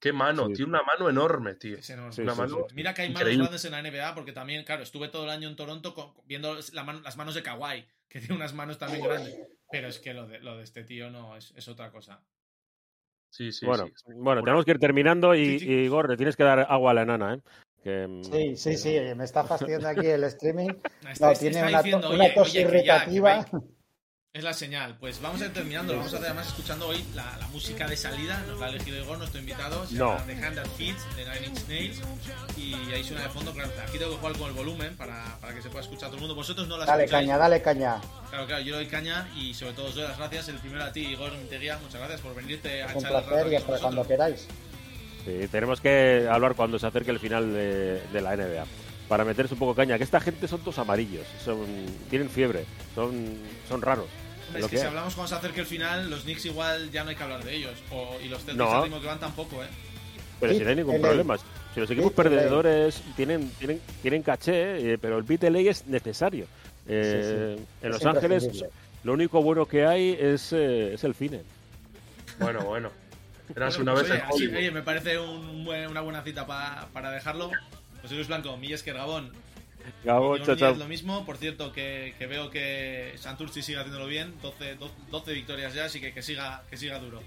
Qué 0.00 0.12
mano, 0.12 0.46
Sí. 0.46 0.52
tiene 0.54 0.70
una 0.70 0.82
mano 0.82 1.08
enorme, 1.10 1.54
tío. 1.56 1.78
Es 1.78 1.90
enorme. 1.90 2.12
Sí, 2.12 2.22
Una 2.22 2.32
sí, 2.34 2.38
mano 2.40 2.56
sí. 2.68 2.74
Mira 2.74 2.94
que 2.94 3.02
hay 3.02 3.08
manos 3.08 3.20
increíble. 3.22 3.44
grandes 3.44 3.64
en 3.64 3.72
la 3.72 3.78
NBA, 3.82 4.14
porque 4.14 4.32
también, 4.32 4.64
claro, 4.64 4.82
estuve 4.82 5.08
todo 5.08 5.24
el 5.24 5.30
año 5.30 5.48
en 5.48 5.56
Toronto 5.56 5.94
con- 5.94 6.12
viendo 6.24 6.56
la 6.72 6.84
las 7.02 7.16
manos 7.16 7.34
de 7.34 7.42
Kawhi, 7.42 7.84
que 8.08 8.20
tiene 8.20 8.36
unas 8.36 8.54
manos 8.54 8.78
también 8.78 9.02
grandes. 9.04 9.36
Pero 9.70 9.88
es 9.88 9.98
que 9.98 10.14
lo 10.14 10.26
de, 10.28 10.38
lo 10.40 10.56
de 10.56 10.64
este 10.64 10.84
tío 10.84 11.10
no 11.10 11.36
es, 11.36 11.52
es 11.56 11.66
otra 11.68 11.90
cosa. 11.90 12.22
Sí, 13.30 13.52
sí, 13.52 13.66
bueno, 13.66 13.86
sí. 13.94 14.12
bueno, 14.16 14.42
tenemos 14.42 14.64
que 14.64 14.70
ir 14.70 14.78
terminando 14.78 15.34
y, 15.34 15.44
Sí, 15.44 15.58
sí. 15.60 15.70
y 15.70 15.74
Igor, 15.84 16.08
le 16.08 16.16
tienes 16.16 16.36
que 16.36 16.44
dar 16.44 16.60
agua 16.70 16.92
a 16.92 16.94
la 16.94 17.02
enana, 17.02 17.34
¿eh? 17.34 17.40
Que, 17.82 18.06
mm, 18.08 18.24
Sí, 18.24 18.56
sí, 18.56 18.76
sí, 18.78 18.98
me 19.16 19.24
está 19.24 19.44
fastidiando 19.44 19.88
aquí 19.88 20.06
el 20.06 20.24
streaming. 20.24 20.68
No, 21.02 21.10
está 21.10 21.34
tiene 21.34 21.62
una, 21.62 21.82
diciendo, 21.82 22.08
una 22.10 22.24
"Oye, 22.24 22.32
tos 22.34 22.48
oye, 22.50 22.52
que 22.66 22.84
ya, 22.84 23.04
que 23.04 23.10
irritativa. 23.10 23.34
veis". 23.34 23.64
Es 24.38 24.44
la 24.44 24.52
señal. 24.54 24.94
Pues 25.00 25.20
vamos 25.20 25.42
a 25.42 25.46
ir 25.46 25.52
terminando. 25.52 25.94
Lo 25.94 25.98
vamos 25.98 26.12
a 26.14 26.16
hacer 26.18 26.28
además 26.30 26.46
escuchando 26.46 26.86
hoy 26.86 27.04
la, 27.12 27.36
la 27.40 27.48
música 27.48 27.88
de 27.88 27.96
salida. 27.96 28.40
Nos 28.46 28.60
la 28.60 28.66
ha 28.66 28.68
elegido 28.68 28.96
Igor, 29.02 29.18
nuestro 29.18 29.40
invitado. 29.40 29.84
Se 29.84 29.94
No. 29.96 30.12
llama 30.16 30.26
The 30.26 30.32
Hand 30.46 30.54
That 30.54 30.66
Feeds, 30.76 31.16
de 31.16 31.24
Nine 31.24 31.46
Inch 31.48 31.66
Nails. 31.68 32.00
Y 32.56 32.74
ahí 32.92 33.02
suena 33.02 33.24
de 33.24 33.30
fondo. 33.30 33.52
Claro, 33.52 33.68
aquí 33.84 33.98
tengo 33.98 34.12
que 34.12 34.18
jugar 34.18 34.38
con 34.38 34.48
el 34.50 34.54
volumen 34.54 34.96
para, 34.96 35.36
para 35.40 35.54
que 35.56 35.60
se 35.60 35.68
pueda 35.70 35.82
escuchar 35.82 36.06
todo 36.10 36.14
el 36.18 36.20
mundo. 36.20 36.36
Vosotros 36.36 36.68
no 36.68 36.78
la 36.78 36.84
Dale 36.86 37.02
escucháis. 37.06 37.26
caña, 37.26 37.36
dale 37.36 37.60
caña. 37.62 38.00
Claro, 38.30 38.46
claro, 38.46 38.62
yo 38.62 38.70
le 38.70 38.76
doy 38.76 38.86
caña 38.86 39.28
y 39.36 39.52
sobre 39.54 39.72
todo 39.72 39.86
os 39.86 39.96
doy 39.96 40.04
las 40.04 40.16
gracias. 40.16 40.48
El 40.50 40.58
primero 40.58 40.84
a 40.84 40.92
ti, 40.92 41.00
Igor 41.00 41.32
Minteguía. 41.36 41.76
Muchas 41.82 41.98
gracias 41.98 42.20
por 42.20 42.36
venirte 42.36 42.82
a 42.84 42.86
Es 42.86 42.92
un 42.94 42.98
echar 43.00 43.10
el 43.10 43.16
rato 43.16 43.28
placer 43.30 43.46
y 43.52 43.56
con 43.64 43.74
hasta 43.74 43.82
cuando 43.82 44.06
queráis. 44.06 44.46
Sí, 45.24 45.48
tenemos 45.50 45.80
que 45.80 46.28
hablar 46.30 46.54
cuando 46.54 46.78
se 46.78 46.86
acerque 46.86 47.10
el 47.10 47.18
final 47.18 47.52
de, 47.52 48.00
de 48.12 48.20
la 48.20 48.36
NBA. 48.36 48.64
Para 49.08 49.24
meterse 49.24 49.54
un 49.54 49.58
poco 49.60 49.74
caña, 49.74 49.98
que 49.98 50.04
esta 50.04 50.20
gente 50.20 50.46
son 50.46 50.60
todos 50.60 50.78
amarillos, 50.78 51.26
son, 51.44 51.66
tienen 52.08 52.30
fiebre, 52.30 52.66
son, 52.94 53.36
son 53.68 53.82
raros. 53.82 54.06
Es 54.54 54.64
que 54.64 54.70
que 54.70 54.78
si 54.78 54.86
hablamos 54.86 55.14
cuando 55.14 55.28
se 55.28 55.34
acerque 55.34 55.60
el 55.60 55.66
final, 55.66 56.08
los 56.10 56.22
Knicks 56.22 56.46
igual 56.46 56.90
ya 56.90 57.04
no 57.04 57.10
hay 57.10 57.16
que 57.16 57.22
hablar 57.22 57.44
de 57.44 57.54
ellos. 57.56 57.74
O, 57.90 58.16
y 58.24 58.28
los 58.28 58.38
Celtics 58.44 58.56
No. 58.56 58.72
al 58.72 58.82
ritmo 58.84 59.00
que 59.00 59.06
van 59.06 59.20
tampoco, 59.20 59.62
¿eh? 59.62 59.68
Pero 60.40 60.52
si 60.54 60.60
no 60.60 60.70
hay 60.70 60.76
ningún 60.76 61.00
problema. 61.00 61.36
Si 61.74 61.80
los 61.80 61.90
equipos 61.90 62.12
perdedores 62.12 63.02
tienen, 63.16 63.50
tienen, 63.58 63.80
tienen 64.02 64.22
caché, 64.22 64.92
eh, 64.94 64.98
pero 64.98 65.18
el 65.18 65.24
beat 65.24 65.42
LA 65.44 65.70
es 65.70 65.86
necesario. 65.86 66.46
Eh, 66.86 67.58
En 67.82 67.90
Los 67.90 68.04
Ángeles 68.06 68.64
lo 69.04 69.12
único 69.12 69.42
bueno 69.42 69.66
que 69.66 69.84
hay 69.86 70.16
es, 70.18 70.52
eh, 70.52 70.94
es 70.94 71.04
el 71.04 71.14
cine. 71.14 71.42
Bueno, 72.38 72.60
bueno. 72.64 72.90
Eras 73.56 73.76
Bueno, 73.76 73.92
una 73.92 74.00
pues, 74.00 74.12
vez 74.12 74.22
oye, 74.32 74.46
así- 74.46 74.56
oye, 74.56 74.70
me 74.70 74.82
parece 74.82 75.18
un 75.18 75.64
buen- 75.64 75.88
una 75.90 76.00
buena 76.02 76.22
cita 76.22 76.46
pa- 76.46 76.88
para 76.92 77.10
dejarlo. 77.10 77.50
José 78.02 78.14
Luis 78.14 78.28
Blanco, 78.28 78.56
Millesker 78.56 78.94
Gabón. 78.94 79.32
Gabo, 80.04 80.38
chao, 80.38 80.74
lo 80.74 80.86
mismo. 80.86 81.24
Por 81.24 81.36
cierto, 81.36 81.72
que, 81.72 82.14
que 82.18 82.26
veo 82.26 82.50
que 82.50 83.14
Santurci 83.16 83.62
sigue 83.62 83.78
haciéndolo 83.78 84.06
bien. 84.06 84.34
12, 84.42 84.78
12 85.10 85.32
victorias 85.32 85.74
ya, 85.74 85.84
así 85.86 86.00
que 86.00 86.12
que 86.12 86.22
siga, 86.22 86.62
que 86.70 86.76
siga 86.76 86.98
duro. 86.98 87.20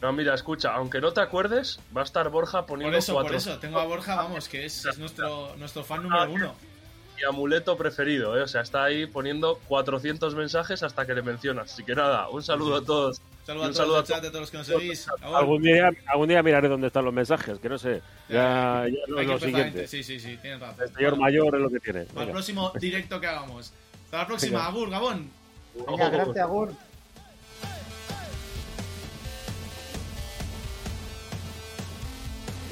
No, 0.00 0.12
mira, 0.12 0.34
escucha, 0.34 0.74
aunque 0.74 1.00
no 1.00 1.12
te 1.12 1.20
acuerdes, 1.20 1.80
va 1.96 2.02
a 2.02 2.04
estar 2.04 2.28
Borja 2.28 2.66
poniendo 2.66 2.92
Por 2.92 2.98
eso, 2.98 3.14
cuatro. 3.14 3.28
por 3.28 3.36
eso. 3.36 3.58
Tengo 3.58 3.78
a 3.78 3.84
Borja, 3.84 4.16
vamos, 4.16 4.48
que 4.48 4.66
es, 4.66 4.84
es 4.84 4.98
nuestro, 4.98 5.56
nuestro 5.56 5.82
fan 5.82 6.02
número 6.02 6.30
uno. 6.30 6.54
Mi 7.16 7.24
amuleto 7.24 7.76
preferido, 7.76 8.36
¿eh? 8.36 8.42
O 8.42 8.48
sea, 8.48 8.62
está 8.62 8.84
ahí 8.84 9.06
poniendo 9.06 9.60
400 9.68 10.34
mensajes 10.34 10.82
hasta 10.82 11.06
que 11.06 11.14
le 11.14 11.22
mencionas. 11.22 11.72
Así 11.72 11.84
que 11.84 11.94
nada, 11.94 12.28
un 12.28 12.42
saludo 12.42 12.76
a 12.76 12.84
todos. 12.84 13.20
Saludos 13.46 13.66
a 13.66 13.72
todos 13.72 13.76
saludo 13.76 13.96
al 13.96 14.02
a 14.02 14.06
chat, 14.06 14.24
a 14.24 14.28
todos 14.28 14.40
los 14.40 14.50
que 14.50 14.56
nos 14.56 14.66
seguís. 14.66 15.06
Algún 15.22 15.62
día, 15.62 15.90
algún 16.06 16.28
día 16.28 16.42
miraré 16.42 16.68
dónde 16.68 16.86
están 16.86 17.04
los 17.04 17.14
mensajes, 17.14 17.58
que 17.58 17.68
no 17.68 17.78
sé. 17.78 18.02
Ya, 18.28 18.86
ya 18.88 18.98
no 19.06 19.22
lo 19.22 19.38
siguiente. 19.38 19.86
Sí, 19.86 20.02
sí, 20.02 20.18
sí, 20.18 20.38
tienes 20.38 20.60
razón. 20.60 20.84
El 20.84 20.94
señor 20.94 21.16
mayor 21.18 21.54
es 21.54 21.60
lo 21.60 21.70
que 21.70 21.80
tiene. 21.80 22.00
Al 22.00 22.06
Venga. 22.14 22.32
próximo 22.32 22.72
directo 22.80 23.20
que 23.20 23.26
hagamos. 23.26 23.72
Hasta 24.06 24.18
la 24.18 24.26
próxima, 24.26 24.58
Venga. 24.58 24.70
Agur, 24.70 24.90
Gabón. 24.90 25.30
Venga, 25.86 26.08
gracias, 26.08 26.48
Gur. 26.48 26.72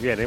Bien, 0.01 0.27